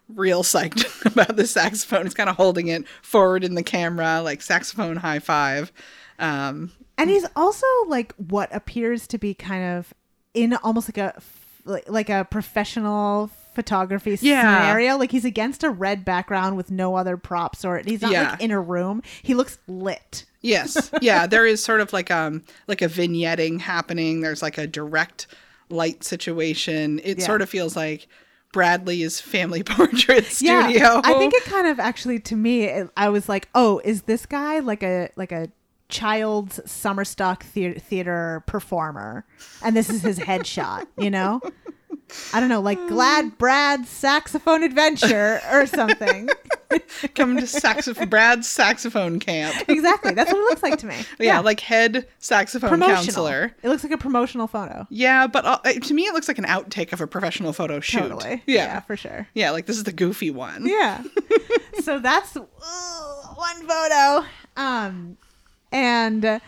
real 0.09 0.43
psyched 0.43 1.05
about 1.05 1.37
the 1.37 1.47
saxophone 1.47 2.05
he's 2.05 2.15
kind 2.15 2.31
of 2.31 2.37
holding 2.37 2.69
it 2.69 2.89
forward 3.03 3.45
in 3.45 3.55
the 3.55 3.63
camera 3.63 4.23
like 4.23 4.41
saxophone 4.41 4.97
high 4.97 5.19
five 5.19 5.71
um 6.19 6.73
And 6.99 7.11
he's 7.11 7.27
also 7.37 7.67
like 7.89 8.13
what 8.17 8.55
appears 8.55 9.07
to 9.09 9.19
be 9.19 9.35
kind 9.35 9.77
of 9.79 9.93
in 10.35 10.55
almost 10.55 10.89
like 10.89 10.99
a 10.99 11.21
like, 11.65 11.89
like 11.89 12.09
a 12.11 12.27
professional 12.31 13.31
photography 13.55 14.19
Yeah. 14.21 14.43
scenario. 14.43 14.97
Like 14.99 15.11
he's 15.13 15.25
against 15.25 15.63
a 15.63 15.71
red 15.71 16.05
background 16.05 16.57
with 16.57 16.71
no 16.71 16.97
other 16.97 17.17
props 17.17 17.65
or 17.65 17.79
he's 17.85 18.03
not 18.03 18.13
Yeah. 18.13 18.31
like 18.33 18.43
in 18.43 18.51
a 18.51 18.61
room. 18.61 19.03
He 19.23 19.35
looks 19.35 19.59
lit. 19.67 20.25
Yes. 20.41 20.91
Yeah, 21.01 21.27
there 21.27 21.47
is 21.47 21.63
sort 21.65 21.81
of 21.81 21.93
like 21.93 22.11
um 22.11 22.43
like 22.69 22.83
a 22.83 22.89
vignetting 22.89 23.61
happening. 23.61 24.21
There's 24.21 24.43
like 24.43 24.59
a 24.59 24.67
direct 24.67 25.27
light 25.71 26.05
situation. 26.05 27.01
It 27.03 27.19
Yeah. 27.21 27.27
sort 27.27 27.43
of 27.43 27.49
feels 27.49 27.75
like 27.77 28.09
Bradley's 28.53 29.21
family 29.21 29.63
portrait 29.65 30.27
studio. 30.27 30.69
Yeah, 30.69 31.01
I 31.03 31.15
think 31.15 31.33
it 31.35 31.45
kind 31.45 31.67
of 31.67 31.81
actually 31.81 32.19
to 32.21 32.37
me, 32.37 32.65
it, 32.65 32.89
I 32.97 33.09
was 33.09 33.29
like, 33.29 33.49
oh, 33.55 33.81
is 33.85 34.03
this 34.03 34.27
guy 34.27 34.59
like 34.61 34.83
a 34.83 35.09
like 35.17 35.33
a 35.33 35.49
child's 35.89 36.61
summer 36.71 37.05
stock 37.05 37.45
theater, 37.45 37.79
theater 37.79 38.43
performer, 38.47 39.25
and 39.63 39.77
this 39.77 39.91
is 39.91 40.03
his 40.03 40.19
headshot, 40.19 40.87
you 40.99 41.11
know? 41.11 41.41
I 42.33 42.41
don't 42.41 42.49
know, 42.49 42.61
like 42.61 42.79
Glad 42.89 43.39
Brad's 43.39 43.89
saxophone 43.89 44.63
adventure 44.63 45.41
or 45.51 45.67
something. 45.67 46.29
come 47.15 47.37
to 47.37 47.47
saxophone 47.47 48.09
Brad's 48.09 48.49
saxophone 48.49 49.19
camp. 49.19 49.69
exactly, 49.69 50.13
that's 50.13 50.33
what 50.33 50.41
it 50.41 50.45
looks 50.45 50.63
like 50.63 50.79
to 50.79 50.87
me. 50.87 50.97
Yeah, 51.19 51.41
like 51.41 51.61
head 51.61 52.07
saxophone 52.19 52.81
counselor. 52.81 53.55
It 53.63 53.69
looks 53.69 53.83
like 53.83 53.93
a 53.93 53.99
promotional 53.99 54.47
photo. 54.47 54.87
Yeah, 54.91 55.27
but 55.27 55.45
uh, 55.45 55.59
to 55.73 55.95
me 55.95 56.03
it 56.03 56.15
looks 56.15 56.29
like 56.29 56.39
an 56.39 56.45
outtake 56.45 56.93
of 56.93 57.01
a 57.01 57.07
professional 57.07 57.53
photo 57.53 57.81
shoot. 57.81 58.01
Totally. 58.01 58.43
Yeah. 58.47 58.81
for 58.81 58.97
sure. 58.97 59.29
Yeah, 59.35 59.51
like 59.51 59.67
this 59.67 59.77
is 59.77 59.85
the 59.85 59.93
goofy 59.93 60.31
one. 60.31 60.67
Yeah. 60.67 61.03
so 61.83 61.99
that's 61.99 62.37
ooh, 62.37 62.47
one 63.35 63.67
photo. 63.67 64.27
Um, 64.57 65.17
and 65.75 66.25
uh, 66.25 66.39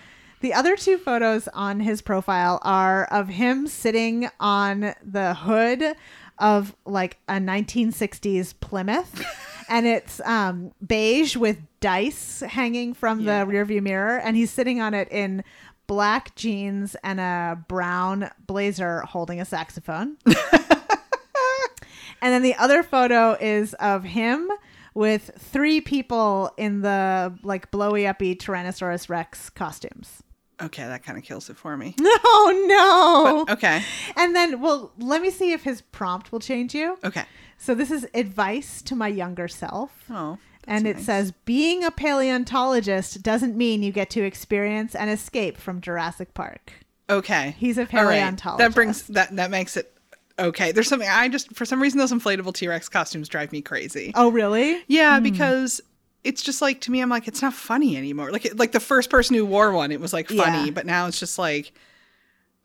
the 0.41 0.55
other 0.55 0.77
two 0.77 0.97
photos 0.99 1.49
on 1.49 1.81
his 1.81 2.01
profile 2.01 2.61
are 2.62 3.05
of 3.07 3.29
him 3.29 3.66
sitting 3.66 4.29
on 4.39 4.95
the 5.03 5.35
hood 5.35 5.97
of 6.39 6.74
like 6.85 7.18
a 7.29 7.35
1960s 7.35 8.55
Plymouth. 8.61 9.24
and 9.68 9.87
it's 9.87 10.20
um, 10.20 10.70
beige 10.87 11.37
with 11.37 11.59
dice 11.81 12.41
hanging 12.47 12.95
from 12.95 13.20
Yeah. 13.20 13.45
the 13.45 13.51
rearview 13.53 13.83
mirror, 13.83 14.18
and 14.18 14.37
he's 14.37 14.51
sitting 14.51 14.81
on 14.81 14.95
it 14.95 15.09
in 15.11 15.43
black 15.87 16.35
jeans 16.37 16.95
and 17.03 17.18
a 17.20 17.59
brown 17.68 18.31
blazer, 18.47 19.01
holding 19.03 19.41
a 19.41 19.45
saxophone. 19.45 20.16
and 22.22 22.33
then 22.33 22.43
the 22.43 22.55
other 22.57 22.83
photo 22.83 23.33
is 23.41 23.74
of 23.74 24.05
him 24.05 24.51
with 24.97 25.30
three 25.38 25.80
people 25.80 26.51
in 26.57 26.80
the 26.80 27.38
like 27.42 27.70
blowy 27.70 28.07
uppy 28.07 28.34
Tyrannosaurus 28.34 29.09
Rex 29.11 29.51
costumes. 29.51 30.22
Okay, 30.62 30.84
that 30.84 31.05
kind 31.05 31.18
of 31.18 31.22
kills 31.24 31.51
it 31.51 31.57
for 31.59 31.76
me. 31.76 31.94
Oh, 32.28 32.64
no, 32.66 33.44
no. 33.47 33.53
Okay. 33.53 33.82
And 34.16 34.34
then, 34.34 34.61
well, 34.62 34.90
let 34.99 35.20
me 35.20 35.30
see 35.30 35.53
if 35.53 35.64
his 35.64 35.82
prompt 35.82 36.32
will 36.32 36.40
change 36.40 36.74
you. 36.74 36.97
Okay. 37.05 37.24
So 37.59 37.74
this 37.74 37.90
is 37.90 38.07
advice 38.14 38.80
to 38.82 38.97
my 38.97 39.09
younger 39.09 39.49
self. 39.49 40.05
Oh. 40.11 40.38
and 40.66 40.86
that's 40.86 40.92
it 40.92 40.97
nice. 40.97 41.07
says 41.07 41.32
being 41.44 41.84
a 41.84 41.90
paleontologist 41.90 43.22
doesn't 43.22 43.55
mean 43.57 43.82
you 43.82 43.92
get 43.92 44.09
to 44.11 44.22
experience 44.24 44.94
and 44.94 45.11
escape 45.11 45.59
from 45.59 45.80
Jurassic 45.82 46.32
Park. 46.32 46.72
Okay. 47.11 47.55
He's 47.59 47.76
a 47.76 47.82
All 47.82 47.84
right. 47.86 47.90
paleontologist. 47.90 48.59
That 48.59 48.74
brings 48.74 49.03
that 49.09 49.36
that 49.36 49.51
makes 49.51 49.76
it 49.76 49.92
okay. 50.39 50.72
There's 50.72 50.89
something 50.89 51.09
I 51.09 51.28
just 51.28 51.55
for 51.55 51.64
some 51.64 51.80
reason 51.80 51.99
those 51.99 52.12
inflatable 52.12 52.55
T-Rex 52.55 52.89
costumes 52.89 53.28
drive 53.28 53.53
me 53.53 53.62
crazy. 53.62 54.12
Oh, 54.14 54.30
really? 54.30 54.82
Yeah, 54.89 55.18
hmm. 55.18 55.22
because 55.22 55.80
it's 56.24 56.43
just 56.43 56.61
like 56.61 56.80
to 56.82 56.91
me 56.91 57.01
I'm 57.01 57.09
like 57.09 57.28
it's 57.28 57.43
not 57.43 57.55
funny 57.55 57.97
anymore. 57.97 58.30
Like 58.32 58.49
like 58.55 58.72
the 58.72 58.80
first 58.80 59.11
person 59.11 59.37
who 59.37 59.47
wore 59.47 59.72
one 59.72 59.93
it 59.93 60.01
was 60.01 60.12
like 60.12 60.28
funny, 60.28 60.66
Yeah. 60.66 60.70
but 60.70 60.87
now 60.87 61.07
it's 61.07 61.18
just 61.18 61.39
like 61.39 61.72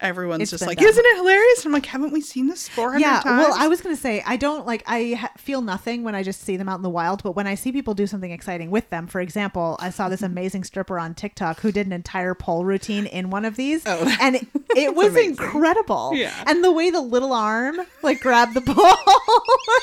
everyone's 0.02 0.42
It's 0.44 0.52
just 0.52 0.66
like 0.66 0.78
done. 0.80 0.88
isn't 0.88 1.06
it 1.06 1.16
hilarious? 1.18 1.66
I'm 1.66 1.72
like 1.72 1.86
haven't 1.86 2.12
we 2.12 2.22
seen 2.22 2.48
this 2.48 2.68
400 2.70 3.00
Yeah. 3.00 3.20
times? 3.22 3.48
Well, 3.48 3.54
I 3.58 3.68
was 3.68 3.82
going 3.82 3.96
to 3.96 4.02
say, 4.02 4.24
I 4.26 4.36
don't 4.38 4.66
like, 4.66 4.84
I 4.88 5.14
ha- 5.20 5.32
feel 5.38 5.62
nothing 5.62 6.04
when 6.04 6.16
I 6.16 6.24
just 6.24 6.42
see 6.42 6.58
them 6.58 6.68
out 6.70 6.76
in 6.78 6.82
the 6.82 6.90
wild, 6.90 7.24
but 7.24 7.36
when 7.36 7.48
I 7.48 7.56
see 7.56 7.72
people 7.72 7.94
do 7.94 8.08
something 8.08 8.32
exciting 8.32 8.72
with 8.72 8.90
them, 8.90 9.08
for 9.08 9.22
example, 9.22 9.78
I 9.80 9.90
saw 9.90 10.10
this 10.10 10.22
amazing 10.32 10.64
stripper 10.64 10.98
on 11.00 11.14
TikTok 11.14 11.60
who 11.62 11.72
did 11.72 11.86
an 11.88 11.94
entire 11.94 12.34
pole 12.34 12.66
routine 12.66 13.06
in 13.06 13.30
one 13.30 13.46
of 13.46 13.56
these. 13.56 13.84
Oh, 13.86 14.16
and 14.22 14.36
it, 14.36 14.48
it 14.76 14.96
was 14.96 15.08
amazing. 15.10 15.32
incredible. 15.32 16.12
Yeah. 16.14 16.34
And 16.48 16.64
the 16.64 16.72
way 16.72 16.90
the 16.90 17.02
little 17.02 17.34
arm 17.34 17.80
like 18.04 18.20
grabbed 18.22 18.54
the 18.54 18.62
pole 18.74 18.96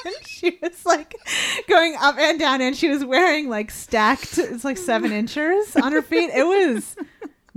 and 0.05 0.15
she 0.27 0.59
was 0.63 0.85
like 0.85 1.15
going 1.69 1.95
up 2.01 2.17
and 2.19 2.39
down 2.39 2.61
and 2.61 2.77
she 2.77 2.89
was 2.89 3.05
wearing 3.05 3.49
like 3.49 3.71
stacked, 3.71 4.39
it's 4.39 4.65
like 4.65 4.77
seven 4.79 5.13
inches 5.13 5.77
on 5.77 5.93
her 5.93 6.03
feet. 6.03 6.31
It 6.35 6.45
was 6.45 6.97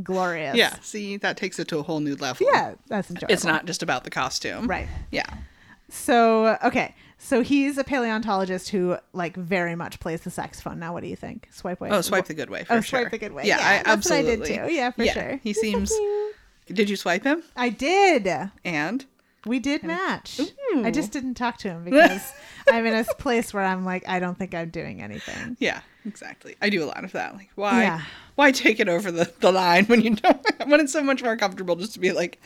glorious. 0.04 0.56
yeah, 0.56 0.76
see 0.82 1.18
that 1.18 1.38
takes 1.38 1.60
it 1.60 1.68
to 1.70 1.80
a 1.80 1.84
whole 1.84 2.00
new 2.00 2.16
level. 2.16 2.48
Yeah. 2.52 2.76
That's 2.88 3.10
enjoyable. 3.10 3.34
It's 3.34 3.44
not 3.44 3.66
just 3.66 3.82
about 3.84 4.04
the 4.04 4.10
costume. 4.10 4.68
Right. 4.68 4.88
Yeah. 5.12 5.26
So 5.90 6.58
okay, 6.64 6.96
so 7.18 7.42
he's 7.42 7.78
a 7.78 7.84
paleontologist 7.84 8.70
who 8.70 8.98
like 9.14 9.36
very 9.36 9.76
much 9.76 10.00
plays 10.00 10.22
the 10.22 10.30
saxophone. 10.32 10.80
Now, 10.80 10.94
what 10.94 11.04
do 11.04 11.10
you 11.10 11.16
think? 11.18 11.50
Swipe 11.52 11.82
way. 11.82 11.90
Oh, 11.92 12.02
swipe 12.02 12.26
the 12.26 12.34
good 12.34 12.50
way 12.50 12.62
oh, 12.62 12.66
for 12.66 12.74
Oh, 12.76 12.82
sure. 12.82 13.00
swipe 13.02 13.12
the 13.12 13.18
good 13.18 13.34
way. 13.34 13.44
Yeah, 13.46 13.58
Yeah, 13.60 13.80
I, 13.82 13.84
that's 13.96 14.10
what 14.10 14.16
I 14.20 14.22
did 14.22 14.40
absolutely. 14.42 14.70
too. 14.70 14.74
Yeah, 14.74 14.92
for 14.92 15.06
sure. 15.06 15.32
He 15.44 15.50
He's 15.50 15.60
seems. 15.60 15.92
did 16.68 16.90
you 16.90 16.96
swipe 16.96 17.24
him? 17.26 17.44
I 17.58 17.70
did. 17.70 18.28
And 18.64 19.06
We 19.46 19.60
did 19.60 19.84
match. 19.84 20.40
Ooh. 20.40 20.86
I 20.86 20.92
just 20.92 21.12
didn't 21.12 21.34
talk 21.36 21.58
to 21.60 21.70
him 21.70 21.84
because 21.84 22.32
I'm 22.72 22.86
in 22.86 22.94
a 22.94 23.04
place 23.16 23.54
where 23.54 23.64
I'm 23.64 23.84
like, 23.84 24.08
I 24.08 24.20
don't 24.20 24.38
think 24.38 24.56
I'm 24.56 24.70
doing 24.70 25.02
anything. 25.02 25.58
yeah, 25.60 25.82
exactly. 26.06 26.56
I 26.62 26.70
do 26.70 26.84
a 26.84 26.86
lot 26.88 27.04
of 27.04 27.12
that. 27.14 27.36
Like, 27.36 27.50
why? 27.56 27.84
Yeah. 27.84 28.02
Why 28.36 28.52
take 28.52 28.80
it 28.80 28.90
over 28.90 29.12
the, 29.12 29.32
the 29.40 29.52
line 29.52 29.86
when 29.86 30.02
you 30.02 30.16
don't? 30.16 30.46
When 30.68 30.80
it's 30.80 30.94
so 30.94 31.04
much 31.04 31.22
more 31.24 31.36
comfortable 31.38 31.76
just 31.76 31.94
to 31.94 32.00
be 32.00 32.12
like, 32.12 32.40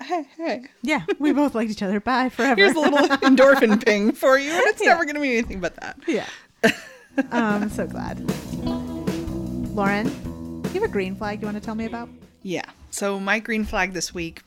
hey, 0.00 0.24
hey, 0.36 0.64
Yeah, 0.82 1.02
we 1.18 1.32
both 1.40 1.54
liked 1.54 1.70
each 1.70 1.82
other. 1.82 2.00
Bye 2.00 2.28
forever. 2.28 2.56
here's 2.56 2.74
a 2.76 2.80
little 2.80 2.98
endorphin 3.28 3.84
ping 3.84 4.12
for 4.12 4.38
you, 4.38 4.50
and 4.52 4.62
it's 4.66 4.82
Yeah. 4.82 4.88
never 4.90 5.04
going 5.04 5.14
to 5.16 5.20
be 5.20 5.38
anything 5.38 5.60
but 5.60 5.76
that. 5.76 5.98
yeah. 6.06 6.26
I'm 7.30 7.62
um, 7.64 7.70
so 7.70 7.86
glad. 7.86 8.18
Lauren, 9.74 10.06
you 10.66 10.80
have 10.80 10.82
a 10.82 10.88
green 10.88 11.16
flag 11.16 11.40
you 11.40 11.46
want 11.46 11.56
to 11.58 11.64
tell 11.64 11.74
me 11.74 11.84
about? 11.86 12.08
Yeah. 12.42 12.64
So 12.90 13.20
my 13.20 13.38
green 13.38 13.64
flag 13.64 13.92
this 13.92 14.12
week 14.14 14.42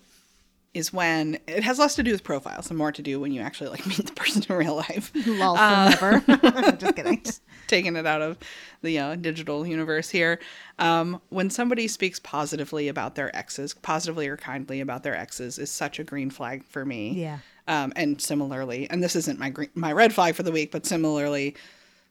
is 0.74 0.92
when 0.92 1.38
it 1.48 1.64
has 1.64 1.78
less 1.78 1.94
to 1.96 2.04
do 2.04 2.12
with 2.12 2.24
profiles 2.24 2.70
and 2.70 2.78
more 2.78 2.92
to 2.92 3.02
do 3.04 3.20
when 3.20 3.32
you 3.32 3.42
actually 3.42 3.70
like 3.70 3.86
meet 3.88 4.06
the 4.06 4.12
person 4.14 4.44
in 4.50 4.56
real 4.56 4.76
life. 4.76 5.12
Lol, 5.28 5.56
Uh, 5.58 5.92
forever. 5.96 6.72
just 6.80 6.96
kidding. 6.96 7.24
taking 7.68 7.96
it 7.96 8.06
out 8.06 8.22
of 8.22 8.38
the 8.82 8.98
uh, 9.00 9.16
digital 9.16 9.66
universe 9.66 10.10
here. 10.10 10.40
Um, 10.80 11.22
when 11.30 11.50
somebody 11.50 11.88
speaks 11.88 12.20
positively 12.20 12.88
about 12.88 13.16
their 13.16 13.36
exes, 13.36 13.74
positively 13.74 14.28
or 14.28 14.36
kindly 14.38 14.82
about 14.82 15.04
their 15.04 15.16
exes, 15.16 15.58
is 15.60 15.70
such 15.72 16.00
a 16.00 16.04
green 16.04 16.30
flag 16.30 16.64
for 16.66 16.86
me. 16.86 17.14
Yeah. 17.14 17.38
Um, 17.68 17.94
and 17.96 18.20
similarly, 18.20 18.90
and 18.90 19.02
this 19.02 19.16
isn't 19.16 19.40
my 19.40 19.50
green, 19.50 19.70
my 19.76 19.94
red 19.94 20.14
flag 20.14 20.36
for 20.36 20.44
the 20.44 20.52
week, 20.52 20.72
but 20.72 20.86
similarly, 20.86 21.56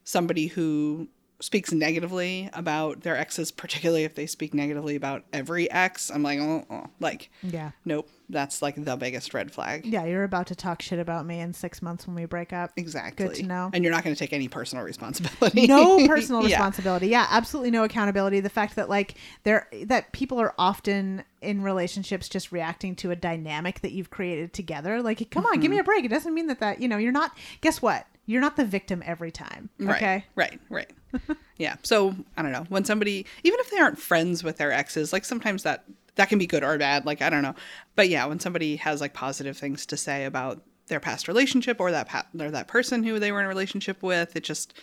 somebody 0.03 0.47
who 0.47 1.07
speaks 1.43 1.73
negatively 1.73 2.49
about 2.53 3.01
their 3.01 3.17
exes, 3.17 3.51
particularly 3.51 4.05
if 4.05 4.15
they 4.15 4.25
speak 4.25 4.53
negatively 4.53 4.95
about 4.95 5.25
every 5.33 5.69
ex, 5.69 6.09
I'm 6.09 6.23
like, 6.23 6.39
oh, 6.39 6.65
oh. 6.69 6.85
like, 7.01 7.29
Yeah. 7.41 7.71
nope, 7.83 8.07
that's 8.29 8.61
like 8.61 8.81
the 8.81 8.95
biggest 8.95 9.33
red 9.33 9.51
flag. 9.51 9.85
Yeah, 9.85 10.05
you're 10.05 10.23
about 10.23 10.47
to 10.47 10.55
talk 10.55 10.81
shit 10.81 10.99
about 10.99 11.25
me 11.25 11.41
in 11.41 11.51
six 11.53 11.81
months 11.81 12.07
when 12.07 12.15
we 12.15 12.23
break 12.23 12.53
up. 12.53 12.71
Exactly. 12.77 13.27
Good 13.27 13.35
to 13.35 13.43
know. 13.43 13.69
And 13.73 13.83
you're 13.83 13.91
not 13.91 14.05
going 14.05 14.15
to 14.15 14.19
take 14.19 14.31
any 14.31 14.47
personal 14.47 14.85
responsibility. 14.85 15.67
no 15.67 16.07
personal 16.07 16.41
Yeah. 16.47 16.55
responsibility. 16.55 17.07
Yeah, 17.09 17.27
absolutely 17.29 17.71
no 17.71 17.83
accountability. 17.83 18.39
The 18.39 18.49
fact 18.49 18.77
that 18.77 18.87
like 18.87 19.15
there 19.43 19.67
that 19.83 20.13
people 20.13 20.39
are 20.39 20.53
often 20.57 21.25
in 21.41 21.61
relationships 21.61 22.29
just 22.29 22.53
reacting 22.53 22.95
to 22.95 23.11
a 23.11 23.17
dynamic 23.17 23.81
that 23.81 23.91
you've 23.91 24.09
created 24.09 24.53
together. 24.53 25.01
Like, 25.01 25.29
come 25.29 25.45
on, 25.45 25.55
give 25.55 25.63
Mm-hmm. 25.63 25.71
me 25.71 25.79
a 25.79 25.83
break. 25.83 26.05
It 26.05 26.09
doesn't 26.09 26.33
mean 26.33 26.47
that 26.47 26.61
that 26.61 26.79
you 26.81 26.87
know 26.87 26.97
you're 26.97 27.11
not. 27.11 27.37
Guess 27.59 27.81
what? 27.81 28.07
You're 28.25 28.41
not 28.41 28.55
the 28.55 28.65
victim 28.65 29.03
every 29.05 29.31
time. 29.31 29.69
Okay. 29.81 30.25
Right, 30.35 30.59
right, 30.69 30.87
right. 31.13 31.37
yeah. 31.57 31.75
So 31.83 32.15
I 32.37 32.41
don't 32.41 32.51
know 32.51 32.65
when 32.69 32.85
somebody, 32.85 33.25
even 33.43 33.59
if 33.59 33.69
they 33.69 33.77
aren't 33.77 33.99
friends 33.99 34.43
with 34.43 34.57
their 34.57 34.71
exes, 34.71 35.11
like 35.13 35.25
sometimes 35.25 35.63
that 35.63 35.83
that 36.15 36.29
can 36.29 36.37
be 36.39 36.47
good 36.47 36.63
or 36.63 36.77
bad. 36.77 37.05
Like 37.05 37.21
I 37.21 37.29
don't 37.29 37.41
know, 37.43 37.55
but 37.95 38.07
yeah, 38.09 38.25
when 38.25 38.39
somebody 38.39 38.77
has 38.77 39.01
like 39.01 39.13
positive 39.13 39.57
things 39.57 39.85
to 39.87 39.97
say 39.97 40.25
about 40.25 40.61
their 40.87 40.99
past 40.99 41.27
relationship 41.27 41.79
or 41.79 41.91
that 41.91 42.07
pa- 42.07 42.27
or 42.39 42.51
that 42.51 42.67
person 42.67 43.03
who 43.03 43.19
they 43.19 43.31
were 43.31 43.39
in 43.39 43.45
a 43.45 43.49
relationship 43.49 44.01
with, 44.03 44.35
it 44.35 44.43
just 44.43 44.73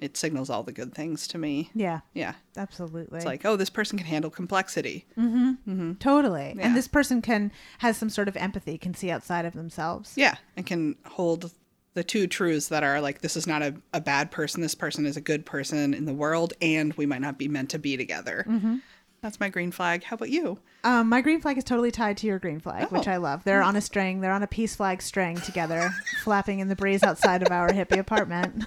it 0.00 0.16
signals 0.16 0.50
all 0.50 0.62
the 0.64 0.72
good 0.72 0.94
things 0.94 1.28
to 1.28 1.38
me. 1.38 1.70
Yeah, 1.74 2.00
Yeah. 2.14 2.32
absolutely. 2.56 3.18
It's 3.18 3.26
like, 3.26 3.44
oh, 3.44 3.54
this 3.56 3.70
person 3.70 3.96
can 3.98 4.06
handle 4.06 4.30
complexity. 4.30 5.06
Mm 5.16 5.58
hmm. 5.64 5.92
Totally. 5.94 6.54
Yeah. 6.56 6.66
And 6.66 6.76
this 6.76 6.88
person 6.88 7.22
can 7.22 7.52
has 7.78 7.96
some 7.98 8.10
sort 8.10 8.26
of 8.28 8.36
empathy, 8.36 8.78
can 8.78 8.94
see 8.94 9.10
outside 9.10 9.44
of 9.44 9.52
themselves. 9.52 10.14
Yeah, 10.16 10.36
and 10.56 10.66
can 10.66 10.96
hold 11.06 11.52
the 11.94 12.04
two 12.04 12.26
truths 12.26 12.68
that 12.68 12.82
are 12.82 13.00
like 13.00 13.20
this 13.20 13.36
is 13.36 13.46
not 13.46 13.62
a, 13.62 13.74
a 13.92 14.00
bad 14.00 14.30
person, 14.30 14.60
this 14.62 14.74
person 14.74 15.04
is 15.06 15.16
a 15.16 15.20
good 15.20 15.44
person 15.46 15.92
in 15.94 16.04
the 16.06 16.14
world, 16.14 16.52
and 16.62 16.92
we 16.94 17.06
might 17.06 17.20
not 17.20 17.38
be 17.38 17.48
meant 17.48 17.70
to 17.70 17.78
be 17.78 17.96
together. 17.96 18.44
Mm-hmm. 18.48 18.76
That's 19.20 19.38
my 19.38 19.50
green 19.50 19.70
flag. 19.70 20.02
How 20.02 20.14
about 20.14 20.30
you? 20.30 20.58
Um, 20.82 21.08
my 21.08 21.20
green 21.20 21.40
flag 21.40 21.56
is 21.56 21.62
totally 21.62 21.92
tied 21.92 22.16
to 22.18 22.26
your 22.26 22.40
green 22.40 22.58
flag, 22.58 22.90
which 22.90 23.06
Oh. 23.06 23.12
I 23.12 23.16
love. 23.18 23.44
They're 23.44 23.62
on 23.62 23.76
a 23.76 23.80
string. 23.80 24.20
They're 24.20 24.32
on 24.32 24.42
a 24.42 24.48
peace 24.48 24.74
flag 24.74 25.00
string 25.00 25.36
together, 25.36 25.90
flapping 26.24 26.58
in 26.58 26.66
the 26.68 26.74
breeze 26.74 27.04
outside 27.04 27.42
of 27.42 27.52
our 27.52 27.68
hippie 27.68 27.98
apartment. 28.00 28.64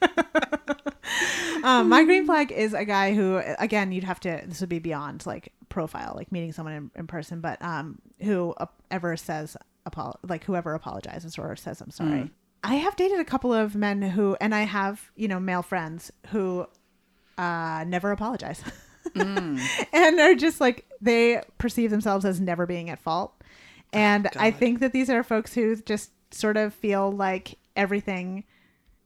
um, 1.62 1.88
my 1.88 2.02
green 2.04 2.26
flag 2.26 2.50
is 2.50 2.74
a 2.74 2.84
guy 2.84 3.14
who, 3.14 3.40
again, 3.58 3.92
you'd 3.92 4.04
have 4.04 4.20
to. 4.20 4.42
This 4.46 4.60
would 4.60 4.68
be 4.68 4.78
beyond 4.80 5.24
like 5.26 5.52
profile, 5.68 6.14
like 6.16 6.32
meeting 6.32 6.52
someone 6.52 6.74
in, 6.74 6.90
in 6.96 7.06
person, 7.06 7.40
but 7.40 7.60
um, 7.62 7.98
who 8.20 8.52
uh, 8.58 8.66
ever 8.90 9.16
says 9.16 9.56
apol- 9.86 10.18
like 10.26 10.44
whoever 10.44 10.74
apologizes 10.74 11.38
or 11.38 11.54
says 11.56 11.80
I'm 11.80 11.90
sorry. 11.90 12.30
I 12.64 12.76
have 12.76 12.96
dated 12.96 13.20
a 13.20 13.24
couple 13.24 13.52
of 13.52 13.76
men 13.76 14.00
who, 14.02 14.36
and 14.40 14.54
I 14.54 14.62
have 14.62 15.10
you 15.14 15.28
know 15.28 15.38
male 15.38 15.62
friends 15.62 16.10
who 16.28 16.66
uh, 17.38 17.84
never 17.86 18.10
apologize. 18.10 18.62
and 19.14 19.60
are 20.20 20.34
just 20.34 20.60
like 20.60 20.86
they 21.00 21.42
perceive 21.58 21.90
themselves 21.90 22.24
as 22.24 22.40
never 22.40 22.66
being 22.66 22.90
at 22.90 22.98
fault. 22.98 23.34
And 23.92 24.28
I 24.36 24.50
think 24.50 24.80
that 24.80 24.92
these 24.92 25.08
are 25.08 25.22
folks 25.22 25.54
who 25.54 25.76
just 25.76 26.10
sort 26.32 26.56
of 26.56 26.74
feel 26.74 27.12
like 27.12 27.58
everything 27.76 28.44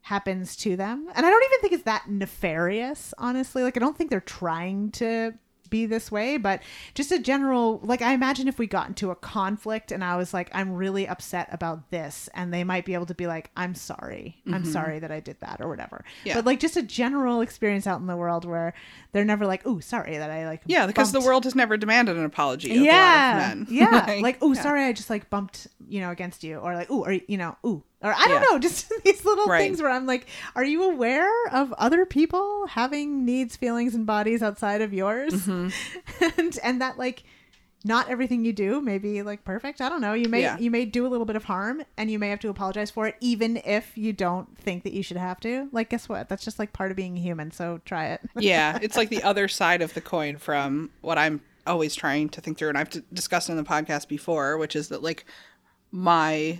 happens 0.00 0.56
to 0.56 0.76
them. 0.76 1.08
And 1.14 1.26
I 1.26 1.30
don't 1.30 1.44
even 1.44 1.60
think 1.60 1.72
it's 1.74 1.82
that 1.82 2.08
nefarious, 2.08 3.12
honestly. 3.18 3.62
Like 3.62 3.76
I 3.76 3.80
don't 3.80 3.98
think 3.98 4.08
they're 4.08 4.20
trying 4.20 4.92
to 4.92 5.34
be 5.70 5.86
this 5.86 6.10
way, 6.10 6.36
but 6.36 6.62
just 6.94 7.12
a 7.12 7.18
general 7.18 7.80
like 7.82 8.02
I 8.02 8.12
imagine 8.12 8.48
if 8.48 8.58
we 8.58 8.66
got 8.66 8.88
into 8.88 9.10
a 9.10 9.16
conflict 9.16 9.92
and 9.92 10.04
I 10.04 10.16
was 10.16 10.34
like 10.34 10.50
I'm 10.52 10.72
really 10.72 11.06
upset 11.06 11.48
about 11.50 11.90
this 11.90 12.28
and 12.34 12.52
they 12.52 12.64
might 12.64 12.84
be 12.84 12.94
able 12.94 13.06
to 13.06 13.14
be 13.14 13.26
like 13.26 13.50
I'm 13.56 13.74
sorry. 13.74 14.36
I'm 14.46 14.62
mm-hmm. 14.62 14.72
sorry 14.72 14.98
that 14.98 15.10
I 15.10 15.20
did 15.20 15.40
that 15.40 15.60
or 15.60 15.68
whatever. 15.68 16.04
Yeah. 16.24 16.34
But 16.34 16.46
like 16.46 16.60
just 16.60 16.76
a 16.76 16.82
general 16.82 17.40
experience 17.40 17.86
out 17.86 18.00
in 18.00 18.06
the 18.06 18.16
world 18.16 18.44
where 18.44 18.74
they're 19.12 19.24
never 19.24 19.46
like, 19.46 19.62
"Oh, 19.64 19.80
sorry 19.80 20.18
that 20.18 20.30
I 20.30 20.46
like 20.46 20.62
Yeah, 20.66 20.86
because 20.86 21.12
the 21.12 21.20
world 21.20 21.44
has 21.44 21.54
never 21.54 21.76
demanded 21.76 22.16
an 22.16 22.24
apology. 22.24 22.76
Of 22.76 22.82
yeah, 22.82 22.92
a 22.92 23.34
lot 23.34 23.52
of 23.52 23.58
men. 23.58 23.66
yeah. 23.70 24.18
like, 24.22 24.38
oh, 24.42 24.52
yeah. 24.52 24.62
sorry, 24.62 24.84
I 24.84 24.92
just 24.92 25.10
like 25.10 25.30
bumped, 25.30 25.66
you 25.88 26.00
know, 26.00 26.10
against 26.10 26.44
you, 26.44 26.58
or 26.58 26.74
like, 26.74 26.90
oh, 26.90 27.04
or 27.04 27.12
you 27.12 27.36
know, 27.36 27.56
ooh, 27.64 27.82
or 28.02 28.12
I 28.14 28.26
don't 28.28 28.42
Yeah. 28.42 28.48
know, 28.50 28.58
just 28.68 28.92
these 29.04 29.24
little 29.24 29.46
Right. 29.46 29.60
things 29.60 29.80
where 29.82 29.90
I'm 29.90 30.06
like, 30.06 30.26
are 30.54 30.64
you 30.64 30.84
aware 30.90 31.30
of 31.52 31.72
other 31.74 32.04
people 32.06 32.66
having 32.68 33.24
needs, 33.24 33.56
feelings, 33.56 33.94
and 33.94 34.06
bodies 34.06 34.42
outside 34.42 34.82
of 34.82 34.92
yours, 34.94 35.32
Mm-hmm. 35.34 36.34
and 36.38 36.58
and 36.62 36.80
that 36.80 36.98
like 36.98 37.24
not 37.84 38.10
everything 38.10 38.44
you 38.44 38.52
do 38.52 38.80
may 38.80 38.98
be 38.98 39.22
like 39.22 39.44
perfect. 39.44 39.80
I 39.80 39.88
don't 39.88 40.00
know. 40.00 40.12
You 40.12 40.28
may 40.28 40.40
Yeah. 40.42 40.58
you 40.58 40.68
may 40.70 40.84
do 40.84 41.06
a 41.06 41.08
little 41.08 41.24
bit 41.24 41.36
of 41.36 41.44
harm 41.44 41.82
and 41.96 42.10
you 42.10 42.18
may 42.18 42.28
have 42.30 42.40
to 42.40 42.48
apologize 42.48 42.90
for 42.90 43.06
it 43.06 43.14
even 43.20 43.56
if 43.64 43.96
you 43.96 44.12
don't 44.12 44.58
think 44.58 44.82
that 44.82 44.92
you 44.92 45.02
should 45.04 45.16
have 45.16 45.38
to. 45.40 45.68
Like 45.70 45.88
guess 45.88 46.08
what? 46.08 46.28
That's 46.28 46.44
just 46.44 46.58
like 46.58 46.72
part 46.72 46.90
of 46.90 46.96
being 46.96 47.14
human, 47.16 47.52
so 47.52 47.80
try 47.84 48.06
it. 48.08 48.20
yeah, 48.36 48.78
it's 48.82 48.96
like 48.96 49.10
the 49.10 49.22
other 49.22 49.46
side 49.46 49.80
of 49.80 49.94
the 49.94 50.00
coin 50.00 50.38
from 50.38 50.90
what 51.02 51.18
I'm 51.18 51.40
always 51.68 51.94
trying 51.94 52.30
to 52.30 52.40
think 52.40 52.58
through, 52.58 52.70
and 52.70 52.78
I've 52.78 52.90
discussed 53.12 53.48
in 53.48 53.56
the 53.56 53.62
podcast 53.62 54.08
before, 54.08 54.58
which 54.58 54.74
is 54.74 54.88
that 54.88 55.02
like 55.04 55.24
my 55.92 56.58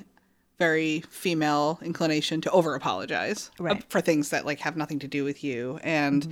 very 0.58 1.00
female 1.08 1.78
inclination 1.82 2.40
to 2.42 2.50
over 2.50 2.74
apologize 2.74 3.50
Right. 3.58 3.82
for 3.88 4.00
things 4.00 4.30
that 4.30 4.44
like 4.44 4.60
have 4.60 4.76
nothing 4.76 4.98
to 5.00 5.08
do 5.08 5.24
with 5.24 5.42
you, 5.44 5.78
and 5.82 6.24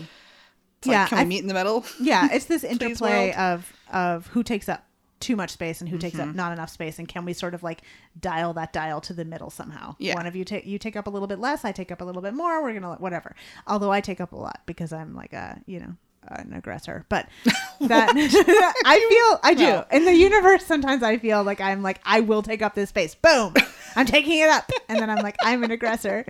it's 0.78 0.86
like, 0.86 0.92
Yeah, 0.94 1.06
can 1.08 1.18
we 1.18 1.22
I- 1.22 1.24
meet 1.26 1.40
in 1.42 1.46
the 1.48 1.54
middle? 1.54 1.84
yeah, 2.00 2.28
it's 2.32 2.46
this 2.46 2.64
interplay 2.74 3.32
of 3.34 3.72
of 3.92 4.26
who 4.28 4.42
takes 4.42 4.68
up 4.68 4.82
too 5.18 5.34
much 5.34 5.50
space 5.50 5.80
and 5.80 5.88
who 5.88 5.96
takes 5.96 6.16
Mm-hmm. 6.18 6.30
up 6.30 6.36
not 6.36 6.52
enough 6.52 6.68
space 6.68 6.98
and 6.98 7.08
can 7.08 7.24
we 7.24 7.32
sort 7.32 7.54
of 7.54 7.62
like 7.62 7.80
dial 8.20 8.52
that 8.52 8.72
dial 8.74 9.00
to 9.00 9.14
the 9.14 9.24
middle 9.24 9.48
somehow 9.48 9.96
Yeah. 9.98 10.14
one 10.14 10.26
of 10.26 10.36
you 10.36 10.44
take 10.44 10.66
you 10.66 10.78
take 10.78 10.94
up 10.94 11.06
a 11.06 11.10
little 11.10 11.26
bit 11.26 11.38
less 11.38 11.64
i 11.64 11.72
take 11.72 11.90
up 11.90 12.02
a 12.02 12.04
little 12.04 12.20
bit 12.20 12.34
more 12.34 12.62
we're 12.62 12.74
gonna 12.78 12.96
whatever 12.96 13.34
although 13.66 13.90
i 13.90 14.02
take 14.02 14.20
up 14.20 14.32
a 14.32 14.36
lot 14.36 14.60
because 14.66 14.92
i'm 14.92 15.14
like 15.14 15.32
a 15.32 15.58
you 15.64 15.80
know 15.80 15.94
an 16.30 16.52
aggressor 16.54 17.04
but 17.08 17.28
that 17.80 18.10
i 18.84 18.98
feel 19.08 19.40
i 19.42 19.54
do. 19.54 19.64
No. 19.64 19.84
in 19.92 20.04
the 20.04 20.14
universe 20.14 20.64
sometimes 20.64 21.02
i 21.02 21.18
feel 21.18 21.42
like 21.42 21.60
i'm 21.60 21.82
like 21.82 22.00
i 22.04 22.20
will 22.20 22.42
take 22.42 22.62
up 22.62 22.74
this 22.74 22.88
space. 22.90 23.14
Boom! 23.14 23.54
I'm 23.96 24.04
taking 24.04 24.40
it 24.40 24.48
up. 24.50 24.70
And 24.88 24.98
then 24.98 25.08
i'm 25.08 25.22
like 25.22 25.36
i'm 25.42 25.64
an 25.64 25.70
aggressor. 25.70 26.24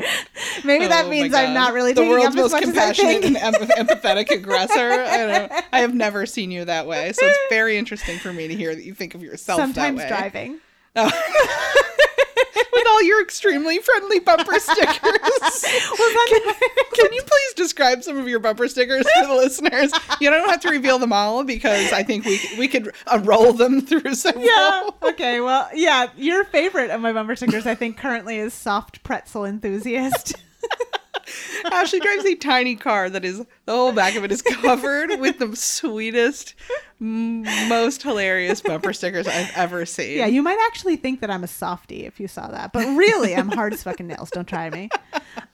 Maybe 0.65 0.87
that 0.87 1.05
Oh 1.05 1.09
my 1.09 1.11
means 1.11 1.35
i'm 1.35 1.55
not 1.55 1.73
really 1.73 1.93
the 1.93 2.03
taking 2.03 2.13
world's 2.13 2.37
up 2.37 2.53
most 2.53 2.63
compassionate 2.63 3.25
and 3.25 3.37
empath- 3.37 3.71
empathetic 3.71 4.31
aggressor. 4.31 4.91
I. 5.05 5.63
I 5.73 5.81
have 5.81 5.95
never 5.95 6.27
seen 6.27 6.51
you 6.51 6.65
that 6.65 6.87
way, 6.87 7.13
so 7.13 7.25
it's 7.27 7.39
very 7.51 7.77
interesting 7.77 8.19
for 8.19 8.33
me 8.33 8.49
to 8.49 8.55
hear 8.55 8.75
that 8.75 8.85
you 8.85 8.95
think 8.95 9.15
of 9.15 9.23
yourself 9.23 9.61
sometimes 9.61 9.99
that 10.01 10.33
way. 10.33 10.57
Oh. 10.97 11.83
All 12.89 13.03
your 13.03 13.23
extremely 13.23 13.79
friendly 13.79 14.19
bumper 14.21 14.59
stickers. 14.59 15.01
can, 15.01 16.55
can 16.95 17.13
you 17.13 17.23
please 17.23 17.55
describe 17.57 18.03
some 18.03 18.19
of 18.19 18.29
your 18.29 18.39
bumper 18.39 18.69
stickers 18.69 19.07
for 19.21 19.27
the 19.27 19.35
listeners? 19.37 19.93
You 20.21 20.31
don't 20.31 20.49
have 20.49 20.61
to 20.61 20.71
reveal 20.71 20.99
them 20.99 21.13
all 21.13 21.45
because 21.45 21.93
I 21.93 22.03
think 22.03 22.25
we 22.25 22.41
we 22.59 22.69
could 22.69 22.93
uh, 23.07 23.21
roll 23.25 23.53
them 23.53 23.81
through 23.81 24.15
several. 24.15 24.45
yeah. 24.45 24.89
Okay. 25.03 25.41
Well, 25.41 25.69
yeah. 25.75 26.09
Your 26.17 26.45
favorite 26.45 26.91
of 26.91 27.01
my 27.01 27.13
bumper 27.13 27.37
stickers, 27.37 27.67
I 27.67 27.75
think, 27.75 27.97
currently 27.97 28.39
is 28.39 28.55
soft 28.55 29.03
pretzel 29.03 29.45
enthusiast. 29.45 30.35
Ashley 31.73 32.01
drives 32.01 32.25
a 32.25 32.35
tiny 32.35 32.77
car 32.77 33.11
that 33.11 33.25
is 33.25 33.39
the 33.65 33.73
whole 33.73 33.93
back 33.93 34.15
of 34.17 34.25
it 34.25 34.33
is 34.33 34.43
covered 34.43 35.19
with 35.21 35.39
the 35.39 35.55
sweetest, 35.57 36.55
most 37.01 38.03
hilarious 38.03 38.61
bumper 38.61 38.93
stickers 38.93 39.27
I've 39.27 39.51
ever 39.57 39.85
seen. 39.87 40.19
yeah, 40.19 40.27
you 40.27 40.43
might 40.43 40.59
actually 40.67 40.97
think 40.97 41.21
that 41.21 41.31
I'm 41.31 41.45
a 41.45 41.49
softie 41.49 42.05
if 42.07 42.21
you 42.21 42.29
saw 42.29 42.49
that, 42.49 42.73
but 42.73 42.85
really, 42.97 43.35
I'm 43.35 43.49
hard 43.51 43.73
as 43.73 43.83
fucking 43.83 44.07
nails. 44.07 44.31
Don't 44.31 44.47
try 44.49 44.71
me. 44.71 44.89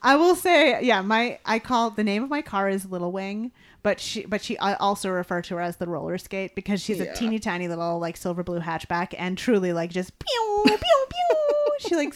I 0.02 0.16
will 0.16 0.34
say, 0.34 0.82
yeah, 0.82 1.00
my 1.02 1.38
I 1.44 1.58
call 1.58 1.90
the 1.90 2.04
name 2.04 2.22
of 2.22 2.30
my 2.30 2.42
car 2.42 2.68
is 2.68 2.86
Little 2.86 3.12
Wing, 3.12 3.52
but 3.82 4.00
she 4.00 4.24
but 4.26 4.42
she 4.42 4.58
I 4.58 4.74
also 4.74 5.10
refer 5.10 5.42
to 5.42 5.54
her 5.56 5.60
as 5.60 5.76
the 5.76 5.86
roller 5.88 6.18
skate 6.18 6.54
because 6.54 6.80
she's 6.82 6.98
Yeah. 6.98 7.04
a 7.04 7.14
teeny 7.16 7.38
tiny 7.38 7.68
little 7.68 7.98
like 7.98 8.16
silver 8.16 8.42
blue 8.42 8.60
hatchback 8.60 9.14
and 9.18 9.36
truly 9.38 9.72
like 9.72 9.90
just 9.90 10.18
pew 10.18 10.62
pew 10.66 10.76
pew. 10.78 11.88
She 11.88 11.96
like 11.96 12.14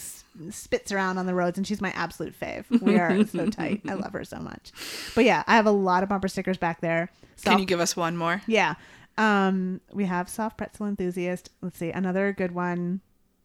spits 0.50 0.92
around 0.92 1.18
on 1.18 1.26
the 1.26 1.34
roads 1.34 1.56
and 1.58 1.66
she's 1.66 1.80
my 1.80 1.90
absolute 1.90 2.38
fave. 2.38 2.64
We 2.80 2.98
are 2.98 3.24
so 3.26 3.46
tight. 3.50 3.82
I 3.88 3.94
love 3.94 4.12
her 4.12 4.24
so 4.24 4.38
much. 4.38 4.72
But 5.14 5.24
yeah, 5.24 5.42
I 5.46 5.56
have 5.56 5.66
a 5.66 5.70
lot 5.70 6.02
of 6.02 6.08
bumper 6.08 6.28
stickers 6.28 6.58
back 6.58 6.80
there. 6.80 7.10
Can 7.44 7.58
you 7.58 7.66
give 7.66 7.80
us 7.80 7.96
one 7.96 8.16
more? 8.16 8.42
yeah. 8.46 8.74
Um, 9.18 9.80
we 9.94 10.04
have 10.04 10.28
soft 10.28 10.58
pretzel 10.58 10.86
enthusiast. 10.86 11.48
Let's 11.62 11.78
see 11.78 11.90
another 11.90 12.32
good 12.32 12.52
one. 12.52 13.00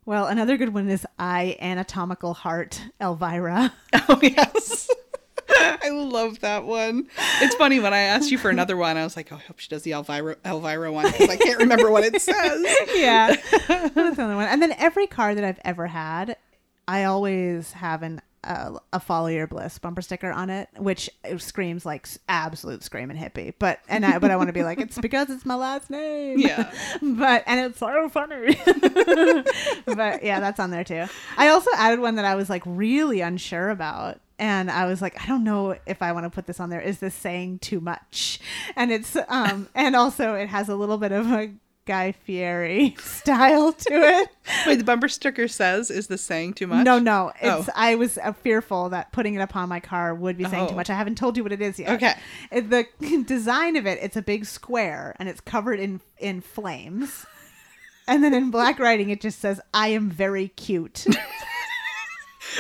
Well, 0.06 0.28
another 0.28 0.58
good 0.58 0.74
one 0.74 0.90
is 0.90 1.06
I 1.18 1.56
anatomical 1.62 2.34
heart 2.34 2.82
Elvira. 3.00 3.74
Oh 4.10 4.20
yes. 4.22 4.90
I 5.50 5.90
love 5.90 6.40
that 6.42 6.66
one. 6.66 7.08
It's 7.42 7.56
funny 7.56 7.80
when 7.80 7.94
I 7.94 8.00
asked 8.00 8.32
you 8.32 8.38
for 8.38 8.50
another 8.50 8.76
one, 8.76 8.98
I 8.98 9.04
was 9.04 9.16
like, 9.16 9.32
oh, 9.32 9.36
I 9.36 9.40
hope 9.40 9.60
she 9.60 9.70
does 9.70 9.84
the 9.84 9.92
Elvira 9.92 10.36
Elvira 10.46 10.92
one 10.92 11.06
because 11.06 11.30
I 11.30 11.38
can't 11.38 11.60
remember 11.60 11.90
what 11.92 12.04
it 12.04 12.22
says. 12.22 12.66
yeah, 12.96 13.36
that's 13.68 14.18
another 14.18 14.36
one. 14.36 14.48
And 14.48 14.62
then 14.62 14.74
every 14.74 15.08
car 15.08 15.34
that 15.36 15.44
I've 15.44 15.60
ever 15.64 15.88
had, 15.88 16.36
I 16.88 17.06
always 17.06 17.74
have 17.74 18.04
an 18.04 18.22
uh, 18.44 18.80
a 18.92 19.00
follow 19.00 19.28
your 19.28 19.46
bliss 19.46 19.78
bumper 19.78 20.02
sticker 20.02 20.32
on 20.32 20.50
it, 20.50 20.68
which 20.78 21.10
screams 21.38 21.86
like 21.86 22.08
absolute 22.28 22.84
screaming 22.84 23.18
hippie. 23.18 23.54
But 23.60 23.80
and 23.88 24.06
I 24.06 24.18
but 24.20 24.32
I 24.32 24.36
want 24.36 24.48
to 24.50 24.54
be 24.54 24.64
like 24.64 24.80
it's 24.80 24.98
because 24.98 25.30
it's 25.30 25.46
my 25.46 25.56
last 25.56 25.90
name. 25.90 26.40
Yeah. 26.40 26.72
but 27.02 27.44
and 27.46 27.60
it's 27.60 27.80
so 27.80 28.10
funny. 28.10 28.58
but 29.86 30.24
yeah, 30.24 30.40
that's 30.40 30.60
on 30.60 30.72
there 30.72 30.84
too. 30.84 31.06
I 31.38 31.50
also 31.50 31.70
added 31.76 32.00
one 32.00 32.16
that 32.16 32.26
I 32.26 32.36
was 32.36 32.50
like 32.50 32.64
really 32.66 33.22
unsure 33.22 33.70
about. 33.70 34.20
And 34.40 34.72
I 34.72 34.88
was 34.88 35.04
like, 35.04 35.22
I 35.22 35.28
don't 35.28 35.44
know 35.44 35.78
if 35.86 36.02
I 36.02 36.14
want 36.14 36.24
to 36.24 36.32
put 36.32 36.48
this 36.48 36.60
on 36.60 36.72
there. 36.72 36.82
Is 36.82 36.98
this 36.98 37.14
saying 37.14 37.60
too 37.60 37.80
much? 37.80 38.40
And 38.76 38.92
it's 38.92 39.16
um 39.28 39.70
and 39.76 39.96
also 39.96 40.34
it 40.34 40.48
has 40.48 40.68
a 40.68 40.76
little 40.76 40.98
bit 40.98 41.12
of 41.12 41.28
a 41.32 41.52
Guy 41.86 42.12
Fieri 42.12 42.96
style 43.00 43.74
to 43.74 43.94
it. 43.94 44.30
Wait, 44.68 44.76
the 44.76 44.84
bumper 44.84 45.08
sticker 45.10 45.48
says, 45.48 45.90
"Is 45.90 46.08
this 46.08 46.22
saying 46.22 46.54
too 46.54 46.68
much?" 46.68 46.86
No, 46.86 47.00
no. 47.00 47.32
It's 47.42 47.68
Oh. 47.70 47.72
I 47.76 47.96
was 47.96 48.18
uh, 48.18 48.34
fearful 48.34 48.90
that 48.90 49.12
putting 49.12 49.34
it 49.36 49.42
upon 49.42 49.68
my 49.70 49.80
car 49.80 50.14
would 50.14 50.38
be 50.38 50.46
saying 50.46 50.66
Oh. 50.66 50.70
too 50.70 50.76
much. 50.76 50.90
I 50.90 50.96
haven't 50.96 51.18
told 51.18 51.38
you 51.38 51.44
what 51.44 51.52
it 51.52 51.62
is 51.62 51.80
yet. 51.80 51.90
Okay. 51.92 52.14
It- 52.52 52.70
the 52.70 52.86
design 53.28 53.76
of 53.76 53.86
it, 53.88 54.00
it's 54.02 54.16
a 54.16 54.22
big 54.22 54.46
square 54.46 55.16
and 55.20 55.28
it's 55.28 55.42
covered 55.42 55.80
in 55.80 56.02
in 56.20 56.42
flames. 56.42 57.26
And 58.08 58.24
then 58.24 58.34
in 58.34 58.52
black 58.52 58.80
writing 58.80 59.10
it 59.10 59.22
just 59.22 59.40
says 59.40 59.60
I 59.74 59.90
am 59.90 60.10
very 60.10 60.50
cute. 60.50 61.06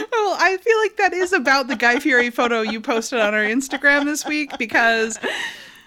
Well, 0.10 0.38
I 0.40 0.56
feel 0.56 0.78
like 0.80 0.96
that 0.98 1.12
is 1.12 1.34
about 1.34 1.68
the 1.68 1.76
Guy 1.76 2.00
Fieri 2.00 2.30
photo 2.30 2.62
you 2.62 2.80
posted 2.80 3.20
on 3.20 3.34
our 3.34 3.44
Instagram 3.44 4.06
this 4.06 4.26
week 4.26 4.58
because 4.58 5.20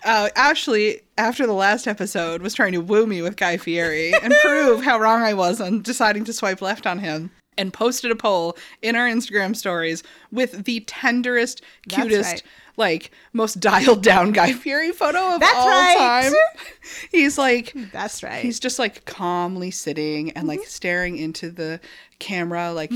uh, 0.05 0.29
Ashley, 0.37 1.01
after 1.17 1.47
the 1.47 1.53
last 1.53 1.87
episode, 1.87 2.43
was 2.43 2.55
trying 2.55 2.73
to 2.73 2.81
woo 2.81 3.07
me 3.07 3.23
with 3.23 3.37
Guy 3.37 3.57
Fieri 3.57 4.13
and 4.23 4.35
prove 4.43 4.83
how 4.85 4.99
wrong 4.99 5.23
I 5.23 5.35
was 5.35 5.61
on 5.61 5.83
deciding 5.83 6.25
to 6.25 6.33
swipe 6.33 6.63
left 6.63 6.87
on 6.87 6.99
him. 6.99 7.31
And 7.57 7.73
posted 7.73 8.11
a 8.11 8.17
poll 8.17 8.57
in 8.83 8.97
our 8.97 9.07
Instagram 9.09 9.55
stories 9.55 10.03
with 10.33 10.65
the 10.65 10.81
tenderest, 10.81 11.63
cutest, 11.89 12.33
right. 12.33 12.43
like 12.77 13.13
most 13.33 13.61
dialed 13.61 14.03
down 14.03 14.33
Guy 14.33 14.53
Fieri 14.53 14.91
photo 14.91 15.35
of 15.35 15.41
That's 15.41 15.57
all 15.57 15.69
right. 15.69 16.25
time. 16.25 16.33
He's 17.13 17.39
like 17.39 17.73
That's 17.93 18.25
right. 18.25 18.43
He's 18.43 18.59
just 18.59 18.81
like 18.81 19.05
calmly 19.05 19.71
sitting 19.71 20.33
and 20.33 20.49
like 20.49 20.65
staring 20.65 21.17
into 21.17 21.49
the 21.49 21.79
camera, 22.19 22.73
like 22.73 22.91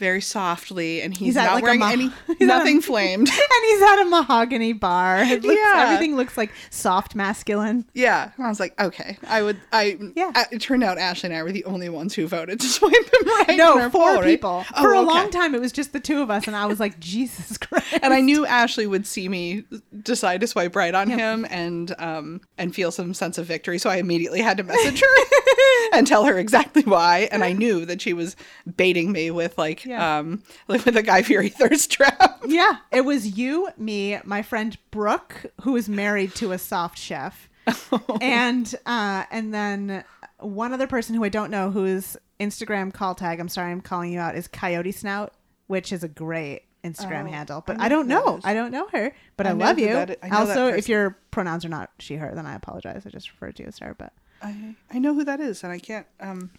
very 0.00 0.20
softly, 0.20 1.00
and 1.02 1.16
he's, 1.16 1.26
He's 1.26 1.34
not 1.36 1.54
like, 1.54 1.62
wearing 1.62 1.78
mo- 1.80 1.86
any 1.88 2.04
he's 2.26 2.36
at 2.40 2.40
a- 2.40 2.46
nothing 2.46 2.80
flamed. 2.90 3.28
and 3.28 3.64
he's 3.68 3.82
at 3.82 4.00
a 4.02 4.04
mahogany 4.06 4.72
bar. 4.72 5.18
It 5.22 5.44
looks, 5.44 5.56
Yeah. 5.60 5.84
Everything 5.86 6.16
looks 6.16 6.36
like 6.36 6.50
soft 6.70 7.14
masculine. 7.14 7.84
yeah, 7.94 8.32
and 8.36 8.44
I 8.44 8.48
was 8.48 8.58
like, 8.58 8.80
okay, 8.80 9.18
I 9.28 9.42
would. 9.42 9.60
I 9.72 9.96
Yeah. 10.16 10.32
I- 10.34 10.46
It 10.50 10.60
turned 10.60 10.82
out 10.82 10.98
Ashley 10.98 11.28
and 11.28 11.36
I 11.38 11.42
were 11.44 11.52
the 11.52 11.64
only 11.66 11.88
ones 11.88 12.14
who 12.14 12.26
voted 12.26 12.58
to 12.60 12.66
swipe 12.66 12.92
him 12.92 13.28
right. 13.46 13.56
No, 13.56 13.78
our 13.78 13.90
four 13.90 14.08
poll, 14.08 14.16
right? 14.22 14.24
people. 14.24 14.64
Oh, 14.74 14.82
For 14.82 14.92
a 14.94 14.98
okay. 14.98 15.06
long 15.06 15.30
time 15.30 15.54
it 15.54 15.60
was 15.60 15.70
just 15.70 15.92
the 15.92 16.00
two 16.00 16.20
of 16.22 16.30
us 16.30 16.46
and 16.48 16.56
I 16.56 16.66
was 16.66 16.80
like, 16.80 16.98
Jesus 17.14 17.56
Christ. 17.58 17.86
And 18.02 18.12
I 18.12 18.20
knew 18.20 18.46
Ashley 18.46 18.86
would 18.86 19.06
see 19.06 19.28
me 19.28 19.64
decide 20.02 20.40
to 20.40 20.46
swipe 20.46 20.74
right 20.74 20.94
on 20.94 21.10
him 21.10 21.46
and 21.50 21.94
um 21.98 22.40
and 22.58 22.74
feel 22.74 22.90
some 22.90 23.12
sense 23.14 23.36
of 23.38 23.46
victory, 23.46 23.78
so 23.78 23.90
I 23.90 23.96
immediately 23.96 24.40
had 24.40 24.56
to 24.56 24.62
message 24.64 25.00
her 25.00 25.16
and 25.92 26.06
tell 26.06 26.24
her 26.24 26.38
exactly 26.38 26.82
why. 26.82 27.28
And 27.32 27.44
I 27.44 27.52
knew 27.52 27.84
that 27.86 28.00
she 28.00 28.12
was 28.12 28.36
baiting 28.76 29.12
me 29.12 29.30
with 29.30 29.58
like 29.58 29.84
Yeah. 29.90 30.18
um 30.18 30.42
like 30.68 30.84
with 30.84 30.96
a 30.96 31.02
Guy 31.02 31.22
Fieri 31.22 31.48
thirst 31.60 31.90
trap. 31.92 32.42
Yeah, 32.46 32.76
it 32.90 33.02
was 33.04 33.36
you, 33.38 33.68
me, 33.76 34.18
my 34.24 34.42
friend 34.42 34.76
Brooke, 34.90 35.46
who 35.62 35.76
is 35.76 35.88
married 35.88 36.34
to 36.36 36.52
a 36.52 36.58
soft 36.58 36.98
chef, 36.98 37.48
and 38.20 38.74
uh, 38.86 39.24
and 39.30 39.52
then 39.52 40.04
one 40.38 40.72
other 40.72 40.86
person 40.86 41.14
who 41.14 41.24
I 41.24 41.28
don't 41.28 41.50
know 41.50 41.70
whose 41.70 42.16
Instagram 42.38 42.92
call 42.92 43.14
tag. 43.14 43.40
I'm 43.40 43.48
sorry, 43.48 43.70
I'm 43.72 43.80
calling 43.80 44.12
you 44.12 44.18
out. 44.20 44.34
Is 44.36 44.48
Coyote 44.48 44.92
Snout, 44.92 45.34
which 45.66 45.92
is 45.92 46.02
a 46.02 46.08
great 46.08 46.62
Instagram 46.82 47.26
Oh, 47.28 47.30
handle, 47.30 47.62
but 47.66 47.78
I 47.78 47.84
I, 47.86 47.88
don't 47.90 48.08
know. 48.08 48.38
is. 48.38 48.44
I 48.44 48.54
don't 48.54 48.70
know 48.70 48.88
her, 48.88 49.12
but 49.36 49.46
I, 49.46 49.50
I 49.50 49.52
love 49.52 49.78
you. 49.78 49.88
that 49.92 50.10
i- 50.12 50.16
I 50.22 50.28
know 50.30 50.46
that 50.46 50.58
also, 50.58 50.66
if 50.74 50.88
your 50.88 51.18
pronouns 51.30 51.64
are 51.66 51.68
not 51.68 51.90
she/her, 51.98 52.32
then 52.34 52.46
I 52.46 52.54
apologize. 52.54 53.02
I 53.06 53.10
just 53.10 53.30
referred 53.30 53.56
to 53.56 53.64
you 53.64 53.68
as 53.68 53.78
her, 53.80 53.94
but 53.98 54.12
I 54.42 54.74
I 54.90 54.98
know 54.98 55.12
who 55.14 55.24
that 55.24 55.40
is, 55.40 55.62
and 55.62 55.70
I 55.72 55.78
can't. 55.78 56.06
Um, 56.20 56.50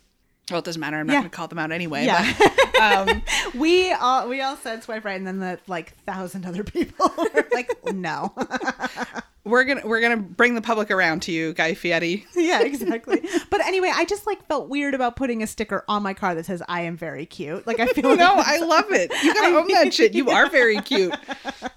well, 0.52 0.60
it 0.60 0.66
doesn't 0.66 0.80
matter. 0.80 0.98
I'm 0.98 1.08
not 1.08 1.14
Yeah. 1.14 1.20
going 1.22 1.30
to 1.32 1.36
call 1.36 1.48
them 1.48 1.60
out 1.60 1.72
anyway. 1.72 2.06
yeah. 2.06 2.34
But, 2.38 3.10
um, 3.10 3.22
we 3.60 3.92
all 3.94 4.28
we 4.28 4.42
all 4.42 4.58
said 4.58 4.84
swipe 4.84 5.06
right, 5.06 5.18
and 5.18 5.26
then 5.26 5.40
the 5.40 5.60
like 5.68 5.96
thousand 6.06 6.46
other 6.46 6.64
people 6.64 7.12
were 7.18 7.48
like, 7.54 7.72
no. 7.94 8.34
we're 9.44 9.64
gonna 9.64 9.82
we're 9.86 10.02
gonna 10.02 10.18
bring 10.18 10.54
the 10.56 10.62
public 10.62 10.92
around 10.92 11.22
to 11.24 11.32
you, 11.32 11.54
Guy 11.54 11.74
Fieri. 11.74 12.26
yeah, 12.36 12.62
exactly. 12.62 13.22
But 13.50 13.62
anyway, 13.62 13.92
I 13.94 14.06
just 14.06 14.28
like 14.28 14.46
felt 14.48 14.70
weird 14.70 14.94
about 14.94 15.16
putting 15.16 15.42
a 15.44 15.48
sticker 15.48 15.84
on 15.88 16.04
my 16.04 16.14
car 16.14 16.36
that 16.36 16.46
says 16.46 16.62
"I 16.68 16.82
am 16.82 16.96
very 16.98 17.26
cute." 17.26 17.66
Like 17.68 17.80
I 17.80 17.88
feel 17.88 18.16
no, 18.16 18.36
like 18.36 18.48
I 18.48 18.60
love 18.60 18.86
it. 18.92 19.12
You 19.24 19.34
gotta 19.34 19.56
own 19.56 19.68
that 19.70 19.94
shit. 19.94 20.14
You 20.14 20.30
are 20.30 20.50
very 20.50 20.80
cute. 20.82 21.14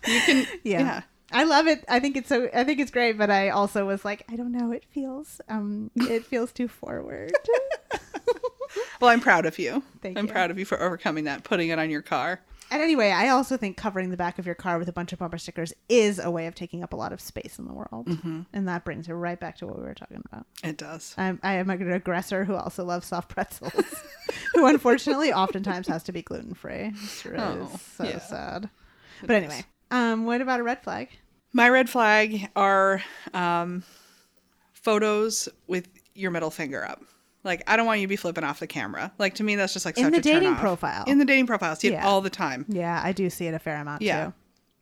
You 0.06 0.20
can. 0.20 0.46
yeah. 0.62 0.78
Yeah. 0.80 1.02
I 1.32 1.42
love 1.44 1.66
it. 1.66 1.84
I 1.88 1.98
think 2.00 2.16
it's 2.16 2.28
so. 2.28 2.48
I 2.54 2.62
think 2.64 2.78
it's 2.78 2.90
great. 2.92 3.18
But 3.18 3.28
I 3.30 3.48
also 3.48 3.86
was 3.86 4.04
like, 4.04 4.24
I 4.30 4.36
don't 4.36 4.52
know. 4.52 4.70
It 4.70 4.84
feels. 4.92 5.40
Um. 5.48 5.90
It 5.96 6.24
feels 6.26 6.52
too 6.52 6.68
forward. 6.68 7.32
Well, 9.00 9.10
I'm 9.10 9.20
proud 9.20 9.44
of 9.46 9.58
you. 9.58 9.82
Thank 10.02 10.16
I'm 10.18 10.26
you. 10.26 10.32
proud 10.32 10.50
of 10.50 10.58
you 10.58 10.64
for 10.64 10.80
overcoming 10.80 11.24
that, 11.24 11.44
putting 11.44 11.68
it 11.68 11.78
on 11.78 11.90
your 11.90 12.00
car. 12.02 12.40
And 12.70 12.80
anyway, 12.82 13.10
I 13.10 13.28
also 13.28 13.56
think 13.56 13.76
covering 13.76 14.08
the 14.10 14.16
back 14.16 14.38
of 14.38 14.46
your 14.46 14.54
car 14.54 14.78
with 14.78 14.88
a 14.88 14.92
bunch 14.92 15.12
of 15.12 15.18
bumper 15.18 15.36
stickers 15.36 15.72
is 15.88 16.18
a 16.18 16.30
way 16.30 16.46
of 16.46 16.54
taking 16.54 16.82
up 16.82 16.92
a 16.92 16.96
lot 16.96 17.12
of 17.12 17.20
space 17.20 17.58
in 17.58 17.66
the 17.66 17.72
world. 17.74 18.08
And 18.52 18.66
that 18.68 18.84
brings 18.84 19.06
it 19.08 19.12
right 19.12 19.38
back 19.38 19.58
to 19.58 19.66
what 19.66 19.76
we 19.76 19.82
were 19.84 19.94
talking 19.94 20.22
about. 20.32 20.46
It 20.62 20.78
does. 20.78 21.14
I'm, 21.18 21.38
I 21.42 21.54
am 21.54 21.68
an 21.70 21.92
aggressor 21.92 22.44
who 22.44 22.54
also 22.54 22.84
loves 22.84 23.06
soft 23.06 23.28
pretzels, 23.28 23.72
who 24.54 24.66
unfortunately 24.66 25.32
oftentimes 25.32 25.86
has 25.88 26.02
to 26.04 26.12
be 26.12 26.22
gluten 26.22 26.54
free. 26.54 26.92
It's 27.02 27.24
really 27.26 27.38
Oh, 27.44 27.70
so 27.96 28.04
yeah. 28.04 28.18
sad. 28.18 28.70
But 29.20 29.30
anyway, 29.36 29.64
um, 29.90 30.24
what 30.24 30.40
about 30.40 30.60
a 30.60 30.62
red 30.62 30.82
flag? 30.82 31.10
My 31.52 31.68
red 31.68 31.90
flag 31.90 32.48
are 32.56 33.02
um, 33.34 33.84
photos 34.72 35.48
with 35.66 35.88
your 36.14 36.30
middle 36.30 36.50
finger 36.50 36.84
up. 36.84 37.02
Like, 37.44 37.62
I 37.66 37.76
don't 37.76 37.86
want 37.86 38.00
you 38.00 38.06
to 38.06 38.08
be 38.08 38.16
flipping 38.16 38.42
off 38.42 38.58
the 38.58 38.66
camera. 38.66 39.12
Like, 39.18 39.34
to 39.34 39.44
me, 39.44 39.54
that's 39.56 39.72
just 39.74 39.84
like 39.84 39.98
In 39.98 40.10
the 40.10 40.18
a 40.18 40.20
dating 40.22 40.56
profile. 40.56 41.04
In 41.06 41.18
the 41.18 41.24
dating 41.24 41.46
profile, 41.46 41.76
see 41.76 41.88
it 41.88 41.92
Yeah. 41.92 42.06
all 42.06 42.20
the 42.20 42.30
time. 42.30 42.64
Yeah, 42.68 43.00
I 43.04 43.12
do 43.12 43.28
see 43.30 43.46
it 43.46 43.54
a 43.54 43.58
fair 43.58 43.76
amount 43.76 44.02
Yeah. 44.02 44.26
too. 44.26 44.32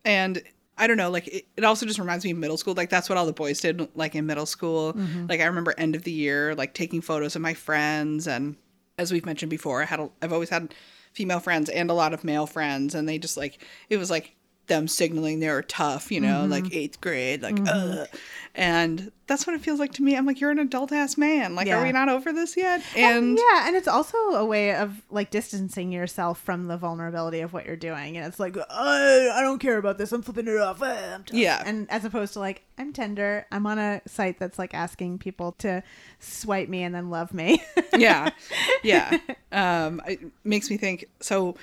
And 0.05 0.43
I 0.79 0.87
don't 0.87 0.97
know, 0.97 1.11
like 1.11 1.29
it, 1.29 1.45
it 1.57 1.65
also 1.65 1.85
just 1.87 1.99
reminds 1.99 2.25
me 2.25 2.31
of 2.31 2.39
middle 2.39 2.57
school. 2.57 2.75
Like 2.75 2.89
that's 2.89 3.09
what 3.09 3.19
all 3.19 3.27
the 3.27 3.33
boys 3.33 3.61
did, 3.61 3.89
like 3.95 4.15
in 4.15 4.27
middle 4.27 4.47
school. 4.47 4.95
Mm-hmm. 4.95 5.27
Like 5.29 5.41
I 5.41 5.45
remember 5.45 5.75
end 5.77 5.95
of 5.95 6.05
the 6.05 6.11
year, 6.13 6.55
like 6.55 6.73
taking 6.73 7.01
photos 7.03 7.37
of 7.37 7.43
my 7.43 7.53
friends, 7.55 8.27
and 8.27 8.57
as 8.99 9.13
we've 9.13 9.27
mentioned 9.27 9.51
before, 9.51 9.83
I 9.83 9.85
had 9.85 10.01
a, 10.01 10.09
I've 10.23 10.33
always 10.33 10.49
had 10.49 10.75
female 11.13 11.41
friends 11.41 11.69
and 11.69 11.91
a 11.91 11.95
lot 11.95 12.15
of 12.15 12.25
male 12.25 12.47
friends, 12.47 12.95
and 12.95 13.09
they 13.09 13.19
just 13.19 13.37
like 13.37 13.63
it 13.91 13.97
was 13.99 14.11
like 14.11 14.35
them 14.69 14.87
signaling 14.89 15.41
they 15.41 15.49
were 15.49 15.63
tough, 15.63 16.11
you 16.13 16.21
know, 16.21 16.43
Mm-hmm. 16.43 16.51
like 16.53 16.75
eighth 16.75 17.01
grade, 17.01 17.43
like 17.43 17.59
uh, 17.69 18.07
and 18.55 19.11
that's 19.27 19.47
what 19.47 19.55
it 19.57 19.63
feels 19.63 19.81
like 19.81 19.93
to 19.95 20.03
me. 20.03 20.15
I'm 20.15 20.27
like, 20.27 20.41
you're 20.41 20.51
an 20.51 20.59
adult 20.59 20.93
ass 20.93 21.17
man. 21.17 21.55
Like, 21.55 21.67
Yeah. 21.67 21.79
are 21.81 21.83
we 21.85 21.91
not 21.91 22.09
over 22.11 22.33
this 22.33 22.55
yet? 22.57 22.83
And 22.97 23.17
And 23.29 23.39
yeah, 23.39 23.67
and 23.67 23.75
it's 23.77 23.89
also 23.89 24.17
a 24.17 24.45
way 24.45 24.75
of 24.75 25.01
like 25.11 25.31
distancing 25.31 25.91
yourself 25.91 26.39
from 26.41 26.67
the 26.69 26.77
vulnerability 26.77 27.41
of 27.41 27.53
what 27.55 27.65
you're 27.67 27.77
doing. 27.77 28.17
And 28.19 28.27
it's 28.27 28.39
like, 28.39 28.57
I, 28.71 29.31
I 29.35 29.41
don't 29.41 29.59
care 29.59 29.79
about 29.79 29.97
this. 29.99 30.13
I'm 30.13 30.21
flipping 30.23 30.49
it 30.49 30.59
off. 30.59 30.79
Ah. 30.83 31.21
Yeah. 31.33 31.63
And 31.65 31.91
as 31.91 32.05
opposed 32.05 32.35
to 32.35 32.41
like, 32.41 32.63
I'm 32.79 32.93
tender. 32.93 33.47
I'm 33.51 33.67
on 33.67 33.79
a 33.79 34.03
site 34.07 34.39
that's 34.39 34.59
like 34.59 34.75
asking 34.75 35.19
people 35.19 35.53
to 35.59 35.83
swipe 36.21 36.69
me 36.69 36.83
and 36.83 36.95
then 36.95 37.09
love 37.11 37.33
me. 37.33 37.63
yeah 37.97 38.31
yeah 38.83 39.19
um 39.51 40.01
it 40.07 40.21
makes 40.45 40.69
me 40.71 40.77
think 40.77 41.07
so 41.21 41.57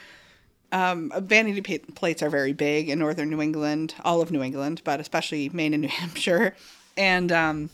um 0.72 1.12
vanity 1.22 1.62
plates 1.80 2.22
are 2.22 2.30
very 2.30 2.54
big 2.54 2.90
in 2.90 3.00
northern 3.00 3.30
new 3.30 3.42
england 3.42 3.96
all 4.04 4.22
of 4.22 4.32
new 4.32 4.44
england 4.44 4.82
but 4.84 5.00
especially 5.00 5.50
maine 5.50 5.74
and 5.74 5.82
new 5.82 5.88
hampshire. 6.02 6.56
And 6.98 7.32
um 7.32 7.70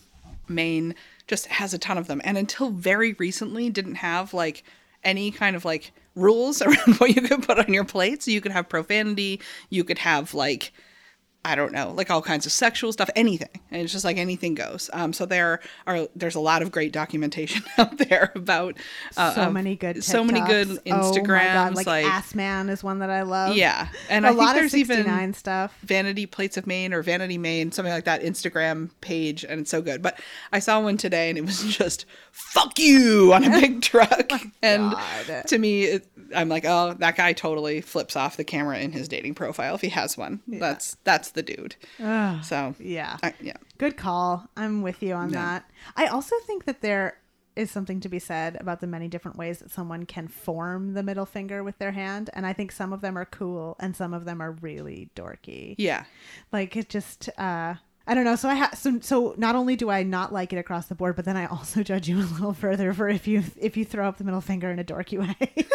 maine 0.47 0.95
just 1.27 1.47
has 1.47 1.73
a 1.73 1.77
ton 1.77 1.97
of 1.97 2.07
them. 2.07 2.21
And 2.23 2.37
until 2.37 2.69
very 2.69 3.13
recently 3.13 3.69
didn't 3.69 3.95
have 3.95 4.33
like 4.33 4.63
any 5.03 5.31
kind 5.31 5.55
of 5.55 5.65
like 5.65 5.91
rules 6.15 6.61
around 6.61 6.95
what 6.97 7.15
you 7.15 7.21
could 7.21 7.43
put 7.43 7.59
on 7.59 7.73
your 7.73 7.85
plates. 7.85 8.27
you 8.27 8.41
could 8.41 8.51
have 8.51 8.69
profanity. 8.69 9.41
You 9.69 9.83
could 9.83 9.99
have 9.99 10.33
like 10.33 10.73
I 11.45 11.53
don't 11.53 11.71
know, 11.71 11.91
like 11.91 12.09
all 12.09 12.23
kinds 12.23 12.47
of 12.47 12.51
sexual 12.51 12.91
stuff, 12.91 13.09
anything. 13.15 13.61
And 13.69 13.83
it's 13.83 13.91
just 13.91 14.03
like 14.03 14.17
anything 14.17 14.55
goes. 14.55 14.89
Um, 14.93 15.13
so 15.13 15.27
there 15.27 15.59
are 15.85 16.07
there's 16.15 16.33
a 16.33 16.39
lot 16.39 16.63
of 16.63 16.71
great 16.71 16.91
documentation 16.91 17.63
out 17.77 17.97
there 17.99 18.31
about 18.33 18.77
uh, 19.15 19.31
so 19.35 19.51
many 19.51 19.75
good 19.75 20.03
so 20.03 20.23
many 20.23 20.41
good 20.41 20.67
Instagrams. 20.85 21.19
Oh 21.19 21.27
my 21.27 21.53
God, 21.53 21.75
like, 21.75 21.85
like 21.85 22.05
Ass 22.05 22.33
Man 22.33 22.67
is 22.69 22.83
one 22.83 22.97
that 22.99 23.11
I 23.11 23.21
love. 23.21 23.55
yeah, 23.55 23.89
and 24.09 24.25
a 24.25 24.29
I 24.29 24.31
think 24.31 24.41
lot 24.41 24.55
of 24.55 24.61
there's 24.61 24.71
69 24.71 25.05
even 25.05 25.33
stuff. 25.35 25.77
Vanity 25.83 26.25
Plates 26.25 26.57
of 26.57 26.65
Maine 26.65 26.93
or 26.93 27.03
Vanity 27.03 27.37
Maine, 27.37 27.71
something 27.71 27.93
like 27.93 28.05
that 28.05 28.23
Instagram 28.23 28.89
page, 29.01 29.45
and 29.45 29.61
it's 29.61 29.69
so 29.69 29.83
good. 29.83 30.01
But 30.01 30.19
I 30.51 30.57
saw 30.57 30.81
one 30.81 30.97
today, 30.97 31.29
and 31.29 31.37
it 31.37 31.45
was 31.45 31.63
just 31.77 32.05
"fuck 32.31 32.79
you" 32.79 33.33
on 33.33 33.43
a 33.43 33.51
big 33.51 33.81
truck, 33.83 34.31
and 34.63 34.93
God. 34.93 35.47
to 35.47 35.57
me, 35.59 35.83
it, 35.83 36.07
I'm 36.35 36.49
like, 36.49 36.65
oh, 36.65 36.95
that 36.97 37.15
guy 37.15 37.33
totally 37.33 37.81
flips 37.81 38.15
off 38.15 38.35
the 38.35 38.43
camera 38.43 38.79
in 38.79 38.93
his 38.93 39.07
dating 39.07 39.35
profile 39.35 39.75
if 39.75 39.81
he 39.81 39.89
has 39.89 40.17
one. 40.17 40.41
That's 40.47 40.97
that's 41.03 41.34
the 41.35 41.43
dude. 41.43 41.75
Ugh. 42.03 42.43
So 42.43 42.73
Yeah. 42.79 43.17
I, 43.23 43.33
yeah, 43.39 43.57
Good 43.77 43.95
call. 43.97 44.49
I'm 44.57 44.81
with 44.81 45.03
you 45.03 45.13
on 45.13 45.29
Yeah. 45.31 45.45
that. 45.45 45.71
I 45.95 46.07
also 46.07 46.35
think 46.47 46.65
that 46.65 46.81
there 46.81 47.17
is 47.55 47.71
something 47.71 48.01
to 48.01 48.09
be 48.09 48.19
said 48.19 48.57
about 48.59 48.81
the 48.81 48.87
many 48.87 49.07
different 49.07 49.37
ways 49.37 49.59
that 49.59 49.71
someone 49.71 50.05
can 50.05 50.27
form 50.27 50.93
the 50.93 51.01
middle 51.03 51.25
finger 51.25 51.63
with 51.63 51.77
their 51.77 51.93
hand. 51.93 52.29
And 52.33 52.45
I 52.45 52.51
think 52.51 52.69
some 52.73 52.91
of 52.91 52.99
them 52.99 53.17
are 53.17 53.23
cool 53.23 53.77
and 53.79 53.95
some 53.95 54.13
of 54.13 54.25
them 54.25 54.41
are 54.41 54.51
really 54.51 55.09
dorky. 55.15 55.75
yeah, 55.77 56.03
Like 56.51 56.75
it 56.75 56.89
just, 56.89 57.29
uh, 57.37 57.75
I 58.07 58.13
don't 58.13 58.23
know. 58.23 58.35
So 58.35 58.49
I 58.49 58.53
have 58.53 58.77
so 58.77 58.99
so 59.01 59.33
not 59.37 59.55
only 59.55 59.75
do 59.75 59.89
I 59.89 60.03
not 60.03 60.31
like 60.31 60.53
it 60.53 60.57
across 60.57 60.85
the 60.87 60.95
board, 60.95 61.15
but 61.15 61.25
then 61.25 61.37
I 61.37 61.47
also 61.47 61.81
judge 61.91 62.07
you 62.07 62.17
a 62.19 62.21
little 62.21 62.53
further 62.53 62.93
for 62.93 63.09
if 63.09 63.27
you 63.27 63.43
if 63.57 63.75
you 63.77 63.83
throw 63.85 64.07
up 64.07 64.17
the 64.17 64.23
middle 64.23 64.41
finger 64.41 64.69
in 64.71 64.77
a 64.79 64.83
dorky 64.83 65.17
way. 65.19 65.35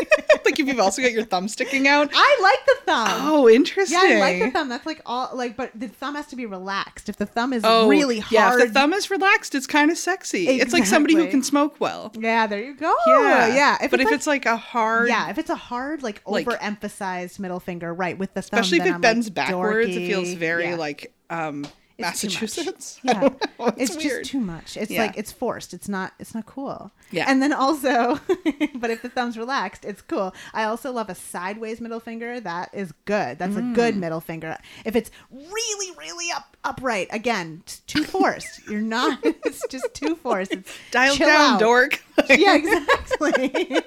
like 0.45 0.59
if 0.59 0.67
you've 0.67 0.79
also 0.81 1.03
got 1.03 1.13
your 1.13 1.25
thumb 1.25 1.49
sticking 1.49 1.89
out. 1.89 2.09
I 2.15 2.39
like 2.41 2.67
the 2.67 2.77
thumb. 2.87 3.09
Oh, 3.29 3.49
interesting. 3.49 3.99
Yeah, 3.99 4.17
I 4.17 4.21
like 4.21 4.39
the 4.41 4.51
thumb. 4.53 4.69
That's 4.69 4.87
like 4.87 5.01
all 5.07 5.31
like, 5.35 5.57
but 5.57 5.73
the 5.75 5.89
thumb 5.89 6.15
has 6.15 6.27
to 6.29 6.37
be 6.37 6.47
relaxed. 6.47 7.09
If 7.09 7.17
the 7.17 7.27
thumb 7.27 7.53
is 7.53 7.63
Oh, 7.65 7.89
really 7.89 8.21
hard, 8.21 8.33
Yeah, 8.33 8.53
if 8.63 8.69
the 8.69 8.73
thumb 8.73 8.93
is 8.93 9.11
relaxed, 9.11 9.55
it's 9.57 9.67
kind 9.67 9.91
of 9.91 9.99
sexy. 9.99 10.47
It's 10.49 10.73
like 10.73 10.87
somebody 10.87 11.15
who 11.15 11.27
can 11.29 11.43
smoke 11.43 11.77
well. 11.81 12.13
Yeah, 12.17 12.47
there 12.47 12.63
you 12.63 12.75
go. 12.75 12.95
Yeah, 13.07 13.55
yeah. 13.55 13.79
If 13.83 13.91
but 13.91 14.01
it's 14.01 14.07
if 14.09 14.11
like, 14.13 14.15
it's 14.15 14.27
like 14.27 14.47
a 14.47 14.57
hard, 14.57 15.09
yeah, 15.09 15.31
if 15.31 15.39
it's 15.39 15.51
a 15.51 15.57
hard, 15.57 16.03
like, 16.05 16.23
Like- 16.27 16.47
overemphasized 16.47 17.39
middle 17.39 17.61
finger, 17.61 17.93
right, 17.93 18.17
with 18.19 18.35
the 18.35 18.43
thumb, 18.43 18.61
especially 18.61 18.79
if 18.79 18.87
it 18.87 18.95
I'm, 18.95 19.01
bends 19.01 19.27
like, 19.27 19.35
backwards, 19.35 19.97
it 19.97 20.07
feels 20.07 20.33
very 20.35 20.71
Yeah. 20.71 20.77
like 20.77 21.13
um 21.29 21.65
It's. 22.01 22.25
Massachusetts. 22.25 23.01
Yeah, 23.03 23.29
it's, 23.77 23.95
It's, 23.95 23.97
just 23.97 24.31
too 24.31 24.41
much. 24.41 24.77
It's 24.77 24.91
Yeah. 24.91 25.03
like 25.03 25.17
it's 25.17 25.33
forced. 25.33 25.73
It's 25.75 25.89
not. 25.89 26.13
It's 26.19 26.35
not 26.35 26.47
cool. 26.47 26.91
Yeah. 27.11 27.27
And 27.29 27.43
then 27.43 27.53
also, 27.53 28.19
but 28.75 28.91
if 28.91 29.03
the 29.03 29.09
thumb's 29.09 29.37
relaxed, 29.39 29.85
it's 29.85 30.03
cool. 30.03 30.35
I 30.55 30.65
also 30.65 30.93
love 30.93 31.09
a 31.11 31.15
sideways 31.15 31.81
middle 31.81 32.01
finger. 32.01 32.41
That 32.41 32.71
is 32.73 32.93
good. 33.05 33.39
That's 33.39 33.57
a 33.57 33.63
good 33.63 33.95
Mm. 33.95 33.99
middle 33.99 34.21
finger. 34.21 34.57
If 34.85 34.95
it's 34.97 35.11
really, 35.31 35.97
really 35.97 36.31
up 36.33 36.57
upright, 36.65 37.09
again, 37.11 37.63
it's 37.65 37.81
too 37.81 38.05
forced. 38.05 38.61
You're 38.69 38.81
not. 38.81 39.19
It's 39.25 39.67
just 39.69 39.93
too 39.95 40.15
forced. 40.17 40.53
It's 40.53 40.73
Dial 40.91 41.17
down, 41.17 41.55
out. 41.55 41.61
dork. 41.61 42.03
Yeah, 42.29 42.55
exactly. 42.57 43.81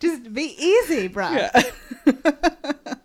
just 0.00 0.32
be 0.32 0.54
easy, 0.58 1.08
bro. 1.08 1.30
Yeah. 1.30 1.62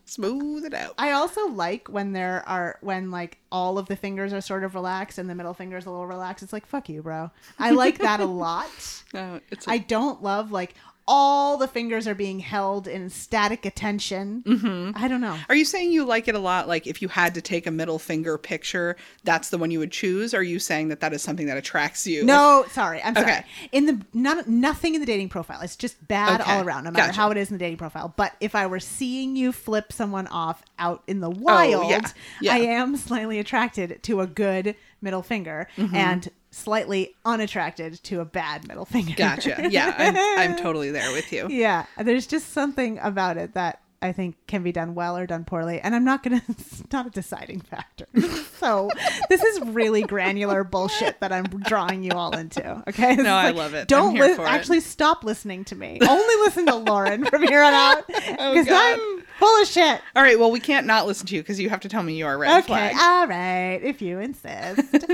Smooth 0.05 0.65
it 0.65 0.73
out. 0.73 0.93
I 0.97 1.11
also 1.11 1.47
like 1.47 1.87
when 1.87 2.13
there 2.13 2.47
are 2.47 2.77
when 2.81 3.09
like 3.09 3.39
all 3.51 3.77
of 3.77 3.87
the 3.87 3.95
fingers 3.95 4.33
are 4.33 4.41
sort 4.41 4.63
of 4.63 4.75
relaxed 4.75 5.17
and 5.17 5.27
the 5.29 5.35
middle 5.35 5.53
finger 5.53 5.77
is 5.77 5.85
a 5.85 5.89
little 5.89 6.05
relaxed. 6.07 6.43
It's 6.43 6.53
like 6.53 6.65
fuck 6.65 6.89
you, 6.89 7.01
bro. 7.01 7.31
I 7.57 7.71
like 7.71 7.97
that 7.97 8.19
a 8.19 8.25
lot. 8.45 8.69
No, 9.13 9.39
it's 9.49 9.65
a, 9.67 9.71
I 9.71 9.77
don't 9.79 10.21
love 10.21 10.51
like 10.51 10.75
all 11.07 11.57
the 11.57 11.67
fingers 11.67 12.07
are 12.07 12.15
being 12.15 12.39
held 12.39 12.87
in 12.87 13.09
static 13.09 13.63
attention. 13.65 14.43
Mm-hmm. 14.45 14.91
I 14.95 15.07
don't 15.07 15.21
know. 15.21 15.37
Are 15.49 15.55
you 15.55 15.63
saying 15.65 15.91
you 15.91 16.03
like 16.03 16.27
it 16.27 16.33
a 16.33 16.39
lot? 16.39 16.67
Like 16.67 16.87
if 16.87 17.01
you 17.01 17.07
had 17.07 17.35
to 17.35 17.41
take 17.41 17.67
a 17.67 17.71
middle 17.71 17.99
finger 17.99 18.37
picture, 18.39 18.95
that's 19.23 19.49
the 19.49 19.57
one 19.59 19.69
you 19.69 19.77
would 19.79 19.91
choose? 19.91 20.33
Or 20.33 20.39
are 20.39 20.43
you 20.43 20.57
saying 20.57 20.87
that 20.87 21.01
that 21.01 21.13
is 21.13 21.21
something 21.21 21.45
that 21.45 21.57
attracts 21.57 22.07
you? 22.07 22.23
No, 22.25 22.65
sorry. 22.71 23.03
I'm 23.03 23.13
sorry. 23.13 23.43
In 23.71 23.85
the 23.85 24.01
not 24.13 24.47
nothing 24.47 24.95
in 24.95 25.01
the 25.01 25.05
dating 25.07 25.29
profile. 25.29 25.61
It's 25.61 25.75
just 25.75 26.07
bad 26.07 26.41
Okay. 26.41 26.51
all 26.51 26.63
around, 26.63 26.85
no 26.85 26.91
matter 26.91 27.07
Gotcha. 27.07 27.19
how 27.19 27.29
it 27.31 27.37
is 27.37 27.51
in 27.51 27.57
the 27.57 27.63
dating 27.63 27.77
profile. 27.77 28.11
But 28.15 28.33
if 28.39 28.55
I 28.55 28.65
were 28.65 28.79
seeing 28.79 29.35
you 29.35 29.51
flip 29.51 29.93
someone 29.93 30.25
off 30.27 30.63
out 30.79 31.03
in 31.05 31.19
the 31.19 31.29
wild, 31.29 31.85
Oh, 31.85 31.89
yeah. 31.89 32.01
Yeah. 32.41 32.53
I 32.53 32.57
am 32.57 32.97
slightly 32.97 33.37
attracted 33.39 34.01
to 34.03 34.21
a 34.21 34.27
good 34.27 34.75
middle 35.05 35.21
finger 35.23 35.67
Mm-hmm. 35.77 35.95
and 35.95 36.29
slightly 36.51 37.13
unattracted 37.25 38.01
to 38.03 38.21
a 38.21 38.25
bad 38.25 38.65
middle 38.67 38.85
finger. 38.85 39.13
Gotcha. 39.15 39.67
Yeah, 39.69 39.93
I'm, 39.97 40.15
I'm 40.51 40.57
totally 40.57 40.89
there 40.91 41.11
with 41.11 41.31
you. 41.33 41.47
yeah, 41.49 41.85
there's 41.97 42.25
just 42.27 42.51
something 42.53 42.97
about 42.99 43.37
it 43.37 43.53
that 43.55 43.79
I 44.01 44.11
think 44.11 44.35
can 44.47 44.61
be 44.61 44.71
done 44.71 44.93
well 44.93 45.17
or 45.17 45.25
done 45.25 45.45
poorly, 45.45 45.79
and 45.79 45.95
I'm 45.95 46.03
not 46.03 46.21
gonna. 46.21 46.41
It's 46.49 46.83
not 46.91 47.07
a 47.07 47.09
deciding 47.09 47.61
factor. 47.61 48.05
so 48.59 48.89
this 49.29 49.41
is 49.43 49.59
really 49.61 50.03
granular 50.03 50.63
bullshit 50.75 51.19
that 51.21 51.31
I'm 51.31 51.45
drawing 51.45 52.03
you 52.03 52.11
all 52.11 52.35
into. 52.35 52.83
Okay, 52.87 53.15
no, 53.15 53.21
is 53.21 53.27
I 53.27 53.51
love 53.51 53.73
it. 53.73 53.87
Don't 53.87 54.13
li- 54.15 54.35
for 54.35 54.43
it. 54.45 54.49
actually 54.49 54.81
stop 54.81 55.23
listening 55.23 55.63
to 55.65 55.75
me. 55.75 55.99
Only 56.07 56.35
listen 56.45 56.65
to 56.67 56.75
Lauren 56.75 57.25
from 57.25 57.43
here 57.43 57.61
on 57.63 57.73
out 57.73 58.07
because 58.07 58.67
Oh, 58.69 59.17
I'm 59.19 59.23
full 59.39 59.61
of 59.61 59.67
shit. 59.67 60.01
All 60.15 60.21
right, 60.23 60.37
well, 60.37 60.51
we 60.51 60.59
can't 60.59 60.85
not 60.85 61.07
listen 61.07 61.25
to 61.27 61.35
you 61.35 61.41
because 61.41 61.59
you 61.59 61.69
have 61.69 61.79
to 61.81 61.89
tell 61.89 62.03
me 62.03 62.15
your 62.17 62.37
red 62.37 62.57
Okay, 62.59 62.67
flag. 62.67 62.95
all 63.01 63.27
right, 63.27 63.79
if 63.81 64.01
you 64.01 64.19
insist. 64.19 65.05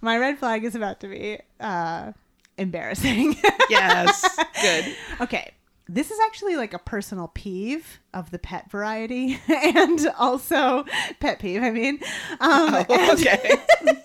My 0.00 0.18
red 0.18 0.38
flag 0.38 0.64
is 0.64 0.74
about 0.74 1.00
to 1.00 1.08
be 1.08 1.38
uh, 1.58 2.12
embarrassing. 2.58 3.36
yes. 3.70 4.38
Good. 4.62 4.96
Okay. 5.22 5.52
This 5.88 6.10
is 6.10 6.18
actually 6.26 6.56
like 6.56 6.74
a 6.74 6.78
personal 6.80 7.28
peeve 7.28 8.00
of 8.12 8.30
the 8.32 8.38
pet 8.40 8.68
variety 8.70 9.38
and 9.48 10.08
also 10.18 10.84
pet 11.20 11.38
peeve, 11.38 11.62
I 11.62 11.70
mean. 11.70 12.00
Um, 12.40 12.84
Oh, 12.88 13.12
okay. 13.12 13.52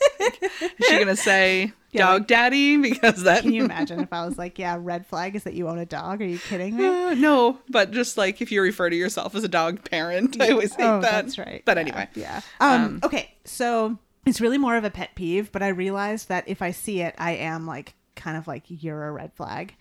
Is 0.61 0.87
she 0.87 0.95
going 0.95 1.07
to 1.07 1.15
say 1.15 1.73
Yeah, 1.91 2.05
dog 2.07 2.21
like- 2.21 2.27
daddy? 2.27 2.77
Because 2.77 3.23
that. 3.23 3.41
Can 3.41 3.53
you 3.53 3.65
imagine 3.65 3.99
if 3.99 4.13
I 4.13 4.25
was 4.25 4.37
like, 4.37 4.59
yeah, 4.59 4.77
red 4.79 5.07
flag 5.07 5.35
is 5.35 5.43
that 5.45 5.55
you 5.55 5.67
own 5.67 5.79
a 5.79 5.85
dog? 5.85 6.21
Are 6.21 6.25
you 6.25 6.37
kidding 6.37 6.77
me? 6.77 6.85
Uh, 6.85 7.13
no, 7.15 7.57
but 7.69 7.89
just 7.91 8.15
like 8.17 8.41
if 8.41 8.51
you 8.51 8.61
refer 8.61 8.89
to 8.89 8.95
yourself 8.95 9.33
as 9.33 9.43
a 9.43 9.47
dog 9.49 9.83
parent, 9.89 10.39
I 10.39 10.49
always 10.51 10.75
hate 10.75 10.83
oh, 10.85 11.01
that. 11.01 11.11
that's 11.25 11.37
right. 11.39 11.63
But 11.65 11.77
Yeah, 11.77 11.81
anyway. 11.81 12.07
Yeah. 12.13 12.41
Um, 12.59 12.71
Um, 12.83 12.99
okay. 13.03 13.33
So 13.45 13.97
It's 14.27 14.39
really 14.39 14.59
more 14.59 14.75
of 14.77 14.83
a 14.83 14.91
pet 14.91 15.15
peeve, 15.15 15.51
but 15.51 15.63
I 15.63 15.69
realized 15.69 16.29
that 16.29 16.43
if 16.47 16.61
I 16.61 16.69
see 16.71 17.01
it, 17.01 17.15
I 17.17 17.31
am 17.31 17.65
like 17.65 17.95
kind 18.15 18.37
of 18.37 18.47
like 18.47 18.65
you're 18.67 19.07
a 19.07 19.11
red 19.11 19.33
flag. 19.33 19.73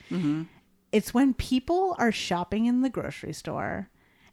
It's 0.93 1.15
when 1.15 1.35
people 1.35 1.95
are 1.99 2.13
shopping 2.13 2.67
in 2.67 2.83
the 2.83 2.91
grocery 2.91 3.33
store 3.33 3.91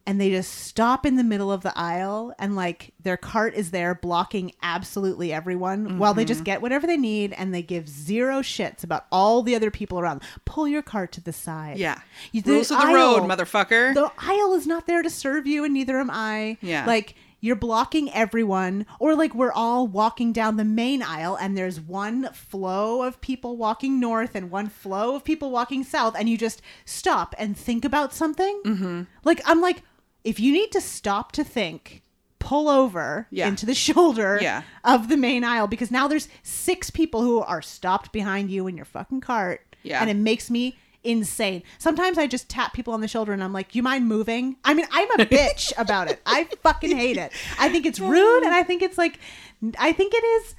and 0.07 0.21
they 0.21 0.29
just 0.29 0.53
stop 0.53 1.05
in 1.05 1.17
the 1.17 1.23
middle 1.23 1.51
of 1.51 1.63
the 1.63 1.77
aisle 1.77 2.33
and 2.39 2.55
like 2.55 2.93
their 3.03 3.17
cart 3.17 3.53
is 3.53 3.71
there 3.71 3.93
blocking 3.93 4.53
absolutely 4.63 5.33
everyone 5.33 5.99
while 5.99 6.13
they 6.13 6.23
just 6.23 6.39
mm-hmm. 6.39 6.45
get 6.45 6.61
whatever 6.61 6.87
they 6.87 6.95
need 6.95 7.33
and 7.33 7.53
they 7.53 7.61
give 7.61 7.89
zero 7.89 8.39
shits 8.39 8.85
about 8.85 9.05
all 9.11 9.43
the 9.43 9.53
other 9.53 9.69
people 9.69 9.99
around. 9.99 10.21
Pull 10.45 10.65
your 10.69 10.81
cart 10.81 11.11
to 11.11 11.21
the 11.21 11.33
side. 11.33 11.77
Yeah. 11.77 11.99
You- 12.31 12.41
Rules 12.45 12.71
of 12.71 12.79
the 12.79 12.87
road, 12.87 13.23
motherfucker. 13.23 13.93
the 13.93 14.09
aisle 14.17 14.53
is 14.53 14.65
not 14.65 14.87
there 14.87 15.03
to 15.03 15.09
serve 15.09 15.45
you 15.45 15.65
and 15.65 15.73
neither 15.73 15.99
am 15.99 16.09
I. 16.09 16.57
Yeah. 16.61 16.85
Like 16.85 17.15
you're 17.39 17.55
blocking 17.55 18.11
everyone 18.13 18.85
or 18.99 19.15
like 19.15 19.35
we're 19.35 19.51
all 19.51 19.87
walking 19.87 20.33
down 20.33 20.57
the 20.57 20.65
main 20.65 21.01
aisle 21.03 21.35
and 21.39 21.57
there's 21.57 21.79
one 21.79 22.29
flow 22.33 23.03
of 23.03 23.21
people 23.21 23.57
walking 23.57 23.99
north 23.99 24.33
and 24.35 24.49
one 24.49 24.67
flow 24.69 25.15
of 25.15 25.23
people 25.23 25.51
walking 25.51 25.83
south 25.83 26.15
and 26.17 26.27
you 26.29 26.37
just 26.37 26.61
stop 26.85 27.35
and 27.37 27.55
think 27.57 27.85
about 27.85 28.13
something. 28.13 28.61
Mm-hmm. 28.65 29.01
Like 29.23 29.41
I'm 29.45 29.61
like 29.61 29.83
if 30.23 30.39
you 30.39 30.51
need 30.51 30.71
to 30.71 30.81
stop 30.81 31.31
to 31.33 31.43
think 31.43 32.01
pull 32.39 32.67
over 32.69 33.27
Yeah. 33.29 33.47
into 33.47 33.65
the 33.65 33.73
shoulder 33.85 34.39
Yeah. 34.41 34.63
of 34.83 35.09
the 35.09 35.17
main 35.17 35.43
aisle 35.43 35.67
because 35.67 35.91
now 35.91 36.07
there's 36.07 36.29
six 36.43 36.89
people 36.89 37.21
who 37.21 37.39
are 37.41 37.61
stopped 37.61 38.11
behind 38.11 38.49
you 38.49 38.67
in 38.67 38.75
your 38.75 38.85
fucking 38.85 39.21
cart 39.21 39.61
Yeah. 39.83 40.01
and 40.01 40.09
it 40.09 40.15
makes 40.17 40.49
me 40.49 40.77
insane. 41.03 41.63
Sometimes 41.77 42.17
I 42.17 42.27
just 42.27 42.49
tap 42.49 42.73
people 42.73 42.93
on 42.93 43.01
the 43.01 43.07
shoulder 43.07 43.33
and 43.33 43.43
I'm 43.43 43.53
like, 43.53 43.75
"You 43.75 43.83
mind 43.83 44.07
moving?" 44.07 44.57
I 44.63 44.73
mean, 44.73 44.87
I'm 44.91 45.09
a 45.11 45.25
bitch 45.25 45.71
about 45.77 46.09
it. 46.09 46.21
I 46.25 46.45
fucking 46.63 46.95
hate 46.95 47.17
it. 47.17 47.31
I 47.59 47.69
think 47.69 47.85
it's 47.85 47.99
rude 48.01 48.43
and 48.43 48.53
I 48.53 48.63
think 48.63 48.81
it's 48.81 48.97
like 48.97 49.19
I 49.77 49.91
think 49.91 50.13
it 50.13 50.23
is 50.23 50.55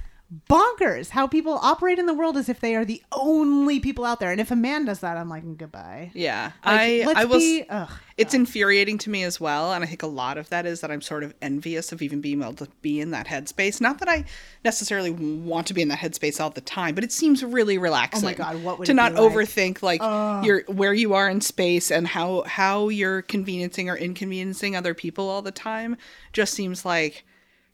bonkers 0.50 1.08
how 1.08 1.26
people 1.26 1.54
operate 1.62 1.98
in 1.98 2.04
the 2.04 2.12
world 2.12 2.36
as 2.36 2.50
if 2.50 2.60
they 2.60 2.76
are 2.76 2.84
the 2.84 3.02
only 3.12 3.80
people 3.80 4.04
out 4.04 4.20
there. 4.20 4.30
And 4.30 4.40
if 4.40 4.50
a 4.50 4.56
man 4.56 4.84
does 4.84 5.00
that, 5.00 5.16
I'm 5.16 5.30
like, 5.30 5.56
"Goodbye." 5.56 6.10
yeah. 6.14 6.52
Like, 6.64 6.80
I 7.06 7.20
I 7.22 7.24
will 7.24 7.38
be 7.38 7.64
ugh. 7.68 7.90
it's 8.18 8.34
infuriating 8.34 8.98
to 8.98 9.10
me 9.10 9.22
as 9.22 9.40
well 9.40 9.72
and 9.72 9.82
i 9.84 9.86
think 9.86 10.02
a 10.02 10.06
lot 10.06 10.36
of 10.38 10.48
that 10.50 10.66
is 10.66 10.80
that 10.80 10.90
i'm 10.90 11.00
sort 11.00 11.22
of 11.22 11.32
envious 11.40 11.92
of 11.92 12.02
even 12.02 12.20
being 12.20 12.42
able 12.42 12.52
to 12.52 12.68
be 12.82 13.00
in 13.00 13.12
that 13.12 13.26
headspace 13.28 13.80
not 13.80 13.98
that 14.00 14.08
i 14.08 14.24
necessarily 14.64 15.10
want 15.10 15.66
to 15.68 15.72
be 15.74 15.80
in 15.82 15.88
that 15.88 15.98
headspace 16.00 16.40
all 16.40 16.50
the 16.50 16.60
time 16.60 16.94
but 16.96 17.04
it 17.04 17.12
seems 17.12 17.44
really 17.44 17.78
relaxing 17.78 18.24
Oh 18.24 18.28
my 18.28 18.34
God, 18.34 18.62
what 18.64 18.78
would 18.80 18.86
to 18.86 18.94
not 18.94 19.14
like? 19.14 19.22
overthink 19.22 19.82
like 19.82 20.00
your 20.44 20.62
where 20.66 20.92
you 20.92 21.14
are 21.14 21.28
in 21.30 21.40
space 21.40 21.90
and 21.92 22.06
how 22.08 22.42
how 22.42 22.88
you're 22.88 23.22
conveniencing 23.22 23.88
or 23.90 23.96
inconveniencing 23.96 24.74
other 24.76 24.94
people 24.94 25.28
all 25.28 25.40
the 25.42 25.52
time 25.52 25.96
just 26.32 26.52
seems 26.54 26.84
like 26.84 27.24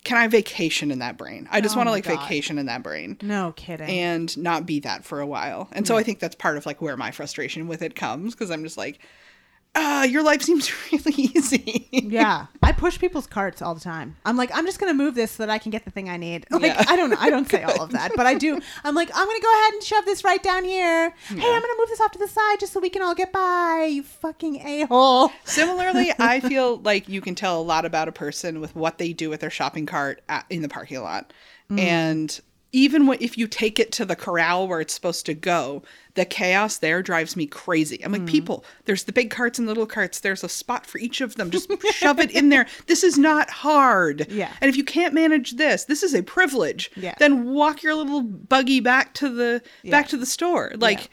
can 0.05 0.17
i 0.19 0.29
vacation 0.29 0.91
in 0.91 0.99
that 1.01 1.17
brain 1.17 1.49
i 1.51 1.61
just 1.61 1.75
Oh 1.75 1.79
want 1.79 1.89
to 1.89 1.91
like 1.93 2.05
God. 2.05 2.21
vacation 2.21 2.59
in 2.59 2.67
that 2.67 2.83
brain 2.83 3.17
No 3.23 3.53
kidding. 3.57 3.89
and 3.89 4.37
not 4.39 4.67
be 4.67 4.81
that 4.81 5.05
for 5.05 5.21
a 5.21 5.27
while. 5.27 5.69
And 5.73 5.87
so 5.87 5.97
I 5.97 6.03
think 6.03 6.19
that's 6.21 6.35
part 6.37 6.57
of 6.57 6.67
like 6.67 6.81
where 6.83 6.97
my 6.97 7.11
frustration 7.11 7.67
with 7.69 7.83
it 7.83 7.95
comes 7.95 8.35
because 8.35 8.51
I'm 8.51 8.63
just 8.63 8.77
like, 8.77 8.99
ah, 9.77 10.05
your 10.05 10.23
life 10.23 10.43
seems 10.43 10.71
really 10.93 11.13
easy. 11.35 11.89
yeah, 11.93 12.47
I 12.63 12.73
push 12.73 12.99
people's 12.99 13.27
carts 13.27 13.61
all 13.63 13.75
the 13.75 13.81
time. 13.81 14.17
I'm 14.25 14.37
like, 14.37 14.51
I'm 14.55 14.65
just 14.67 14.79
gonna 14.79 14.95
move 14.95 15.15
this 15.15 15.33
so 15.33 15.45
that 15.47 15.51
I 15.51 15.59
can 15.59 15.71
get 15.71 15.85
the 15.85 15.91
thing 15.91 16.09
I 16.09 16.17
need. 16.17 16.47
Like, 16.51 16.63
Yeah. 16.63 16.85
I 16.89 16.97
don't 16.97 17.11
know, 17.11 17.17
I 17.19 17.31
don't 17.31 17.49
say 17.49 17.63
all 17.63 17.83
of 17.83 17.91
that, 17.99 18.13
but 18.17 18.27
I 18.27 18.35
do. 18.35 18.61
I'm 18.85 18.95
like, 18.95 19.11
I'm 19.15 19.27
gonna 19.27 19.41
go 19.41 19.53
ahead 19.63 19.75
and 19.75 19.83
shove 19.83 20.05
this 20.05 20.25
right 20.25 20.43
down 20.43 20.65
here. 20.65 21.11
Hey, 21.29 21.35
I'm 21.37 21.61
gonna 21.61 21.75
move 21.79 21.89
this 21.89 22.01
off 22.01 22.13
to 22.13 22.19
the 22.19 22.29
side 22.29 22.61
just 22.61 22.73
so 22.73 22.81
we 22.81 22.91
can 22.91 23.03
all 23.03 23.15
get 23.15 23.33
by. 23.33 23.89
You 23.91 24.03
fucking 24.03 24.57
a 24.67 24.83
hole. 24.87 25.31
Similarly, 25.45 26.13
I 26.19 26.41
feel 26.41 26.79
like 26.79 27.09
you 27.09 27.21
can 27.21 27.35
tell 27.35 27.61
a 27.61 27.63
lot 27.63 27.85
about 27.85 28.09
a 28.09 28.13
person 28.13 28.61
with 28.61 28.75
what 28.77 28.99
they 28.99 29.13
do 29.13 29.29
with 29.31 29.41
their 29.41 29.51
shopping 29.51 29.87
cart 29.87 30.23
at, 30.29 30.45
in 30.51 30.63
the 30.63 30.69
parking 30.69 31.01
lot. 31.03 31.33
And 31.71 32.39
even 32.75 33.09
if 33.21 33.39
you 33.39 33.47
take 33.47 33.79
it 33.79 33.93
to 33.93 34.05
the 34.05 34.17
corral 34.17 34.67
where 34.67 34.81
it's 34.81 34.93
supposed 34.93 35.25
to 35.27 35.33
go, 35.33 35.85
the 36.15 36.25
chaos 36.25 36.79
there 36.79 37.03
drives 37.03 37.37
me 37.37 37.47
crazy. 37.47 38.05
I'm 38.05 38.11
like, 38.11 38.23
mm. 38.23 38.29
people, 38.29 38.65
there's 38.85 39.05
the 39.05 39.13
big 39.13 39.31
carts 39.31 39.61
and 39.61 39.69
the 39.69 39.71
little 39.71 39.87
carts. 39.87 40.19
There's 40.19 40.43
a 40.43 40.49
spot 40.49 40.85
for 40.85 40.99
each 40.99 41.21
of 41.21 41.37
them. 41.37 41.51
Just 41.51 41.71
shove 41.93 42.19
it 42.19 42.33
in 42.33 42.49
there. 42.49 42.67
This 42.87 43.05
is 43.05 43.17
not 43.17 43.49
hard. 43.49 44.27
Yeah. 44.35 44.51
And 44.61 44.69
if 44.69 44.77
you 44.77 44.83
can't 44.83 45.15
manage 45.15 45.53
this, 45.53 45.85
this 45.85 46.03
is 46.03 46.13
a 46.13 46.21
privilege. 46.23 46.91
Yeah. 46.97 47.15
Then 47.21 47.45
walk 47.45 47.85
your 47.85 47.95
little 47.95 48.23
buggy 48.23 48.81
back 48.81 49.15
to 49.15 49.29
the 49.29 49.63
Yeah. 49.85 49.93
back 49.93 50.09
to 50.09 50.17
the 50.17 50.27
store. 50.27 50.73
Like, 50.77 51.09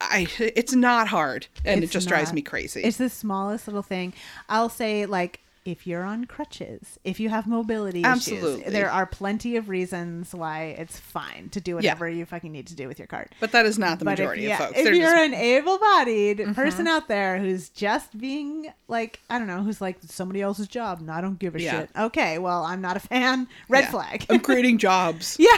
I 0.00 0.26
it's 0.38 0.72
not 0.72 1.08
hard, 1.08 1.46
and 1.62 1.80
it 1.80 1.84
It's 1.84 1.92
just 1.92 2.08
drives 2.08 2.32
me 2.32 2.40
crazy. 2.40 2.80
It's 2.82 2.96
the 2.96 3.10
smallest 3.10 3.66
little 3.66 3.82
thing. 3.82 4.14
I'll 4.48 4.70
say 4.70 5.04
like. 5.04 5.40
If 5.64 5.86
you're 5.86 6.04
on 6.04 6.26
crutches, 6.26 6.98
if 7.04 7.18
you 7.18 7.30
have 7.30 7.46
mobility 7.46 8.04
Absolutely. 8.04 8.60
issues, 8.60 8.72
there 8.74 8.90
are 8.90 9.06
plenty 9.06 9.56
of 9.56 9.70
reasons 9.70 10.34
why 10.34 10.76
it's 10.78 10.98
fine 11.00 11.48
to 11.52 11.60
do 11.60 11.74
whatever 11.76 12.06
you 12.06 12.26
fucking 12.26 12.52
need 12.52 12.66
to 12.66 12.74
do 12.76 12.86
with 12.86 12.98
your 12.98 13.08
cart. 13.08 13.32
But 13.40 13.52
that 13.52 13.64
is 13.64 13.78
not 13.78 13.98
the 13.98 14.04
But 14.04 14.18
majority 14.18 14.42
if, 14.42 14.48
yeah, 14.50 14.54
of 14.58 14.66
folks. 14.66 14.78
if 14.78 14.84
They're 14.84 14.94
you're 14.94 15.04
just, 15.10 15.14
Mm-hmm. 15.16 15.32
an 15.32 15.40
able-bodied 15.40 16.54
person 16.54 16.86
out 16.86 17.08
there 17.08 17.38
who's 17.38 17.70
just 17.70 18.18
being 18.18 18.66
like, 18.88 19.20
I 19.30 19.38
don't 19.38 19.46
know, 19.48 19.62
who's 19.62 19.80
like 19.80 19.96
somebody 20.04 20.42
else's 20.42 20.68
job, 20.68 21.00
and 21.00 21.10
I 21.10 21.22
don't 21.22 21.38
give 21.38 21.54
a 21.54 21.62
Yeah. 21.62 21.80
shit. 21.80 21.90
Okay, 21.98 22.38
well, 22.38 22.64
I'm 22.64 22.82
not 22.82 22.98
a 22.98 23.00
fan. 23.00 23.48
Red 23.70 23.84
Yeah. 23.84 23.90
flag. 23.90 24.26
I'm 24.28 24.40
creating 24.40 24.76
jobs. 24.76 25.36
yeah. 25.40 25.56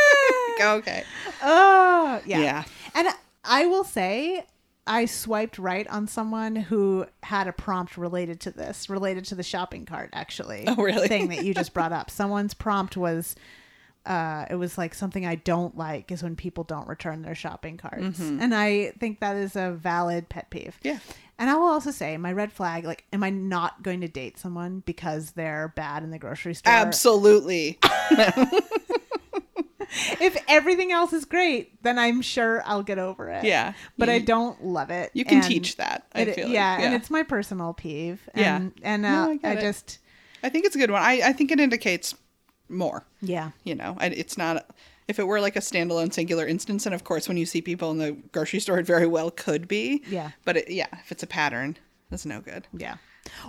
okay. 0.62 1.04
oh, 1.42 2.20
yeah. 2.24 2.40
Yeah. 2.40 2.64
And 2.94 3.08
I 3.44 3.66
will 3.66 3.84
say, 3.84 4.46
I 4.86 5.04
swiped 5.04 5.58
right 5.58 5.86
on 5.88 6.08
someone 6.08 6.56
who 6.56 7.06
had 7.22 7.46
a 7.46 7.52
prompt 7.52 7.96
related 7.96 8.40
to 8.40 8.50
this, 8.50 8.90
related 8.90 9.24
to 9.26 9.34
the 9.34 9.42
shopping 9.42 9.86
cart, 9.86 10.10
actually. 10.12 10.64
Oh, 10.66 10.76
really? 10.76 11.08
Thing 11.08 11.28
that 11.28 11.44
you 11.44 11.54
just 11.54 11.72
brought 11.74 11.92
up. 11.92 12.10
Someone's 12.10 12.54
prompt 12.54 12.96
was. 12.96 13.36
Uh, 14.04 14.46
it 14.50 14.56
was 14.56 14.76
like 14.76 14.94
something 14.94 15.24
I 15.24 15.36
don't 15.36 15.78
like 15.78 16.10
is 16.10 16.24
when 16.24 16.34
people 16.34 16.64
don't 16.64 16.88
return 16.88 17.22
their 17.22 17.36
shopping 17.36 17.76
carts, 17.76 18.18
and 18.18 18.52
I 18.52 18.94
think 18.98 19.20
that 19.20 19.36
is 19.36 19.54
a 19.54 19.70
valid 19.70 20.28
pet 20.28 20.50
peeve. 20.50 20.76
Mm-hmm. 20.82 20.88
Yeah. 20.88 20.98
And 21.38 21.48
I 21.48 21.54
will 21.54 21.68
also 21.68 21.92
say 21.92 22.16
my 22.16 22.32
red 22.32 22.52
flag, 22.52 22.84
like, 22.84 23.04
am 23.12 23.22
I 23.22 23.30
not 23.30 23.82
going 23.82 24.00
to 24.00 24.08
date 24.08 24.38
someone 24.38 24.82
because 24.86 25.32
they're 25.32 25.72
bad 25.76 26.02
in 26.02 26.10
the 26.10 26.18
grocery 26.18 26.54
store? 26.54 26.72
Absolutely. 26.72 27.78
If 30.20 30.36
everything 30.48 30.92
else 30.92 31.12
is 31.12 31.24
great, 31.24 31.82
then 31.82 31.98
I'm 31.98 32.22
sure 32.22 32.62
I'll 32.64 32.82
get 32.82 32.98
over 32.98 33.28
it. 33.30 33.44
Yeah. 33.44 33.72
But 33.98 34.08
I 34.08 34.18
don't 34.20 34.64
love 34.64 34.90
it. 34.90 35.10
You 35.14 35.24
can 35.24 35.38
and 35.38 35.46
teach 35.46 35.76
that. 35.76 36.06
I 36.14 36.22
it- 36.22 36.34
feel 36.34 36.44
like. 36.46 36.54
yeah, 36.54 36.80
and 36.80 36.94
it's 36.94 37.10
my 37.10 37.22
personal 37.22 37.74
peeve. 37.74 38.20
Yeah. 38.34 38.56
And, 38.56 38.72
and 38.82 39.02
No, 39.02 39.32
uh, 39.42 39.48
I 39.48 39.52
I, 39.52 39.60
just, 39.60 39.98
I 40.42 40.48
think 40.48 40.64
it's 40.64 40.74
a 40.76 40.78
good 40.78 40.90
one. 40.90 41.02
I, 41.02 41.20
I 41.24 41.32
think 41.32 41.50
it 41.50 41.60
indicates 41.60 42.14
more. 42.68 43.04
yeah. 43.20 43.50
You 43.64 43.74
know, 43.74 43.96
I, 43.98 44.06
it's 44.06 44.38
not. 44.38 44.66
If 45.08 45.18
it 45.18 45.26
were 45.26 45.40
like 45.40 45.56
a 45.56 45.60
standalone 45.60 46.12
singular 46.12 46.46
instance, 46.46 46.86
and 46.86 46.94
of 46.94 47.04
course, 47.04 47.28
when 47.28 47.36
you 47.36 47.44
see 47.44 47.60
people 47.60 47.90
in 47.90 47.98
the 47.98 48.12
grocery 48.30 48.60
store, 48.60 48.78
it 48.78 48.86
very 48.86 49.06
well 49.06 49.30
could 49.30 49.66
be. 49.68 50.02
Yeah. 50.08 50.30
But 50.44 50.56
it, 50.58 50.70
yeah, 50.70 50.86
if 50.92 51.10
it's 51.12 51.22
a 51.24 51.26
pattern, 51.26 51.76
that's 52.08 52.24
no 52.24 52.40
good. 52.40 52.66
Yeah. 52.72 52.96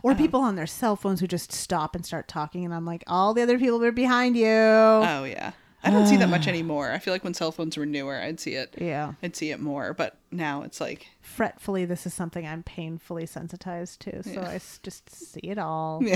Or 0.02 0.12
Uh-huh. 0.12 0.20
people 0.20 0.40
on 0.42 0.56
their 0.56 0.68
cell 0.68 0.96
phones 0.96 1.20
who 1.20 1.28
just 1.28 1.52
stop 1.52 1.96
and 1.96 2.06
start 2.06 2.28
talking, 2.28 2.66
and 2.66 2.74
I'm 2.74 2.86
like, 2.86 3.04
all 3.08 3.34
the 3.34 3.42
other 3.44 3.58
people 3.60 3.84
are 3.86 3.92
behind 3.92 4.36
you. 4.36 4.48
Oh 4.48 5.24
yeah. 5.26 5.52
I 5.84 5.90
don't 5.90 6.08
see 6.08 6.18
that 6.18 6.30
much 6.30 6.48
anymore. 6.48 6.92
I 6.92 7.00
feel 7.00 7.14
like 7.14 7.24
when 7.24 7.34
cell 7.34 7.52
phones 7.52 7.76
were 7.78 7.86
newer, 7.86 8.16
I'd 8.20 8.40
see 8.40 8.54
it. 8.56 8.76
yeah. 8.80 9.14
I'd 9.22 9.36
see 9.36 9.52
it 9.52 9.60
more, 9.60 9.94
but 9.94 10.16
now 10.32 10.62
it's 10.64 10.80
like 10.80 11.08
Fretfully, 11.22 11.86
this 11.86 12.06
is 12.06 12.14
something 12.14 12.48
I'm 12.48 12.64
painfully 12.64 13.26
sensitized 13.26 14.00
to, 14.02 14.24
so 14.24 14.32
Yeah. 14.32 14.50
I 14.50 14.56
s- 14.56 14.80
just 14.82 15.10
see 15.10 15.42
it 15.42 15.58
all. 15.58 16.02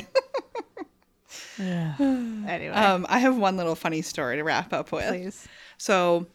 Yeah. 1.60 1.96
Ugh. 2.00 2.00
anyway, 2.48 2.74
Um, 2.74 3.06
I 3.10 3.20
have 3.20 3.38
one 3.38 3.58
little 3.58 3.76
funny 3.76 4.02
story 4.02 4.38
to 4.38 4.44
wrap 4.44 4.72
up 4.72 4.92
with. 4.94 5.10
please. 5.10 5.48
So, 5.78 6.26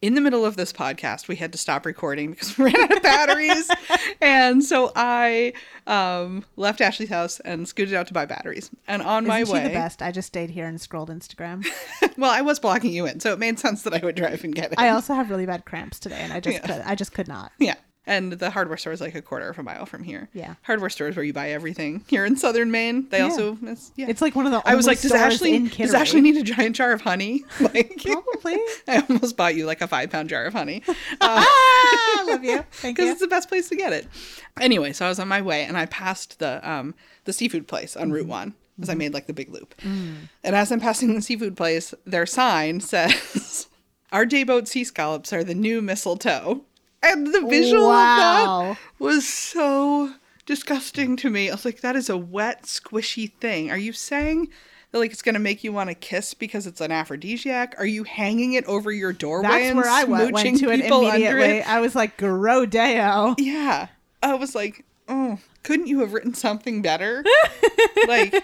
in 0.00 0.14
the 0.14 0.20
middle 0.20 0.44
of 0.44 0.56
this 0.56 0.72
podcast, 0.72 1.26
we 1.26 1.36
had 1.36 1.50
to 1.52 1.58
stop 1.58 1.84
recording 1.84 2.30
because 2.30 2.56
we 2.56 2.66
ran 2.66 2.76
out 2.80 2.96
of 2.96 3.02
batteries. 3.02 3.68
and 4.20 4.62
so 4.64 4.92
I 4.94 5.52
um, 5.86 6.44
left 6.56 6.80
Ashley's 6.80 7.08
house 7.08 7.40
and 7.40 7.66
scooted 7.66 7.94
out 7.94 8.06
to 8.06 8.14
buy 8.14 8.24
batteries. 8.24 8.70
And 8.86 9.02
on 9.02 9.26
my 9.26 9.40
Isn't 9.40 9.52
way, 9.54 9.62
she 9.62 9.68
the 9.68 9.74
best? 9.74 10.00
I 10.00 10.12
just 10.12 10.28
stayed 10.28 10.50
here 10.50 10.66
and 10.66 10.80
scrolled 10.80 11.10
Instagram. 11.10 11.66
well, 12.16 12.30
I 12.30 12.42
was 12.42 12.58
blocking 12.60 12.92
you 12.92 13.06
in, 13.06 13.18
so 13.20 13.32
it 13.32 13.38
made 13.40 13.58
sense 13.58 13.82
that 13.82 13.92
I 13.94 13.98
would 14.04 14.14
drive 14.14 14.44
and 14.44 14.54
get 14.54 14.72
it. 14.72 14.78
I 14.78 14.90
also 14.90 15.14
have 15.14 15.30
really 15.30 15.46
bad 15.46 15.64
cramps 15.64 15.98
today, 15.98 16.20
and 16.20 16.32
I 16.32 16.40
just 16.40 16.58
Yeah. 16.58 16.66
could. 16.66 16.82
I 16.86 16.94
just 16.94 17.12
could 17.12 17.26
not. 17.28 17.50
yeah. 17.58 17.74
And 18.08 18.32
the 18.32 18.50
hardware 18.50 18.76
store 18.78 18.92
is 18.92 19.00
like 19.00 19.14
a 19.14 19.22
quarter 19.22 19.48
of 19.50 19.58
a 19.58 19.62
mile 19.62 19.86
from 19.86 20.02
here. 20.02 20.28
Yeah. 20.32 20.54
Hardware 20.62 20.90
stores 20.90 21.14
where 21.14 21.24
you 21.24 21.32
buy 21.32 21.50
everything 21.50 22.04
here 22.08 22.24
in 22.24 22.36
southern 22.36 22.70
Maine. 22.72 23.06
They 23.10 23.18
Yeah. 23.18 23.24
also, 23.24 23.58
it's, 23.62 23.92
yeah. 23.96 24.06
It's 24.08 24.20
like 24.22 24.34
one 24.34 24.46
of 24.46 24.52
the. 24.52 24.62
I 24.64 24.74
was 24.74 24.86
like, 24.86 25.00
does 25.00 25.12
Ashley 25.12 25.68
does 25.68 25.94
Ashley 25.94 26.20
need 26.20 26.36
a 26.36 26.42
giant 26.42 26.74
jar 26.74 26.90
of 26.92 27.02
honey? 27.02 27.44
Like, 27.60 28.02
Probably. 28.02 28.56
I 28.88 29.04
almost 29.08 29.36
bought 29.36 29.54
you 29.54 29.66
like 29.66 29.80
a 29.80 29.86
five 29.86 30.10
pound 30.10 30.28
jar 30.30 30.44
of 30.46 30.54
honey. 30.54 30.82
Uh, 30.88 30.94
I 31.20 32.24
love 32.26 32.42
you. 32.42 32.64
Thank 32.72 32.98
you. 32.98 33.04
because 33.04 33.10
it's 33.12 33.20
the 33.20 33.28
best 33.28 33.48
place 33.48 33.68
to 33.68 33.76
get 33.76 33.92
it. 33.92 34.06
Anyway, 34.60 34.92
so 34.92 35.06
I 35.06 35.08
was 35.08 35.18
on 35.18 35.28
my 35.28 35.42
way 35.42 35.64
and 35.64 35.76
I 35.76 35.86
passed 35.86 36.38
the 36.38 36.60
um 36.68 36.94
the 37.24 37.32
seafood 37.32 37.68
place 37.68 37.96
on 37.96 38.04
Mm-hmm. 38.04 38.12
Route 38.12 38.26
One 38.26 38.54
as 38.80 38.88
I 38.88 38.94
made 38.94 39.12
like 39.12 39.26
the 39.26 39.32
big 39.34 39.50
loop. 39.50 39.74
And 39.82 40.28
as 40.44 40.70
I'm 40.72 40.80
passing 40.80 41.14
the 41.14 41.20
seafood 41.22 41.56
place, 41.56 41.92
their 42.06 42.26
sign 42.26 42.80
says, 42.80 43.66
"Our 44.12 44.24
day 44.24 44.44
boat 44.44 44.66
sea 44.68 44.84
scallops 44.84 45.32
are 45.32 45.44
the 45.44 45.54
new 45.54 45.82
mistletoe." 45.82 46.64
And 47.02 47.26
the 47.32 47.46
visual 47.46 47.86
of 47.90 47.96
that 48.74 48.78
was 48.98 49.26
so 49.28 50.14
disgusting 50.46 51.16
to 51.16 51.30
me. 51.30 51.48
I 51.48 51.52
was 51.54 51.64
like, 51.64 51.80
"That 51.80 51.94
is 51.96 52.08
a 52.10 52.16
wet, 52.16 52.64
squishy 52.64 53.32
thing. 53.40 53.70
Are 53.70 53.76
you 53.78 53.92
saying?" 53.92 54.48
That 54.90 54.98
like 55.00 55.12
it's 55.12 55.20
gonna 55.22 55.38
make 55.38 55.62
you 55.62 55.72
want 55.72 55.90
to 55.90 55.94
kiss 55.94 56.32
because 56.34 56.66
it's 56.66 56.80
an 56.80 56.90
aphrodisiac? 56.90 57.74
Are 57.78 57.84
you 57.86 58.04
hanging 58.04 58.54
it 58.54 58.64
over 58.64 58.90
your 58.90 59.12
doorway 59.12 59.48
That's 59.48 59.64
and 59.66 59.76
where 59.76 59.88
I 59.88 60.04
went, 60.04 60.32
went 60.32 60.58
to 60.60 60.70
it 60.70 60.80
immediately. 60.80 61.58
it? 61.58 61.68
I 61.68 61.80
was 61.80 61.94
like, 61.94 62.16
Grodeo. 62.16 63.34
Yeah. 63.38 63.88
I 64.22 64.34
was 64.34 64.54
like, 64.54 64.86
oh, 65.06 65.38
couldn't 65.62 65.88
you 65.88 66.00
have 66.00 66.14
written 66.14 66.32
something 66.32 66.80
better? 66.80 67.22
like, 68.08 68.34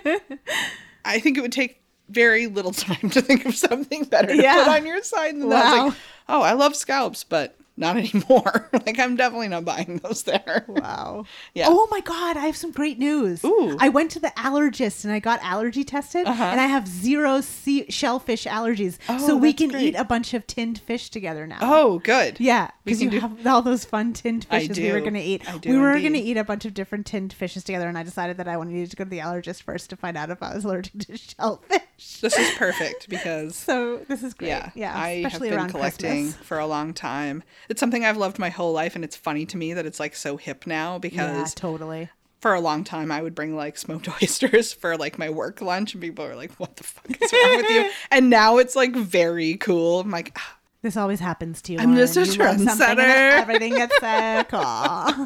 I 1.04 1.18
think 1.18 1.38
it 1.38 1.40
would 1.40 1.50
take 1.52 1.80
very 2.10 2.46
little 2.46 2.72
time 2.72 3.08
to 3.10 3.22
think 3.22 3.46
of 3.46 3.56
something 3.56 4.04
better 4.04 4.28
to 4.36 4.42
Yeah. 4.42 4.64
put 4.64 4.68
on 4.68 4.86
your 4.86 5.02
side. 5.02 5.36
Was 5.36 5.44
Wow. 5.46 5.86
like, 5.86 5.94
oh, 6.28 6.42
I 6.42 6.52
love 6.52 6.76
scalps, 6.76 7.24
but 7.24 7.56
not 7.76 7.96
anymore. 8.04 8.68
like, 8.86 8.98
I'm 8.98 9.16
definitely 9.16 9.48
not 9.48 9.64
buying 9.64 9.98
those 10.02 10.22
there. 10.24 10.64
Wow. 10.68 11.24
Yeah. 11.54 11.66
Oh 11.68 11.86
my 11.90 12.00
God, 12.00 12.36
I 12.36 12.46
have 12.46 12.56
some 12.56 12.72
great 12.72 12.98
news. 12.98 13.44
Ooh. 13.44 13.76
I 13.78 13.88
went 13.88 14.10
to 14.12 14.18
the 14.20 14.32
allergist 14.36 15.04
and 15.04 15.12
I 15.12 15.20
got 15.20 15.40
allergy 15.42 15.84
tested, 15.84 16.26
Uh-huh. 16.26 16.42
and 16.42 16.60
I 16.60 16.66
have 16.66 16.88
zero 16.88 17.40
sea- 17.40 17.86
shellfish 17.90 18.44
allergies. 18.44 18.98
Oh, 19.08 19.18
so 19.24 19.36
we 19.36 19.52
can 19.52 19.68
great. 19.68 19.82
eat 19.82 19.94
a 19.94 20.04
bunch 20.04 20.34
of 20.34 20.46
tinned 20.46 20.78
fish 20.78 21.10
together 21.10 21.46
now. 21.46 21.58
Oh, 21.60 21.98
good. 22.00 22.40
Yeah, 22.40 22.70
because 22.84 23.00
you 23.02 23.10
do- 23.10 23.20
have 23.20 23.46
all 23.46 23.62
those 23.62 23.84
fun 23.84 24.12
tinned 24.14 24.44
fishes 24.46 24.78
we 24.78 24.90
were 24.90 25.00
going 25.00 25.14
to 25.14 25.20
eat. 25.20 25.42
We 25.64 25.76
were 25.78 25.92
going 26.00 26.14
to 26.14 26.18
eat 26.18 26.36
a 26.36 26.44
bunch 26.44 26.64
of 26.64 26.74
different 26.74 27.06
tinned 27.06 27.32
fishes 27.32 27.62
together, 27.64 27.86
and 27.88 27.96
I 27.96 28.02
decided 28.02 28.36
that 28.38 28.48
I 28.48 28.56
wanted 28.56 28.90
to 28.90 28.96
go 28.96 29.04
to 29.04 29.10
the 29.10 29.18
allergist 29.18 29.62
first 29.62 29.90
to 29.90 29.96
find 29.96 30.16
out 30.16 30.30
if 30.30 30.42
I 30.42 30.54
was 30.54 30.64
allergic 30.64 30.98
to 31.06 31.16
shellfish. 31.16 31.82
This 32.20 32.36
is 32.36 32.50
perfect 32.56 33.08
because 33.08 33.54
So 33.70 33.98
this 34.08 34.22
is 34.22 34.34
great. 34.34 34.48
Yeah, 34.48 34.70
Yeah, 34.74 34.96
I 34.96 35.26
have 35.30 35.40
been 35.40 35.68
collecting 35.68 36.24
Christmas. 36.24 36.46
for 36.46 36.58
a 36.58 36.66
long 36.66 36.92
time. 36.94 37.42
It's 37.68 37.80
something 37.80 38.04
I've 38.04 38.16
loved 38.16 38.38
my 38.38 38.50
whole 38.50 38.72
life, 38.72 38.94
and 38.94 39.04
it's 39.04 39.16
funny 39.16 39.46
to 39.46 39.56
me 39.56 39.74
that 39.74 39.86
it's 39.86 40.00
like 40.00 40.14
so 40.16 40.36
hip 40.36 40.66
now 40.66 40.94
Yeah, 40.94 40.98
because 40.98 41.54
totally. 41.54 42.08
for 42.40 42.52
a 42.54 42.60
long 42.60 42.84
time 42.84 43.10
I 43.12 43.22
would 43.22 43.34
bring 43.34 43.54
like 43.56 43.78
smoked 43.78 44.08
oysters 44.22 44.72
for 44.72 44.96
like 44.96 45.18
my 45.18 45.30
work 45.30 45.60
lunch, 45.60 45.94
and 45.94 46.02
people 46.02 46.24
are 46.24 46.36
like, 46.36 46.52
"What 46.56 46.76
the 46.76 46.84
fuck 46.84 47.10
is 47.22 47.32
wrong 47.32 47.56
with 47.56 47.70
you?" 47.70 47.90
And 48.10 48.28
now 48.30 48.58
it's 48.58 48.74
like 48.76 48.94
very 48.94 49.56
cool. 49.56 50.00
I'm 50.00 50.10
like, 50.10 50.32
"Ah, 50.36 50.56
This 50.84 50.98
always 50.98 51.18
happens 51.18 51.62
to 51.62 51.72
you. 51.72 51.78
I'm 51.78 51.96
just 51.96 52.14
a 52.14 52.26
You 52.26 52.34
love 52.34 52.60
something 52.60 52.68
and 52.68 52.98
trendsetter. 52.98 53.30
Everything 53.40 53.74
gets 53.74 53.98
so 54.00 54.44
cool. 54.50 54.60
Uh, 54.60 55.24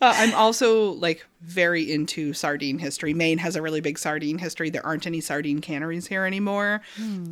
I'm 0.00 0.34
also 0.34 0.92
like 0.92 1.26
very 1.42 1.92
into 1.92 2.32
sardine 2.32 2.78
history. 2.78 3.12
Maine 3.12 3.36
has 3.36 3.54
a 3.56 3.60
really 3.60 3.82
big 3.82 3.98
sardine 3.98 4.38
history. 4.38 4.70
There 4.70 4.84
aren't 4.84 5.06
any 5.06 5.20
sardine 5.20 5.60
canneries 5.60 6.06
here 6.06 6.24
anymore. 6.24 6.80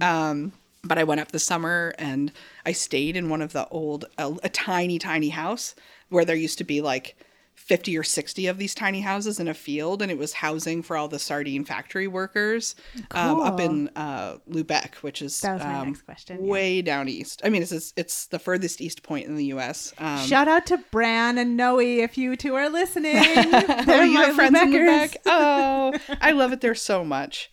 Um, 0.02 0.52
but 0.82 0.98
I 0.98 1.04
went 1.04 1.22
up 1.22 1.32
this 1.32 1.44
summer 1.44 1.94
and 1.98 2.30
I 2.66 2.72
stayed 2.72 3.16
in 3.16 3.30
one 3.30 3.40
of 3.40 3.54
the 3.54 3.66
old, 3.68 4.04
a, 4.18 4.34
a 4.42 4.50
tiny, 4.50 4.98
tiny 4.98 5.30
house 5.30 5.74
where 6.10 6.26
there 6.26 6.36
used 6.36 6.58
to 6.58 6.64
be 6.64 6.82
like 6.82 7.16
50 7.54 7.96
or 7.96 8.02
60 8.02 8.46
of 8.46 8.58
these 8.58 8.74
tiny 8.74 9.00
houses 9.00 9.40
in 9.40 9.48
a 9.48 9.54
field, 9.54 10.02
and 10.02 10.10
it 10.10 10.18
was 10.18 10.34
housing 10.34 10.82
for 10.82 10.96
all 10.96 11.08
the 11.08 11.18
sardine 11.18 11.64
factory 11.64 12.06
workers 12.06 12.74
um, 13.12 13.40
up 13.40 13.58
in 13.60 13.88
uh, 13.96 14.36
Lubec, 14.48 14.96
which 14.96 15.22
is 15.22 15.40
That 15.40 15.54
was 15.54 15.62
my 15.62 15.74
um, 15.76 15.88
next 15.88 16.02
question, 16.02 16.44
yeah. 16.44 16.50
way 16.50 16.82
down 16.82 17.08
east. 17.08 17.40
I 17.44 17.48
mean, 17.48 17.62
it's 17.62 17.92
it's 17.96 18.26
the 18.26 18.38
furthest 18.38 18.80
east 18.80 19.02
point 19.02 19.26
in 19.26 19.36
the 19.36 19.46
U.S. 19.46 19.94
Um, 19.98 20.18
Shout 20.18 20.48
out 20.48 20.66
to 20.66 20.78
Bran 20.90 21.38
and 21.38 21.56
Noe 21.56 21.78
if 21.80 22.18
you 22.18 22.36
two 22.36 22.54
are 22.54 22.68
listening. 22.68 23.14
Oh, 23.56 23.82
They're 23.84 24.04
you 24.04 24.14
my 24.14 24.24
have 24.26 24.34
friends 24.34 24.58
in 24.58 24.72
Lubeckers. 24.72 25.10
Lubec. 25.10 25.16
Oh, 25.26 25.92
I 26.20 26.32
love 26.32 26.52
it 26.52 26.60
there 26.60 26.74
so 26.74 27.04
much. 27.04 27.50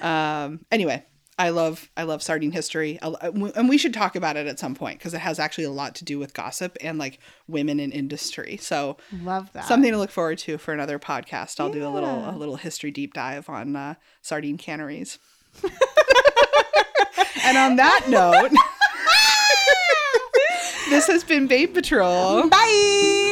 Um, 0.00 0.60
anyway, 0.70 1.04
I 1.38 1.50
love 1.50 1.88
I 1.96 2.02
love 2.02 2.22
sardine 2.22 2.50
history, 2.50 2.98
and 3.00 3.68
we 3.68 3.78
should 3.78 3.94
talk 3.94 4.16
about 4.16 4.36
it 4.36 4.46
at 4.48 4.58
some 4.58 4.74
point 4.74 4.98
because 4.98 5.14
it 5.14 5.20
has 5.20 5.38
actually 5.38 5.64
a 5.64 5.70
lot 5.70 5.94
to 5.96 6.04
do 6.04 6.18
with 6.18 6.34
gossip 6.34 6.76
and 6.80 6.98
like 6.98 7.20
women 7.46 7.78
in 7.78 7.92
industry. 7.92 8.56
So 8.56 8.96
Love 9.22 9.52
that. 9.52 9.64
something 9.66 9.92
to 9.92 9.98
look 9.98 10.10
forward 10.10 10.38
to 10.38 10.58
for 10.58 10.74
another 10.74 10.98
podcast. 10.98 11.60
I'll 11.60 11.70
do 11.70 11.86
a 11.86 11.90
little 11.90 12.28
a 12.28 12.36
little 12.36 12.56
history 12.56 12.90
deep 12.90 13.14
dive 13.14 13.48
on 13.48 13.76
uh, 13.76 13.94
sardine 14.20 14.58
canneries. 14.58 15.18
and 17.44 17.56
on 17.56 17.76
that 17.76 18.06
note. 18.08 18.50
This 20.90 21.06
has 21.08 21.22
been 21.22 21.46
Babe 21.46 21.74
Patrol. 21.74 22.48
Bye. 22.48 23.24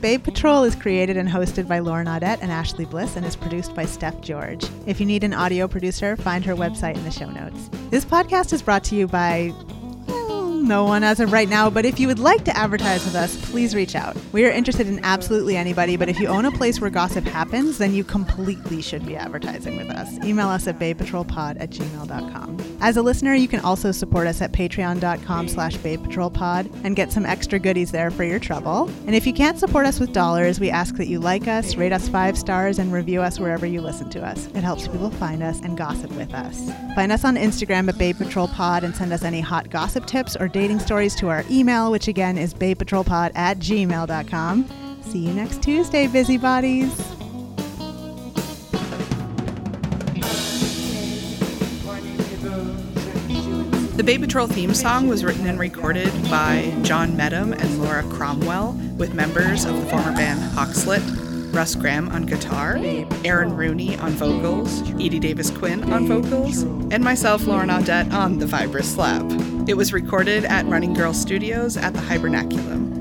Babe 0.00 0.24
Patrol 0.24 0.64
is 0.64 0.74
created 0.74 1.18
and 1.18 1.28
hosted 1.28 1.68
by 1.68 1.80
Lauren 1.80 2.06
Audette 2.06 2.38
and 2.40 2.50
Ashley 2.50 2.86
Bliss 2.86 3.16
and 3.16 3.26
is 3.26 3.36
produced 3.36 3.74
by 3.74 3.84
Steph 3.84 4.18
George. 4.22 4.64
If 4.86 4.98
you 4.98 5.04
need 5.04 5.24
an 5.24 5.34
audio 5.34 5.68
producer, 5.68 6.16
find 6.16 6.42
her 6.46 6.54
website 6.54 6.94
in 6.94 7.04
the 7.04 7.10
show 7.10 7.30
notes. 7.30 7.68
This 7.90 8.06
podcast 8.06 8.54
is 8.54 8.62
brought 8.62 8.82
to 8.84 8.94
you 8.94 9.06
by 9.06 9.52
no 10.70 10.84
one 10.84 11.02
as 11.02 11.18
of 11.18 11.32
right 11.32 11.48
now, 11.48 11.68
but 11.68 11.84
if 11.84 11.98
you 11.98 12.06
would 12.06 12.20
like 12.20 12.44
to 12.44 12.56
advertise 12.56 13.04
with 13.04 13.16
us, 13.16 13.36
please 13.50 13.74
reach 13.74 13.96
out. 13.96 14.16
We 14.30 14.46
are 14.46 14.50
interested 14.50 14.86
in 14.86 15.04
absolutely 15.04 15.56
anybody, 15.56 15.96
but 15.96 16.08
if 16.08 16.20
you 16.20 16.28
own 16.28 16.44
a 16.44 16.52
place 16.52 16.80
where 16.80 16.90
gossip 16.90 17.24
happens, 17.24 17.78
then 17.78 17.92
you 17.92 18.04
completely 18.04 18.80
should 18.80 19.04
be 19.04 19.16
advertising 19.16 19.76
with 19.76 19.90
us. 19.90 20.08
Email 20.24 20.48
us 20.48 20.68
at 20.68 20.78
babepatrolpod 20.78 21.60
at 21.60 21.70
gmail.com. 21.70 22.78
As 22.80 22.96
a 22.96 23.02
listener, 23.02 23.34
you 23.34 23.48
can 23.48 23.58
also 23.60 23.90
support 23.90 24.28
us 24.28 24.40
at 24.40 24.52
patreon.com 24.52 25.48
slash 25.48 25.76
babepatrolpod 25.78 26.84
and 26.84 26.94
get 26.94 27.10
some 27.10 27.26
extra 27.26 27.58
goodies 27.58 27.90
there 27.90 28.12
for 28.12 28.22
your 28.22 28.38
trouble. 28.38 28.88
And 29.06 29.16
if 29.16 29.26
you 29.26 29.32
can't 29.32 29.58
support 29.58 29.86
us 29.86 29.98
with 29.98 30.12
dollars, 30.12 30.60
we 30.60 30.70
ask 30.70 30.94
that 30.98 31.08
you 31.08 31.18
like 31.18 31.48
us, 31.48 31.74
rate 31.74 31.92
us 31.92 32.08
five 32.08 32.38
stars, 32.38 32.78
and 32.78 32.92
review 32.92 33.22
us 33.22 33.40
wherever 33.40 33.66
you 33.66 33.80
listen 33.80 34.08
to 34.10 34.24
us. 34.24 34.46
It 34.54 34.62
helps 34.62 34.86
people 34.86 35.10
find 35.10 35.42
us 35.42 35.58
and 35.60 35.76
gossip 35.76 36.12
with 36.12 36.32
us. 36.32 36.70
Find 36.94 37.10
us 37.10 37.24
on 37.24 37.34
Instagram 37.34 37.88
at 37.88 37.98
Babe 37.98 38.16
Patrol 38.16 38.46
Pod 38.46 38.84
and 38.84 38.94
send 38.94 39.12
us 39.12 39.24
any 39.24 39.40
hot 39.40 39.68
gossip 39.68 40.06
tips 40.06 40.36
or 40.36 40.46
dating 40.60 40.78
stories 40.78 41.14
to 41.14 41.30
our 41.30 41.42
email, 41.50 41.90
which 41.90 42.06
again 42.06 42.36
is 42.36 42.52
babepatrolpod 42.52 43.32
at 43.34 43.58
gmail.com. 43.60 44.68
See 45.00 45.20
you 45.20 45.32
next 45.32 45.62
Tuesday, 45.62 46.06
busybodies. 46.06 46.94
The 53.96 54.02
Babe 54.04 54.20
Patrol 54.20 54.46
theme 54.46 54.74
song 54.74 55.08
was 55.08 55.24
written 55.24 55.46
and 55.46 55.58
recorded 55.58 56.12
by 56.24 56.74
John 56.82 57.16
Medham 57.16 57.54
and 57.54 57.82
Laura 57.82 58.02
Cromwell, 58.10 58.72
with 58.98 59.14
members 59.14 59.64
of 59.64 59.80
the 59.80 59.86
former 59.86 60.12
band 60.12 60.40
Hawkslit, 60.54 61.29
Russ 61.52 61.74
Graham 61.74 62.08
on 62.10 62.26
guitar, 62.26 62.76
Aaron 63.24 63.56
Rooney 63.56 63.96
on 63.98 64.12
vocals, 64.12 64.82
Edie 64.92 65.18
Davis 65.18 65.50
Quinn 65.50 65.92
on 65.92 66.06
vocals, 66.06 66.62
and 66.62 67.02
myself, 67.02 67.46
Lauren 67.46 67.68
Audette, 67.68 68.12
on 68.12 68.38
the 68.38 68.46
Vibraslap. 68.46 69.68
It 69.68 69.74
was 69.74 69.92
recorded 69.92 70.44
at 70.44 70.66
Running 70.66 70.94
Girl 70.94 71.12
Studios 71.12 71.76
at 71.76 71.92
the 71.92 72.00
Hibernaculum. 72.00 72.99